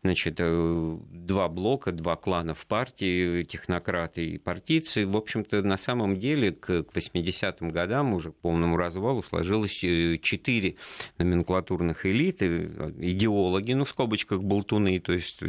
значит, 0.04 0.36
э, 0.39 0.97
два 1.12 1.47
блока, 1.47 1.91
два 1.91 2.16
клана 2.18 2.54
в 2.54 2.66
партии, 2.66 3.43
технократы 3.43 4.26
и 4.26 4.38
партийцы. 4.38 5.08
В 5.08 5.16
общем-то, 5.16 5.62
на 5.64 5.78
самом 5.78 6.20
деле, 6.20 6.51
к 6.51 6.70
80-м 6.70 7.70
годам, 7.70 8.14
уже 8.14 8.32
к 8.32 8.36
полному 8.36 8.76
развалу, 8.76 9.24
сложилось 9.24 9.84
э, 9.84 10.18
четыре 10.22 10.76
номенклатурных 11.18 12.06
элиты, 12.06 12.70
идеологи, 12.99 13.74
ну, 13.74 13.86
в 13.86 13.89
скобочках 13.89 14.43
болтуны, 14.43 14.99
то 14.99 15.14
есть 15.14 15.39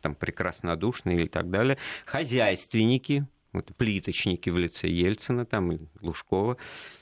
там 0.00 0.14
прекраснодушные 0.14 1.24
и 1.24 1.28
так 1.28 1.50
далее, 1.50 1.76
хозяйственники, 2.04 3.26
вот 3.52 3.74
плиточники 3.76 4.50
в 4.50 4.58
лице 4.58 4.86
Ельцина, 4.86 5.44
там 5.44 5.88
Лужкова, 6.00 6.58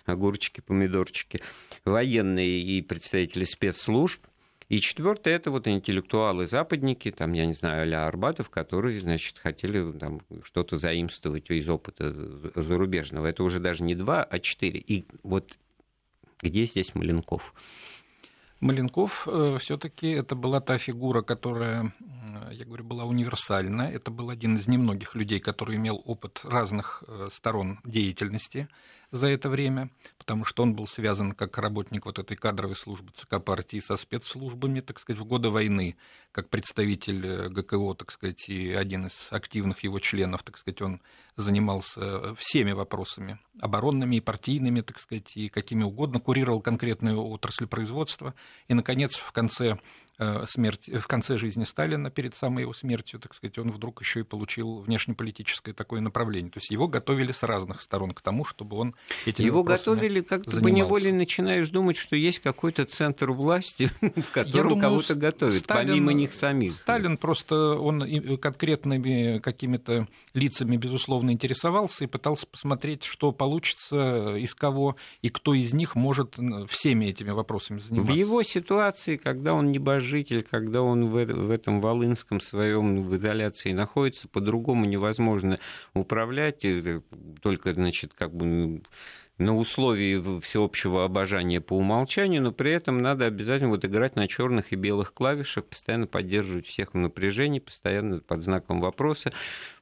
огурчики, 0.06 0.60
помидорчики, 0.60 1.40
военные 1.84 2.60
и 2.60 2.80
представители 2.80 3.44
спецслужб, 3.44 4.24
и 4.68 4.80
четвертое 4.80 5.36
это 5.36 5.50
вот 5.50 5.68
интеллектуалы-западники, 5.68 7.10
там, 7.10 7.32
я 7.32 7.46
не 7.46 7.52
знаю, 7.52 7.94
а 7.94 8.06
Арбатов, 8.06 8.48
которые, 8.48 8.98
значит, 9.00 9.38
хотели 9.38 9.92
там 9.98 10.20
что-то 10.42 10.78
заимствовать 10.78 11.50
из 11.50 11.68
опыта 11.68 12.12
зарубежного. 12.60 13.26
Это 13.26 13.42
уже 13.42 13.60
даже 13.60 13.82
не 13.82 13.94
два, 13.94 14.24
а 14.24 14.38
четыре. 14.38 14.80
И 14.80 15.06
вот 15.22 15.58
где 16.40 16.64
здесь 16.64 16.94
Маленков? 16.94 17.54
Маленков 18.60 19.28
э, 19.30 19.58
все-таки 19.60 20.08
это 20.08 20.34
была 20.34 20.60
та 20.60 20.78
фигура, 20.78 21.20
которая, 21.20 21.92
я 22.50 22.64
говорю, 22.64 22.84
была 22.84 23.04
универсальна. 23.04 23.82
Это 23.82 24.10
был 24.10 24.30
один 24.30 24.56
из 24.56 24.66
немногих 24.66 25.14
людей, 25.14 25.40
который 25.40 25.76
имел 25.76 26.02
опыт 26.06 26.40
разных 26.44 27.04
э, 27.06 27.28
сторон 27.30 27.80
деятельности 27.84 28.68
за 29.14 29.28
это 29.28 29.48
время, 29.48 29.90
потому 30.18 30.44
что 30.44 30.64
он 30.64 30.74
был 30.74 30.88
связан 30.88 31.32
как 31.32 31.56
работник 31.58 32.04
вот 32.04 32.18
этой 32.18 32.36
кадровой 32.36 32.74
службы 32.74 33.12
ЦК 33.14 33.42
партии 33.42 33.80
со 33.80 33.96
спецслужбами, 33.96 34.80
так 34.80 34.98
сказать, 34.98 35.20
в 35.20 35.24
годы 35.24 35.50
войны, 35.50 35.96
как 36.32 36.48
представитель 36.48 37.26
э, 37.26 37.48
ГКО, 37.48 37.94
так 37.94 38.10
сказать, 38.10 38.48
и 38.48 38.72
один 38.72 39.06
из 39.06 39.28
активных 39.30 39.84
его 39.84 40.00
членов, 40.00 40.42
так 40.42 40.58
сказать, 40.58 40.82
он 40.82 41.00
занимался 41.36 42.34
всеми 42.36 42.72
вопросами, 42.72 43.38
оборонными 43.60 44.16
и 44.16 44.20
партийными, 44.20 44.80
так 44.80 44.98
сказать, 44.98 45.36
и 45.36 45.48
какими 45.48 45.84
угодно, 45.84 46.20
курировал 46.20 46.60
конкретную 46.60 47.24
отрасль 47.24 47.66
производства. 47.66 48.34
И, 48.68 48.74
наконец, 48.74 49.14
в 49.16 49.32
конце 49.32 49.64
Э, 49.74 49.78
смерть, 50.46 50.88
в 50.88 51.06
конце 51.06 51.38
жизни 51.38 51.64
Сталина, 51.64 52.08
перед 52.10 52.36
самой 52.36 52.62
его 52.62 52.72
смертью, 52.72 53.18
так 53.18 53.34
сказать, 53.34 53.58
он 53.58 53.72
вдруг 53.72 54.00
еще 54.00 54.20
и 54.20 54.22
получил 54.22 54.78
внешнеполитическое 54.78 55.74
такое 55.74 56.00
направление. 56.00 56.52
То 56.52 56.58
есть 56.58 56.70
его 56.70 56.86
готовили 56.86 57.32
с 57.32 57.42
разных 57.42 57.82
сторон 57.82 58.12
к 58.12 58.22
тому, 58.22 58.44
чтобы 58.44 58.76
он 58.76 58.94
этими 59.26 59.46
Его 59.46 59.64
готовили, 59.64 60.20
как-то 60.20 60.60
поневоле 60.60 61.12
начинаешь 61.12 61.68
думать, 61.68 61.96
что 61.96 62.14
есть 62.14 62.38
какой-то 62.38 62.84
центр 62.84 63.32
власти, 63.32 63.90
в 64.00 64.30
котором 64.30 64.78
кого-то 64.78 65.16
готовят, 65.16 65.56
Сталин, 65.56 65.88
помимо 65.88 66.12
них 66.12 66.32
самих. 66.32 66.74
Сталин 66.74 67.16
просто, 67.16 67.74
он 67.74 68.38
конкретными 68.38 69.38
какими-то 69.40 70.06
лицами, 70.32 70.76
безусловно, 70.76 71.32
интересовался 71.32 72.04
и 72.04 72.06
пытался 72.06 72.46
посмотреть, 72.46 73.04
что 73.04 73.32
получится, 73.32 74.36
из 74.36 74.54
кого 74.54 74.96
и 75.22 75.28
кто 75.28 75.54
из 75.54 75.72
них 75.74 75.96
может 75.96 76.36
всеми 76.68 77.06
этими 77.06 77.30
вопросами 77.30 77.78
заниматься. 77.78 78.12
В 78.12 78.16
его 78.16 78.42
ситуации, 78.42 79.16
когда 79.16 79.54
он 79.54 79.72
небольшой 79.72 80.03
житель, 80.04 80.42
когда 80.42 80.82
он 80.82 81.06
в, 81.06 81.24
в 81.24 81.50
этом 81.50 81.80
Волынском 81.80 82.40
своем 82.40 83.02
в 83.02 83.16
изоляции 83.16 83.72
находится, 83.72 84.28
по-другому 84.28 84.84
невозможно 84.84 85.58
управлять, 85.94 86.64
только, 87.42 87.74
значит, 87.74 88.12
как 88.14 88.34
бы 88.34 88.82
на 89.38 89.56
условии 89.56 90.40
всеобщего 90.40 91.04
обожания 91.04 91.60
по 91.60 91.76
умолчанию, 91.76 92.40
но 92.40 92.52
при 92.52 92.70
этом 92.70 92.98
надо 92.98 93.26
обязательно 93.26 93.70
вот 93.70 93.84
играть 93.84 94.14
на 94.14 94.28
черных 94.28 94.72
и 94.72 94.76
белых 94.76 95.12
клавишах, 95.12 95.64
постоянно 95.64 96.06
поддерживать 96.06 96.66
всех 96.66 96.94
в 96.94 96.96
напряжении, 96.96 97.58
постоянно 97.58 98.20
под 98.20 98.42
знаком 98.44 98.80
вопроса 98.80 99.32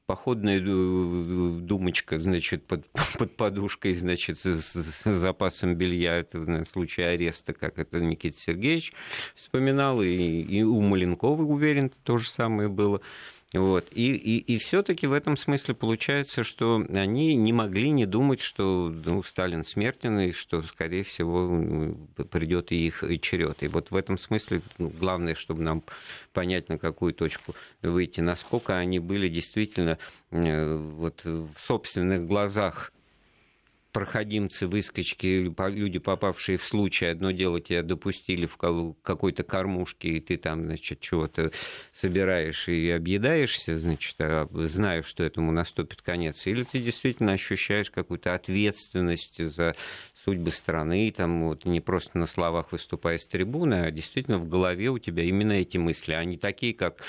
походная 0.06 0.60
думочка, 0.60 2.20
значит, 2.20 2.66
под, 2.66 2.86
под 3.18 3.36
подушкой, 3.36 3.94
значит, 3.94 4.38
с, 4.38 4.44
с 4.44 5.04
запасом 5.04 5.74
белья, 5.74 6.16
это 6.16 6.38
на 6.38 6.64
случай 6.64 7.02
ареста, 7.02 7.52
как 7.52 7.78
это 7.78 8.00
Никита 8.00 8.38
Сергеевич 8.38 8.92
вспоминал, 9.34 10.02
и, 10.02 10.08
и 10.08 10.62
у 10.62 10.80
Маленкова, 10.80 11.42
уверен, 11.42 11.90
то 12.02 12.18
же 12.18 12.28
самое 12.28 12.68
было. 12.68 13.00
Вот. 13.54 13.88
И, 13.92 14.14
и, 14.14 14.38
и 14.38 14.58
все-таки 14.58 15.06
в 15.06 15.12
этом 15.12 15.36
смысле 15.36 15.74
получается, 15.74 16.42
что 16.42 16.84
они 16.88 17.34
не 17.34 17.52
могли 17.52 17.90
не 17.90 18.06
думать, 18.06 18.40
что 18.40 18.92
ну, 19.04 19.22
Сталин 19.22 19.62
смертен, 19.62 20.18
и 20.20 20.32
что, 20.32 20.62
скорее 20.62 21.02
всего, 21.02 21.94
придет 22.30 22.72
и 22.72 22.86
их 22.86 23.04
черед. 23.20 23.62
И 23.62 23.68
вот 23.68 23.90
в 23.90 23.96
этом 23.96 24.16
смысле 24.16 24.62
ну, 24.78 24.88
главное, 24.88 25.34
чтобы 25.34 25.62
нам 25.62 25.82
понять, 26.32 26.70
на 26.70 26.78
какую 26.78 27.12
точку 27.12 27.54
выйти, 27.82 28.20
насколько 28.20 28.78
они 28.78 28.98
были 28.98 29.28
действительно 29.28 29.98
э, 30.30 30.76
вот, 30.76 31.22
в 31.24 31.52
собственных 31.58 32.26
глазах 32.26 32.90
проходимцы, 33.92 34.66
выскочки, 34.66 35.52
люди, 35.68 35.98
попавшие 35.98 36.58
в 36.58 36.64
случай, 36.64 37.06
одно 37.06 37.30
дело 37.30 37.60
тебя 37.60 37.82
допустили 37.82 38.46
в 38.46 38.56
какой-то 38.56 39.42
кормушке, 39.42 40.08
и 40.08 40.20
ты 40.20 40.38
там, 40.38 40.64
значит, 40.64 41.00
чего-то 41.00 41.52
собираешь 41.92 42.68
и 42.68 42.90
объедаешься, 42.90 43.78
значит, 43.78 44.16
а 44.18 44.48
зная, 44.52 45.02
что 45.02 45.22
этому 45.22 45.52
наступит 45.52 46.02
конец, 46.02 46.46
или 46.46 46.64
ты 46.64 46.80
действительно 46.80 47.32
ощущаешь 47.32 47.90
какую-то 47.90 48.34
ответственность 48.34 49.44
за 49.44 49.76
судьбы 50.14 50.50
страны, 50.50 51.12
там, 51.14 51.44
вот, 51.44 51.64
не 51.66 51.80
просто 51.80 52.18
на 52.18 52.26
словах 52.26 52.72
выступая 52.72 53.18
с 53.18 53.26
трибуны, 53.26 53.84
а 53.84 53.90
действительно 53.90 54.38
в 54.38 54.48
голове 54.48 54.88
у 54.88 54.98
тебя 54.98 55.22
именно 55.22 55.52
эти 55.52 55.76
мысли, 55.76 56.14
не 56.24 56.38
такие, 56.38 56.72
как 56.72 57.02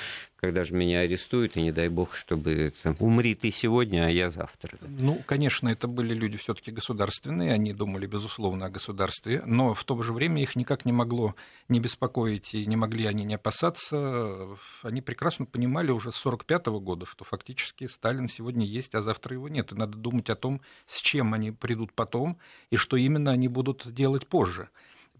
когда 0.44 0.66
же 0.66 0.74
меня 0.74 1.00
арестуют, 1.00 1.56
и 1.56 1.62
не 1.62 1.72
дай 1.72 1.88
бог, 1.88 2.14
чтобы 2.16 2.74
там, 2.84 2.98
умри 3.00 3.34
ты 3.34 3.50
сегодня, 3.50 4.08
а 4.08 4.10
я 4.10 4.30
завтра. 4.30 4.78
Ну, 4.82 5.24
конечно, 5.26 5.70
это 5.70 5.88
были 5.88 6.14
люди 6.14 6.36
все-таки 6.38 6.70
государственные, 6.70 7.54
они 7.54 7.72
думали, 7.72 8.08
безусловно, 8.08 8.66
о 8.66 8.70
государстве, 8.70 9.42
но 9.46 9.74
в 9.74 9.82
то 9.86 10.02
же 10.02 10.12
время 10.12 10.42
их 10.42 10.58
никак 10.58 10.84
не 10.84 10.92
могло 10.92 11.34
не 11.70 11.80
беспокоить, 11.80 12.54
и 12.54 12.66
не 12.66 12.76
могли 12.76 13.06
они 13.06 13.24
не 13.24 13.36
опасаться. 13.36 14.58
Они 14.82 15.02
прекрасно 15.02 15.46
понимали 15.46 15.92
уже 15.92 16.12
с 16.12 16.20
1945 16.26 16.66
года, 16.84 17.06
что 17.06 17.24
фактически 17.24 17.88
Сталин 17.88 18.28
сегодня 18.28 18.66
есть, 18.66 18.96
а 18.96 19.02
завтра 19.02 19.36
его 19.36 19.48
нет. 19.48 19.72
И 19.72 19.76
надо 19.76 19.98
думать 19.98 20.30
о 20.30 20.36
том, 20.36 20.60
с 20.88 21.02
чем 21.02 21.34
они 21.34 21.52
придут 21.52 21.94
потом, 21.94 22.38
и 22.70 22.76
что 22.76 22.98
именно 22.98 23.32
они 23.32 23.48
будут 23.48 23.94
делать 23.94 24.28
позже 24.28 24.68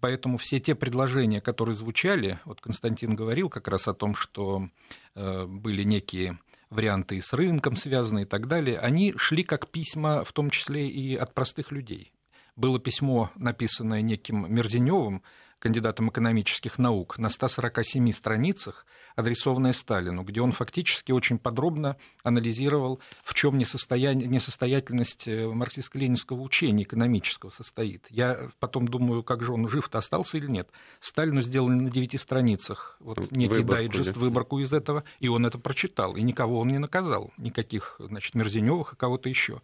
поэтому 0.04 0.38
все 0.38 0.60
те 0.60 0.76
предложения, 0.76 1.40
которые 1.40 1.76
звучали, 1.76 2.38
вот 2.44 2.60
Константин 2.60 3.16
говорил 3.16 3.48
как 3.48 3.70
раз 3.70 3.88
о 3.88 3.94
том, 3.94 4.16
что 4.16 4.68
э, 5.16 5.46
были 5.46 5.84
некие 5.84 6.40
варианты 6.70 7.22
с 7.22 7.32
рынком 7.32 7.78
связаны 7.78 8.24
и 8.24 8.26
так 8.26 8.50
далее, 8.50 8.80
они 8.80 9.14
шли 9.16 9.46
как 9.46 9.70
письма, 9.70 10.26
в 10.26 10.34
том 10.34 10.50
числе 10.50 10.90
и 10.90 11.16
от 11.16 11.34
простых 11.34 11.72
людей. 11.72 12.12
Было 12.58 12.80
письмо, 12.80 13.32
написанное 13.36 14.02
неким 14.02 14.54
Мерзеневым, 14.54 15.24
кандидатом 15.58 16.10
экономических 16.10 16.78
наук, 16.78 17.18
на 17.18 17.30
147 17.30 18.12
страницах, 18.12 18.86
адресованное 19.16 19.74
Сталину, 19.74 20.24
где 20.24 20.42
он 20.42 20.52
фактически 20.52 21.12
очень 21.12 21.38
подробно 21.38 21.98
анализировал, 22.24 23.00
в 23.24 23.34
чем 23.34 23.58
несостоятельность 23.58 25.28
э, 25.28 25.46
марксистско-ленинского 25.46 26.42
учения 26.42 26.84
экономического 26.84 27.50
состоит. 27.50 28.06
Я 28.10 28.50
потом 28.60 28.88
думаю, 28.88 29.24
как 29.24 29.44
же 29.44 29.54
он 29.54 29.68
жив-то 29.70 29.98
остался 29.98 30.38
или 30.38 30.48
нет. 30.48 30.70
Сталину 31.00 31.42
сделали 31.42 31.76
на 31.76 31.90
девяти 31.90 32.18
страницах 32.18 32.98
вот 33.00 33.32
некий 33.32 33.56
выборку, 33.56 33.72
дайджест, 33.72 34.14
да. 34.14 34.20
выборку 34.20 34.60
из 34.60 34.74
этого, 34.74 35.04
и 35.20 35.28
он 35.28 35.46
это 35.46 35.58
прочитал, 35.60 36.16
и 36.16 36.22
никого 36.22 36.60
он 36.60 36.70
не 36.70 36.80
наказал, 36.80 37.34
никаких, 37.38 37.96
значит, 38.00 38.36
Мерзеневых 38.36 38.94
и 38.94 38.96
кого-то 38.96 39.30
еще. 39.30 39.62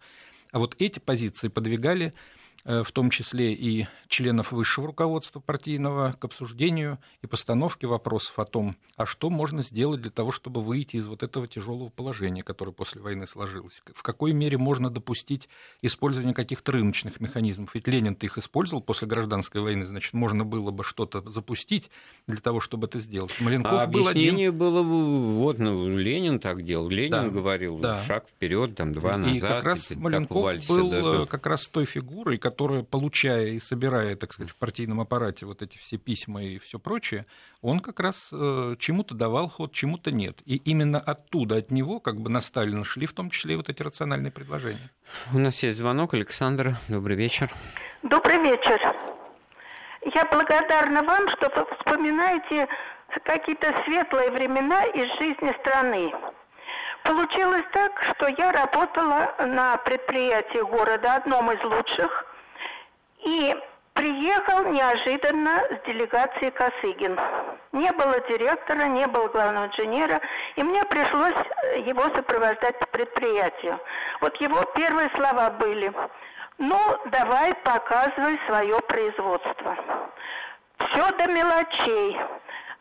А 0.52 0.58
вот 0.58 0.74
эти 0.78 0.98
позиции 0.98 1.48
подвигали 1.48 2.12
в 2.64 2.92
том 2.92 3.10
числе 3.10 3.52
и 3.52 3.86
членов 4.08 4.52
высшего 4.52 4.88
руководства 4.88 5.40
партийного, 5.40 6.16
к 6.18 6.24
обсуждению 6.24 6.98
и 7.22 7.26
постановке 7.26 7.86
вопросов 7.86 8.38
о 8.38 8.44
том, 8.44 8.76
а 8.96 9.06
что 9.06 9.30
можно 9.30 9.62
сделать 9.62 10.00
для 10.00 10.10
того, 10.10 10.32
чтобы 10.32 10.62
выйти 10.62 10.96
из 10.96 11.06
вот 11.06 11.22
этого 11.22 11.46
тяжелого 11.46 11.88
положения, 11.88 12.42
которое 12.42 12.72
после 12.72 13.00
войны 13.00 13.26
сложилось. 13.26 13.82
В 13.94 14.02
какой 14.02 14.32
мере 14.32 14.58
можно 14.58 14.90
допустить 14.90 15.48
использование 15.82 16.34
каких-то 16.34 16.72
рыночных 16.72 17.20
механизмов. 17.20 17.74
Ведь 17.74 17.86
Ленин-то 17.86 18.26
их 18.26 18.36
использовал 18.38 18.82
после 18.82 19.08
гражданской 19.08 19.60
войны, 19.60 19.86
значит, 19.86 20.12
можно 20.12 20.44
было 20.44 20.70
бы 20.70 20.84
что-то 20.84 21.28
запустить 21.28 21.90
для 22.26 22.40
того, 22.40 22.60
чтобы 22.60 22.86
это 22.86 23.00
сделать. 23.00 23.34
Маленков 23.40 23.72
а 23.72 23.86
был 23.86 24.08
объяснение 24.08 24.48
один... 24.48 24.58
было 24.58 24.82
бы, 24.82 25.36
вот, 25.38 25.58
ну, 25.58 25.96
Ленин 25.96 26.40
так 26.40 26.62
делал, 26.64 26.88
Ленин 26.88 27.10
да, 27.10 27.28
говорил, 27.28 27.78
да. 27.78 28.02
шаг 28.04 28.28
вперед, 28.28 28.76
там, 28.76 28.92
два 28.92 29.16
назад. 29.16 29.36
И 29.36 29.40
как 29.40 29.64
раз 29.64 29.90
Маленков 29.94 30.66
был 30.68 30.90
да, 30.90 31.26
как 31.26 31.46
раз 31.46 31.68
той 31.68 31.84
фигурой, 31.84 32.38
которая, 32.50 32.82
получая 32.82 33.46
и 33.46 33.60
собирая, 33.60 34.16
так 34.16 34.32
сказать, 34.32 34.50
в 34.50 34.56
партийном 34.56 35.00
аппарате 35.00 35.46
вот 35.46 35.62
эти 35.62 35.78
все 35.78 35.98
письма 35.98 36.42
и 36.42 36.58
все 36.58 36.80
прочее, 36.80 37.26
он 37.62 37.78
как 37.78 38.00
раз 38.00 38.30
э, 38.32 38.74
чему-то 38.76 39.14
давал 39.14 39.48
ход, 39.48 39.72
чему-то 39.72 40.10
нет. 40.10 40.38
И 40.46 40.56
именно 40.56 40.98
оттуда, 40.98 41.58
от 41.58 41.70
него, 41.70 42.00
как 42.00 42.16
бы 42.16 42.28
на 42.28 42.40
Сталина 42.40 42.84
шли 42.84 43.06
в 43.06 43.12
том 43.12 43.30
числе 43.30 43.54
и 43.54 43.56
вот 43.56 43.68
эти 43.68 43.84
рациональные 43.84 44.32
предложения. 44.32 44.90
У 45.32 45.38
нас 45.38 45.62
есть 45.62 45.78
звонок. 45.78 46.12
Александр, 46.14 46.74
добрый 46.88 47.14
вечер. 47.14 47.54
Добрый 48.02 48.38
вечер. 48.42 48.80
Я 50.12 50.24
благодарна 50.24 51.04
вам, 51.04 51.28
что 51.28 51.52
вы 51.54 51.66
вспоминаете 51.76 52.66
какие-то 53.24 53.72
светлые 53.84 54.32
времена 54.32 54.86
из 54.86 55.06
жизни 55.20 55.54
страны. 55.60 56.12
Получилось 57.04 57.64
так, 57.72 57.92
что 58.02 58.28
я 58.28 58.50
работала 58.50 59.34
на 59.38 59.76
предприятии 59.78 60.62
города, 60.62 61.14
одном 61.14 61.52
из 61.52 61.62
лучших, 61.62 62.24
и 63.24 63.56
приехал 63.94 64.64
неожиданно 64.70 65.62
с 65.70 65.86
делегацией 65.86 66.50
Косыгин. 66.52 67.18
Не 67.72 67.92
было 67.92 68.20
директора, 68.28 68.84
не 68.84 69.06
было 69.06 69.28
главного 69.28 69.66
инженера, 69.66 70.20
и 70.56 70.62
мне 70.62 70.82
пришлось 70.84 71.34
его 71.86 72.02
сопровождать 72.14 72.78
по 72.78 72.86
предприятию. 72.86 73.78
Вот 74.20 74.36
его 74.40 74.62
первые 74.74 75.10
слова 75.10 75.50
были, 75.50 75.92
ну, 76.58 76.78
давай 77.06 77.54
показывай 77.54 78.38
свое 78.46 78.78
производство. 78.80 79.76
Все 80.78 81.10
до 81.18 81.26
мелочей 81.28 82.18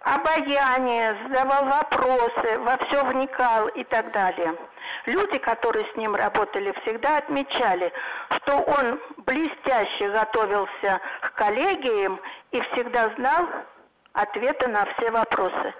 обаяние, 0.01 1.17
задавал 1.23 1.65
вопросы, 1.65 2.59
во 2.59 2.77
все 2.77 3.03
вникал 3.05 3.67
и 3.69 3.83
так 3.83 4.11
далее. 4.11 4.55
Люди, 5.05 5.37
которые 5.39 5.85
с 5.91 5.95
ним 5.95 6.15
работали, 6.15 6.73
всегда 6.81 7.17
отмечали, 7.17 7.91
что 8.37 8.57
он 8.57 8.99
блестяще 9.17 10.09
готовился 10.09 11.01
к 11.21 11.33
коллегиям 11.33 12.19
и 12.51 12.61
всегда 12.61 13.09
знал 13.15 13.47
ответы 14.13 14.67
на 14.67 14.85
все 14.85 15.11
вопросы. 15.11 15.73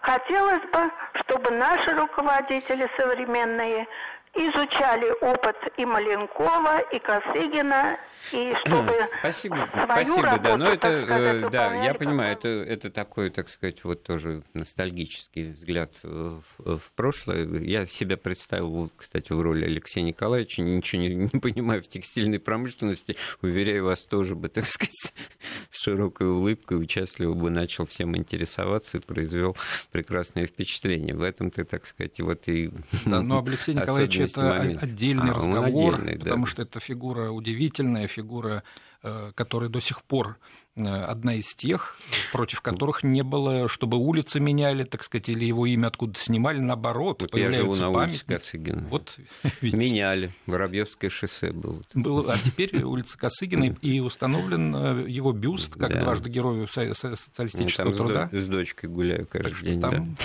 Хотелось 0.00 0.62
бы, 0.70 0.90
чтобы 1.14 1.50
наши 1.52 1.94
руководители 1.94 2.90
современные 2.96 3.86
изучали 4.34 5.10
опыт 5.20 5.56
и 5.76 5.84
Маленкова, 5.84 6.80
и 6.92 6.98
Косыгина, 6.98 7.98
и 8.32 8.54
чтобы 8.64 8.92
спасибо, 9.20 9.68
свою 9.72 9.86
спасибо, 9.86 10.22
работу, 10.22 10.42
да, 10.42 10.56
но 10.56 10.72
это, 10.72 11.04
сказать, 11.04 11.50
да, 11.50 11.74
я 11.84 11.94
понимаю, 11.94 12.32
это, 12.32 12.48
это 12.48 12.90
такой, 12.90 13.30
так 13.30 13.48
сказать, 13.48 13.84
вот 13.84 14.02
тоже 14.02 14.42
ностальгический 14.52 15.50
взгляд 15.50 15.98
в, 16.02 16.42
в 16.58 16.92
прошлое. 16.96 17.46
Я 17.60 17.86
себя 17.86 18.16
представил, 18.16 18.90
кстати, 18.96 19.32
в 19.32 19.40
роли 19.40 19.64
Алексея 19.64 20.04
Николаевича, 20.04 20.62
ничего 20.62 21.02
не, 21.02 21.14
не 21.14 21.40
понимаю 21.40 21.82
в 21.82 21.88
текстильной 21.88 22.40
промышленности, 22.40 23.16
уверяю 23.40 23.84
вас, 23.84 24.00
тоже 24.00 24.34
бы, 24.34 24.48
так 24.48 24.66
сказать, 24.66 25.14
с 25.70 25.80
широкой 25.80 26.28
улыбкой 26.28 26.80
участливо 26.80 27.34
бы 27.34 27.50
начал 27.50 27.86
всем 27.86 28.16
интересоваться 28.16 28.98
и 28.98 29.00
произвел 29.00 29.56
прекрасное 29.92 30.46
впечатление. 30.46 31.14
В 31.14 31.22
этом 31.22 31.50
ты, 31.50 31.64
так 31.64 31.86
сказать, 31.86 32.20
вот 32.20 32.48
и... 32.48 32.70
Да, 33.04 33.22
но 33.22 33.38
об 33.38 33.48
Алексее 33.48 33.74
Николаевиче 33.80 34.23
это 34.24 34.42
момент. 34.42 34.82
отдельный 34.82 35.30
а, 35.30 35.34
разговор, 35.34 35.94
отдельный, 35.94 36.18
потому 36.18 36.44
да. 36.44 36.50
что 36.50 36.62
это 36.62 36.80
фигура 36.80 37.30
удивительная, 37.30 38.06
фигура, 38.08 38.62
э, 39.02 39.32
которая 39.34 39.70
до 39.70 39.80
сих 39.80 40.02
пор 40.02 40.38
одна 40.76 41.34
из 41.34 41.54
тех, 41.54 41.96
против 42.32 42.60
которых 42.60 43.04
не 43.04 43.22
было, 43.22 43.68
чтобы 43.68 43.96
улицы 43.96 44.40
меняли, 44.40 44.82
так 44.84 45.04
сказать, 45.04 45.28
или 45.28 45.44
его 45.44 45.66
имя 45.66 45.88
откуда 45.88 46.18
снимали, 46.18 46.58
наоборот, 46.58 47.22
вот 47.22 47.30
появляются 47.30 47.60
я 47.60 47.74
живу 47.76 47.92
на 47.92 48.02
улице 48.02 48.26
Косыгина. 48.26 48.88
Вот, 48.88 49.16
Меняли, 49.62 50.32
Воробьевское 50.46 51.10
шоссе 51.10 51.52
было. 51.52 51.82
было. 51.94 52.32
А 52.32 52.38
теперь 52.38 52.76
улица 52.84 53.16
Косыгина, 53.16 53.76
и 53.80 54.00
установлен 54.00 54.74
э, 54.74 55.04
его 55.08 55.32
бюст, 55.32 55.74
как 55.74 55.92
да. 55.92 56.00
дважды 56.00 56.30
герою 56.30 56.66
социалистического 56.66 57.90
там 57.90 57.94
труда. 57.94 58.28
С 58.32 58.46
дочкой 58.46 58.90
гуляю 58.90 59.26
каждый 59.26 59.70
день. 59.70 59.80
Там 59.80 60.16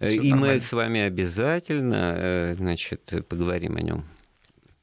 да. 0.00 0.08
И 0.08 0.32
мы 0.32 0.60
с 0.60 0.72
вами 0.72 1.00
обязательно 1.00 2.54
значит, 2.56 3.12
поговорим 3.28 3.76
о 3.76 3.82
нем 3.82 4.04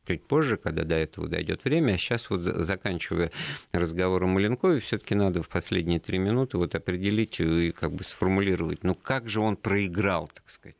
чуть 0.08 0.24
позже, 0.24 0.58
когда 0.58 0.84
до 0.84 0.96
этого 0.96 1.28
дойдет 1.28 1.64
время. 1.64 1.94
А 1.94 1.98
сейчас 1.98 2.30
вот 2.30 2.42
заканчивая 2.42 3.32
разговор 3.72 4.24
о 4.24 4.28
Маленкове, 4.28 4.80
все-таки 4.80 5.16
надо 5.16 5.44
в 5.44 5.50
последние 5.50 6.00
три 6.00 6.18
минуты 6.18 6.58
вот 6.58 6.76
определить 6.76 7.40
и 7.40 7.72
как 7.72 7.92
бы 7.92 8.04
сформулировать, 8.04 8.84
ну 8.84 8.96
как 8.96 9.28
же 9.30 9.42
он 9.42 9.58
проиграл, 9.58 10.30
так 10.34 10.50
сказать. 10.50 10.76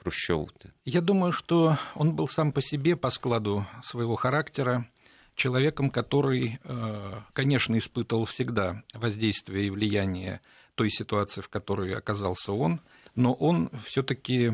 Хрущеву-то? 0.00 0.70
Я 0.84 1.00
думаю, 1.00 1.32
что 1.32 1.78
он 1.94 2.14
был 2.14 2.28
сам 2.28 2.52
по 2.52 2.60
себе, 2.60 2.94
по 2.94 3.10
складу 3.10 3.66
своего 3.82 4.16
характера, 4.16 4.86
человеком, 5.34 5.90
который, 5.90 6.58
э, 6.62 7.12
конечно, 7.32 7.76
испытывал 7.78 8.26
всегда 8.26 8.82
воздействие 8.92 9.66
и 9.66 9.70
влияние 9.70 10.40
той 10.74 10.90
ситуации, 10.90 11.40
в 11.40 11.48
которой 11.48 11.94
оказался 11.94 12.52
он– 12.52 12.80
но 13.16 13.32
он 13.32 13.70
все-таки, 13.86 14.52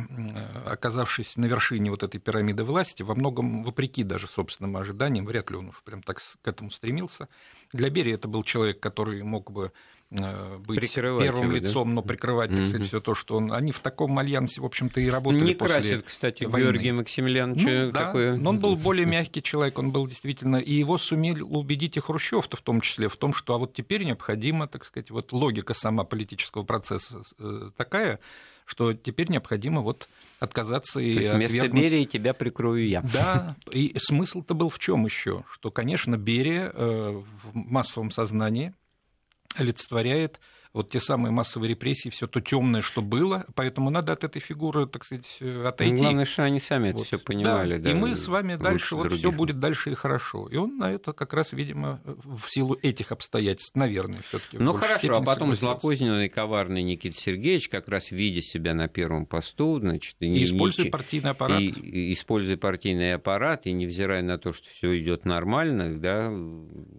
оказавшись 0.66 1.36
на 1.36 1.46
вершине 1.46 1.90
вот 1.90 2.02
этой 2.02 2.18
пирамиды 2.18 2.64
власти, 2.64 3.02
во 3.02 3.14
многом 3.14 3.64
вопреки 3.64 4.02
даже 4.02 4.28
собственным 4.28 4.76
ожиданиям, 4.76 5.24
вряд 5.24 5.50
ли 5.50 5.56
он 5.56 5.68
уж 5.68 5.82
прям 5.82 6.02
так 6.02 6.18
к 6.18 6.48
этому 6.48 6.70
стремился. 6.70 7.28
Для 7.72 7.88
Берии 7.88 8.12
это 8.12 8.28
был 8.28 8.42
человек, 8.42 8.80
который 8.80 9.22
мог 9.22 9.50
бы 9.50 9.72
э, 10.10 10.58
быть 10.58 10.80
прикрывать 10.80 11.24
первым 11.24 11.54
его, 11.54 11.54
лицом, 11.54 11.88
да? 11.88 11.94
но 11.94 12.02
прикрывать, 12.02 12.50
так 12.50 12.66
сказать, 12.66 12.82
mm-hmm. 12.82 12.88
все 12.88 13.00
то, 13.00 13.14
что 13.14 13.36
он. 13.36 13.52
Они 13.52 13.72
в 13.72 13.80
таком 13.80 14.18
альянсе, 14.18 14.60
в 14.60 14.64
общем-то, 14.64 15.00
и 15.00 15.08
работали. 15.08 15.44
Не 15.44 15.54
после 15.54 15.74
красит, 15.76 16.04
кстати, 16.04 16.44
войны. 16.44 16.64
Георгия 16.64 16.92
Максимилиановича 16.92 17.86
ну, 17.86 17.92
да, 17.92 18.06
такое. 18.06 18.36
Но 18.36 18.50
он 18.50 18.58
был 18.58 18.76
более 18.76 19.06
мягкий 19.06 19.42
человек, 19.42 19.78
он 19.78 19.92
был 19.92 20.06
действительно. 20.06 20.56
И 20.56 20.74
его 20.74 20.98
сумели 20.98 21.40
убедить 21.40 21.96
и 21.96 22.00
Хрущев-то 22.00 22.56
в 22.56 22.62
том 22.62 22.80
числе, 22.80 23.08
в 23.08 23.16
том, 23.16 23.32
что 23.32 23.54
а 23.54 23.58
вот 23.58 23.72
теперь 23.72 24.04
необходимо, 24.04 24.66
так 24.66 24.84
сказать, 24.84 25.10
вот 25.10 25.32
логика 25.32 25.72
сама 25.74 26.04
политического 26.04 26.64
процесса 26.64 27.22
э, 27.38 27.70
такая, 27.76 28.18
что 28.70 28.94
теперь 28.94 29.28
необходимо 29.28 29.80
вот 29.80 30.08
отказаться 30.38 30.94
То 30.94 31.00
и 31.00 31.08
есть 31.08 31.34
вместо 31.34 31.56
отвергнуть. 31.56 31.82
Берии 31.82 32.04
тебя 32.04 32.32
прикрою 32.32 32.86
я. 32.88 33.02
Да, 33.02 33.56
и 33.72 33.96
смысл-то 33.98 34.54
был 34.54 34.70
в 34.70 34.78
чем 34.78 35.04
еще? 35.06 35.42
Что, 35.50 35.72
конечно, 35.72 36.16
Берия 36.16 36.70
э, 36.72 37.22
в 37.42 37.54
массовом 37.54 38.12
сознании 38.12 38.72
олицетворяет 39.56 40.38
вот 40.72 40.90
те 40.90 41.00
самые 41.00 41.32
массовые 41.32 41.70
репрессии, 41.70 42.10
все 42.10 42.28
то 42.28 42.40
темное, 42.40 42.80
что 42.80 43.02
было, 43.02 43.44
поэтому 43.54 43.90
надо 43.90 44.12
от 44.12 44.22
этой 44.22 44.40
фигуры, 44.40 44.86
так 44.86 45.04
сказать, 45.04 45.26
э, 45.40 45.64
отойти. 45.66 45.96
Главное, 45.96 46.24
что 46.24 46.44
они 46.44 46.60
сами 46.60 46.92
вот. 46.92 47.00
это 47.00 47.04
все 47.04 47.18
понимали. 47.18 47.78
Да. 47.78 47.84
Да, 47.84 47.90
и 47.90 47.94
мы 47.94 48.14
с 48.14 48.28
вами 48.28 48.54
дальше, 48.54 48.94
вот 48.94 49.12
все 49.12 49.32
будет 49.32 49.58
дальше 49.58 49.90
и 49.90 49.94
хорошо. 49.94 50.46
И 50.48 50.56
он 50.56 50.78
на 50.78 50.92
это 50.92 51.12
как 51.12 51.32
раз, 51.32 51.52
видимо, 51.52 52.00
в 52.04 52.48
силу 52.48 52.78
этих 52.82 53.10
обстоятельств, 53.10 53.74
наверное, 53.74 54.20
все-таки. 54.28 54.58
Ну 54.58 54.72
хорошо, 54.72 55.16
а 55.16 55.22
потом 55.22 55.54
злокозненный 55.54 56.28
коварный 56.28 56.82
Никита 56.82 57.18
Сергеевич, 57.18 57.68
как 57.68 57.88
раз 57.88 58.12
видя 58.12 58.42
себя 58.42 58.72
на 58.74 58.86
первом 58.86 59.26
посту, 59.26 59.80
значит, 59.80 60.16
и, 60.20 60.26
и 60.26 60.44
используя 60.44 60.84
не, 60.84 60.90
партийный 60.90 61.30
аппарат. 61.30 61.60
И, 61.60 61.68
и 61.68 62.12
используя 62.12 62.56
партийный 62.56 63.14
аппарат, 63.14 63.66
и 63.66 63.72
невзирая 63.72 64.22
на 64.22 64.38
то, 64.38 64.52
что 64.52 64.70
все 64.70 64.96
идет 65.00 65.24
нормально, 65.24 65.98
да, 65.98 66.32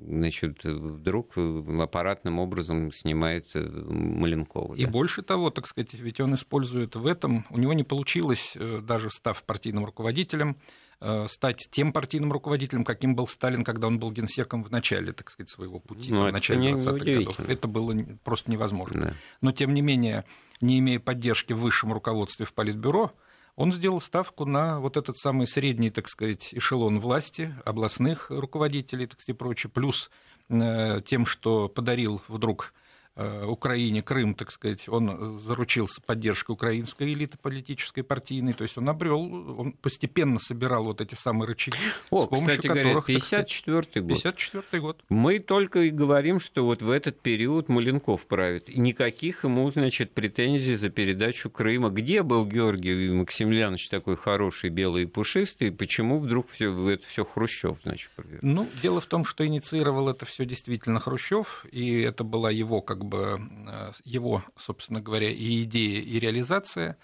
значит, 0.07 0.63
вдруг 0.65 1.37
аппаратным 1.37 2.39
образом 2.39 2.91
снимает 2.91 3.47
э, 3.55 3.60
Маленкова. 3.69 4.75
И 4.75 4.85
да. 4.85 4.91
больше 4.91 5.21
того, 5.21 5.49
так 5.49 5.67
сказать, 5.67 5.93
ведь 5.93 6.19
он 6.19 6.35
использует 6.35 6.95
в 6.95 7.05
этом, 7.05 7.45
у 7.49 7.57
него 7.57 7.73
не 7.73 7.83
получилось, 7.83 8.53
э, 8.55 8.79
даже 8.81 9.09
став 9.09 9.41
партийным 9.43 9.85
руководителем, 9.85 10.57
э, 10.99 11.27
стать 11.29 11.67
тем 11.71 11.93
партийным 11.93 12.31
руководителем, 12.31 12.83
каким 12.83 13.15
был 13.15 13.27
Сталин, 13.27 13.63
когда 13.63 13.87
он 13.87 13.99
был 13.99 14.11
генсеком 14.11 14.63
в 14.63 14.71
начале, 14.71 15.13
так 15.13 15.29
сказать, 15.31 15.49
своего 15.49 15.79
пути, 15.79 16.11
ну, 16.11 16.27
в 16.27 16.31
начале 16.31 16.71
20-х 16.71 17.05
годов. 17.05 17.39
Это 17.39 17.67
было 17.67 17.95
просто 18.23 18.51
невозможно. 18.51 19.05
Да. 19.05 19.13
Но, 19.41 19.51
тем 19.51 19.73
не 19.73 19.81
менее, 19.81 20.25
не 20.61 20.79
имея 20.79 20.99
поддержки 20.99 21.53
в 21.53 21.59
высшем 21.59 21.93
руководстве 21.93 22.45
в 22.45 22.53
Политбюро, 22.53 23.11
он 23.55 23.71
сделал 23.71 24.01
ставку 24.01 24.45
на 24.45 24.79
вот 24.79 24.97
этот 24.97 25.17
самый 25.17 25.47
средний, 25.47 25.89
так 25.89 26.09
сказать, 26.09 26.49
эшелон 26.53 26.99
власти, 26.99 27.53
областных 27.65 28.29
руководителей, 28.29 29.07
так 29.07 29.21
сказать, 29.21 29.35
и 29.35 29.37
прочее, 29.37 29.69
плюс 29.71 30.09
э, 30.49 31.01
тем, 31.05 31.25
что 31.25 31.67
подарил 31.67 32.21
вдруг 32.27 32.73
Украине 33.15 34.01
Крым, 34.01 34.35
так 34.35 34.51
сказать, 34.51 34.87
он 34.87 35.37
заручился 35.37 36.01
поддержкой 36.01 36.51
украинской 36.51 37.11
элиты 37.11 37.37
политической, 37.37 38.03
партийной, 38.03 38.53
то 38.53 38.63
есть 38.63 38.77
он 38.77 38.87
обрел, 38.87 39.21
он 39.59 39.73
постепенно 39.73 40.39
собирал 40.39 40.85
вот 40.85 41.01
эти 41.01 41.15
самые 41.15 41.49
рычаги, 41.49 41.77
О, 42.09 42.25
с 42.25 42.29
помощью 42.29 42.57
кстати 42.57 42.67
которых... 42.67 43.05
54 43.05 44.05
год. 44.05 44.07
54 44.23 44.81
год. 44.81 45.03
Мы 45.09 45.39
только 45.39 45.81
и 45.81 45.89
говорим, 45.89 46.39
что 46.39 46.65
вот 46.65 46.81
в 46.81 46.89
этот 46.89 47.19
период 47.19 47.67
Маленков 47.67 48.25
правит. 48.27 48.69
И 48.69 48.79
никаких 48.79 49.43
ему, 49.43 49.69
значит, 49.71 50.11
претензий 50.11 50.75
за 50.75 50.89
передачу 50.89 51.49
Крыма. 51.49 51.89
Где 51.89 52.23
был 52.23 52.45
Георгий 52.45 53.09
Максимiliaнович 53.09 53.89
такой 53.89 54.15
хороший, 54.15 54.69
белый 54.69 55.03
и 55.03 55.05
пушистый, 55.05 55.71
почему 55.71 56.19
вдруг 56.19 56.49
все, 56.49 56.89
это 56.89 57.05
все 57.05 57.25
Хрущев, 57.25 57.77
значит, 57.83 58.09
проверил? 58.15 58.39
Ну, 58.41 58.69
дело 58.81 59.01
в 59.01 59.05
том, 59.05 59.25
что 59.25 59.45
инициировал 59.45 60.07
это 60.09 60.25
все 60.25 60.45
действительно 60.45 60.99
Хрущев, 60.99 61.65
и 61.71 61.99
это 61.99 62.23
была 62.23 62.51
его 62.51 62.81
как 62.81 63.00
бы 63.03 63.39
э, 63.67 63.91
его, 64.03 64.43
собственно 64.55 65.01
говоря, 65.01 65.29
и 65.29 65.63
идея, 65.63 66.01
и 66.01 66.19
реализация, 66.19 66.97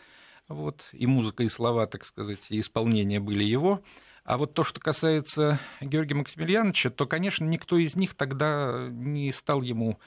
вот, 0.48 0.86
и 0.92 1.08
музыка, 1.08 1.44
и 1.44 1.50
слова, 1.50 1.88
так 1.88 2.06
сказать, 2.06 2.48
и 2.50 2.60
исполнение 2.60 3.20
были 3.20 3.44
его. 3.44 3.84
А 4.24 4.38
вот 4.38 4.54
то, 4.54 4.64
что 4.64 4.80
касается 4.82 5.60
Георгия 5.80 6.16
Максимiliaновича, 6.16 6.90
то, 6.90 7.06
конечно, 7.06 7.46
никто 7.46 7.78
из 7.78 7.96
них 7.96 8.14
тогда 8.14 8.88
не 8.90 9.32
стал 9.32 9.62
ему 9.62 10.00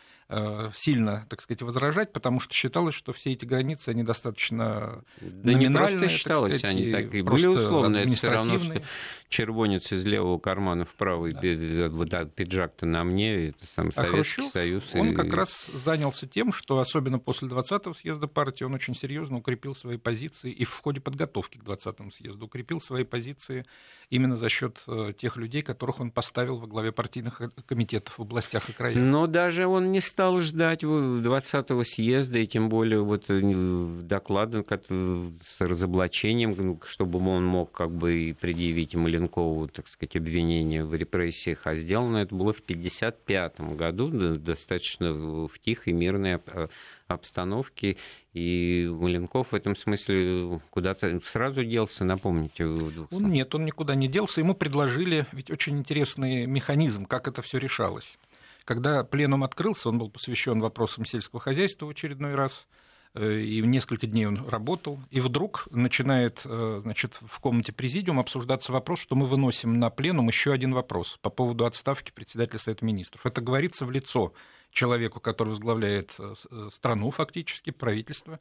сильно, 0.76 1.26
так 1.28 1.42
сказать, 1.42 1.62
возражать, 1.62 2.12
потому 2.12 2.40
что 2.40 2.54
считалось, 2.54 2.94
что 2.94 3.12
все 3.12 3.32
эти 3.32 3.44
границы, 3.44 3.88
они 3.88 4.02
достаточно 4.02 5.04
Да 5.20 5.54
не 5.54 5.70
просто 5.70 6.08
считалось, 6.08 6.58
сказать, 6.58 6.76
они 6.76 6.92
так 6.92 7.12
и 7.14 7.22
были 7.22 7.46
условно. 7.46 7.96
Это 7.96 8.14
все 8.14 8.30
равно, 8.30 8.58
что 8.58 8.82
червонец 9.28 9.92
из 9.92 10.04
левого 10.04 10.38
кармана 10.38 10.84
в 10.84 10.94
правый, 10.94 11.32
да. 11.32 12.24
пиджак-то 12.24 12.86
на 12.86 13.04
мне, 13.04 13.48
это 13.48 13.66
сам 13.74 13.88
а 13.88 13.92
Советский 13.92 14.16
Хрущев, 14.16 14.44
Союз. 14.46 14.84
Он 14.94 15.10
и... 15.10 15.14
как 15.14 15.32
раз 15.32 15.66
занялся 15.66 16.26
тем, 16.26 16.52
что 16.52 16.78
особенно 16.78 17.18
после 17.18 17.48
20-го 17.48 17.92
съезда 17.92 18.26
партии 18.26 18.64
он 18.64 18.74
очень 18.74 18.94
серьезно 18.94 19.38
укрепил 19.38 19.74
свои 19.74 19.96
позиции 19.96 20.50
и 20.50 20.64
в 20.64 20.78
ходе 20.78 21.00
подготовки 21.00 21.58
к 21.58 21.62
20-му 21.62 22.10
съезду 22.10 22.46
укрепил 22.46 22.80
свои 22.80 23.04
позиции 23.04 23.66
именно 24.10 24.36
за 24.36 24.48
счет 24.48 24.82
э, 24.86 25.12
тех 25.16 25.36
людей, 25.36 25.62
которых 25.62 26.00
он 26.00 26.10
поставил 26.10 26.58
во 26.58 26.66
главе 26.66 26.92
партийных 26.92 27.40
комитетов 27.66 28.18
в 28.18 28.22
областях 28.22 28.68
и 28.68 28.72
краях. 28.72 28.96
Но 28.96 29.26
даже 29.26 29.66
он 29.66 29.92
не 29.92 30.00
стал 30.00 30.19
ждать 30.40 30.82
20-го 30.82 31.84
съезда, 31.84 32.38
и 32.38 32.46
тем 32.46 32.68
более 32.68 33.02
вот 33.02 33.24
э, 33.28 33.40
доклада 34.02 34.62
с 34.62 35.60
разоблачением, 35.60 36.54
ну, 36.56 36.80
чтобы 36.86 37.18
он 37.18 37.44
мог 37.44 37.72
как 37.72 37.90
бы 37.90 38.36
предъявить 38.40 38.94
Маленкову, 38.94 39.68
так 39.68 39.88
сказать, 39.88 40.16
обвинение 40.16 40.84
в 40.84 40.94
репрессиях, 40.94 41.60
а 41.64 41.74
сделано 41.76 42.18
это 42.18 42.34
было 42.34 42.52
в 42.52 42.60
1955 42.60 43.60
году, 43.76 44.36
достаточно 44.36 45.12
в 45.12 45.58
тихой, 45.58 45.92
мирной 45.92 46.38
обстановке, 47.08 47.96
и 48.32 48.88
Маленков 48.90 49.52
в 49.52 49.54
этом 49.54 49.74
смысле 49.76 50.60
куда-то 50.70 51.20
сразу 51.24 51.64
делся, 51.64 52.04
напомните. 52.04 52.64
Он, 52.64 53.30
нет, 53.30 53.54
он 53.54 53.64
никуда 53.64 53.94
не 53.94 54.08
делся, 54.08 54.40
ему 54.40 54.54
предложили, 54.54 55.26
ведь 55.32 55.50
очень 55.50 55.78
интересный 55.78 56.46
механизм, 56.46 57.06
как 57.06 57.28
это 57.28 57.42
все 57.42 57.58
решалось. 57.58 58.18
Когда 58.70 59.02
пленум 59.02 59.42
открылся, 59.42 59.88
он 59.88 59.98
был 59.98 60.10
посвящен 60.10 60.60
вопросам 60.60 61.04
сельского 61.04 61.40
хозяйства 61.40 61.86
в 61.86 61.88
очередной 61.88 62.36
раз, 62.36 62.68
э, 63.14 63.40
и 63.40 63.60
несколько 63.62 64.06
дней 64.06 64.26
он 64.26 64.48
работал, 64.48 65.00
и 65.10 65.18
вдруг 65.18 65.66
начинает 65.72 66.42
значит, 66.44 67.18
в 67.20 67.40
комнате 67.40 67.72
президиума 67.72 68.20
обсуждаться 68.20 68.70
вопрос, 68.70 69.00
что 69.00 69.16
мы 69.16 69.26
выносим 69.26 69.80
на 69.80 69.90
пленум 69.90 70.28
еще 70.28 70.52
один 70.52 70.72
вопрос 70.72 71.18
по 71.20 71.30
поводу 71.30 71.66
отставки 71.66 72.12
председателя 72.12 72.60
Совета 72.60 72.84
Министров. 72.84 73.26
Это 73.26 73.40
говорится 73.40 73.86
в 73.86 73.90
лицо 73.90 74.34
человеку, 74.70 75.18
который 75.18 75.48
возглавляет 75.48 76.16
страну 76.72 77.10
фактически, 77.10 77.70
правительство, 77.70 78.38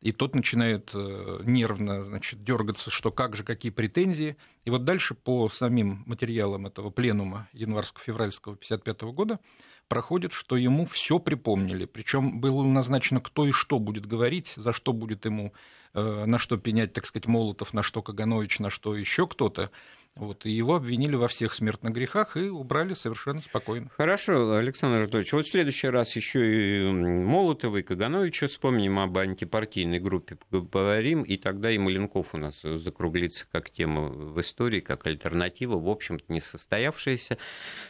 и 0.00 0.12
тот 0.12 0.34
начинает 0.34 0.90
э, 0.94 1.40
нервно 1.44 2.02
значит, 2.02 2.42
дергаться, 2.42 2.90
что 2.90 3.10
как 3.10 3.36
же, 3.36 3.44
какие 3.44 3.70
претензии. 3.70 4.36
И 4.64 4.70
вот 4.70 4.84
дальше 4.84 5.14
по 5.14 5.48
самим 5.50 6.04
материалам 6.06 6.66
этого 6.66 6.90
пленума 6.90 7.48
январско-февральского 7.52 8.54
1955 8.54 9.02
года 9.12 9.40
проходит, 9.88 10.32
что 10.32 10.56
ему 10.56 10.86
все 10.86 11.18
припомнили. 11.18 11.84
Причем 11.84 12.40
было 12.40 12.62
назначено, 12.62 13.20
кто 13.20 13.46
и 13.46 13.52
что 13.52 13.78
будет 13.78 14.06
говорить, 14.06 14.52
за 14.56 14.72
что 14.72 14.94
будет 14.94 15.26
ему, 15.26 15.52
э, 15.92 16.24
на 16.24 16.38
что 16.38 16.56
пенять, 16.56 16.94
так 16.94 17.04
сказать, 17.04 17.26
Молотов, 17.26 17.74
на 17.74 17.82
что 17.82 18.00
Каганович, 18.00 18.58
на 18.58 18.70
что 18.70 18.96
еще 18.96 19.26
кто-то. 19.26 19.70
Вот, 20.16 20.44
и 20.44 20.50
его 20.50 20.74
обвинили 20.74 21.14
во 21.14 21.28
всех 21.28 21.54
смертных 21.54 21.94
грехах 21.94 22.36
и 22.36 22.48
убрали 22.48 22.94
совершенно 22.94 23.40
спокойно. 23.40 23.88
Хорошо, 23.96 24.52
Александр 24.52 24.98
Анатольевич, 24.98 25.32
вот 25.32 25.46
в 25.46 25.50
следующий 25.50 25.88
раз 25.88 26.14
еще 26.14 26.88
и 26.88 26.92
Молотова, 26.92 27.78
и 27.78 27.82
Кагановича 27.82 28.48
вспомним 28.48 28.98
об 28.98 29.16
антипартийной 29.16 29.98
группе, 30.00 30.36
поговорим, 30.50 31.22
и 31.22 31.36
тогда 31.36 31.70
и 31.70 31.78
Маленков 31.78 32.34
у 32.34 32.38
нас 32.38 32.60
закруглится 32.60 33.46
как 33.50 33.70
тема 33.70 34.08
в 34.08 34.38
истории, 34.40 34.80
как 34.80 35.06
альтернатива, 35.06 35.78
в 35.78 35.88
общем-то, 35.88 36.24
не 36.28 36.40
состоявшаяся. 36.40 37.38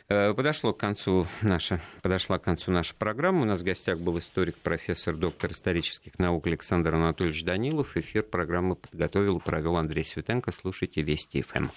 Э, 0.09 0.33
подошло 0.33 0.73
к 0.73 0.79
концу 0.79 1.27
наша, 1.43 1.81
подошла 2.03 2.39
к 2.39 2.45
концу 2.45 2.71
наша 2.71 2.95
программа. 2.95 3.43
У 3.43 3.47
нас 3.47 3.61
в 3.61 3.65
гостях 3.65 3.99
был 3.99 4.19
историк, 4.19 4.57
профессор, 4.57 5.17
доктор 5.17 5.51
исторических 5.51 6.19
наук 6.19 6.47
Александр 6.47 6.95
Анатольевич 6.95 7.43
Данилов. 7.45 7.97
Эфир 7.97 8.23
программы 8.23 8.77
подготовил 8.77 9.39
и 9.39 9.43
провел 9.43 9.77
Андрей 9.77 10.05
Светенко. 10.05 10.53
Слушайте 10.53 11.03
Вести 11.03 11.43
ФМ. 11.43 11.69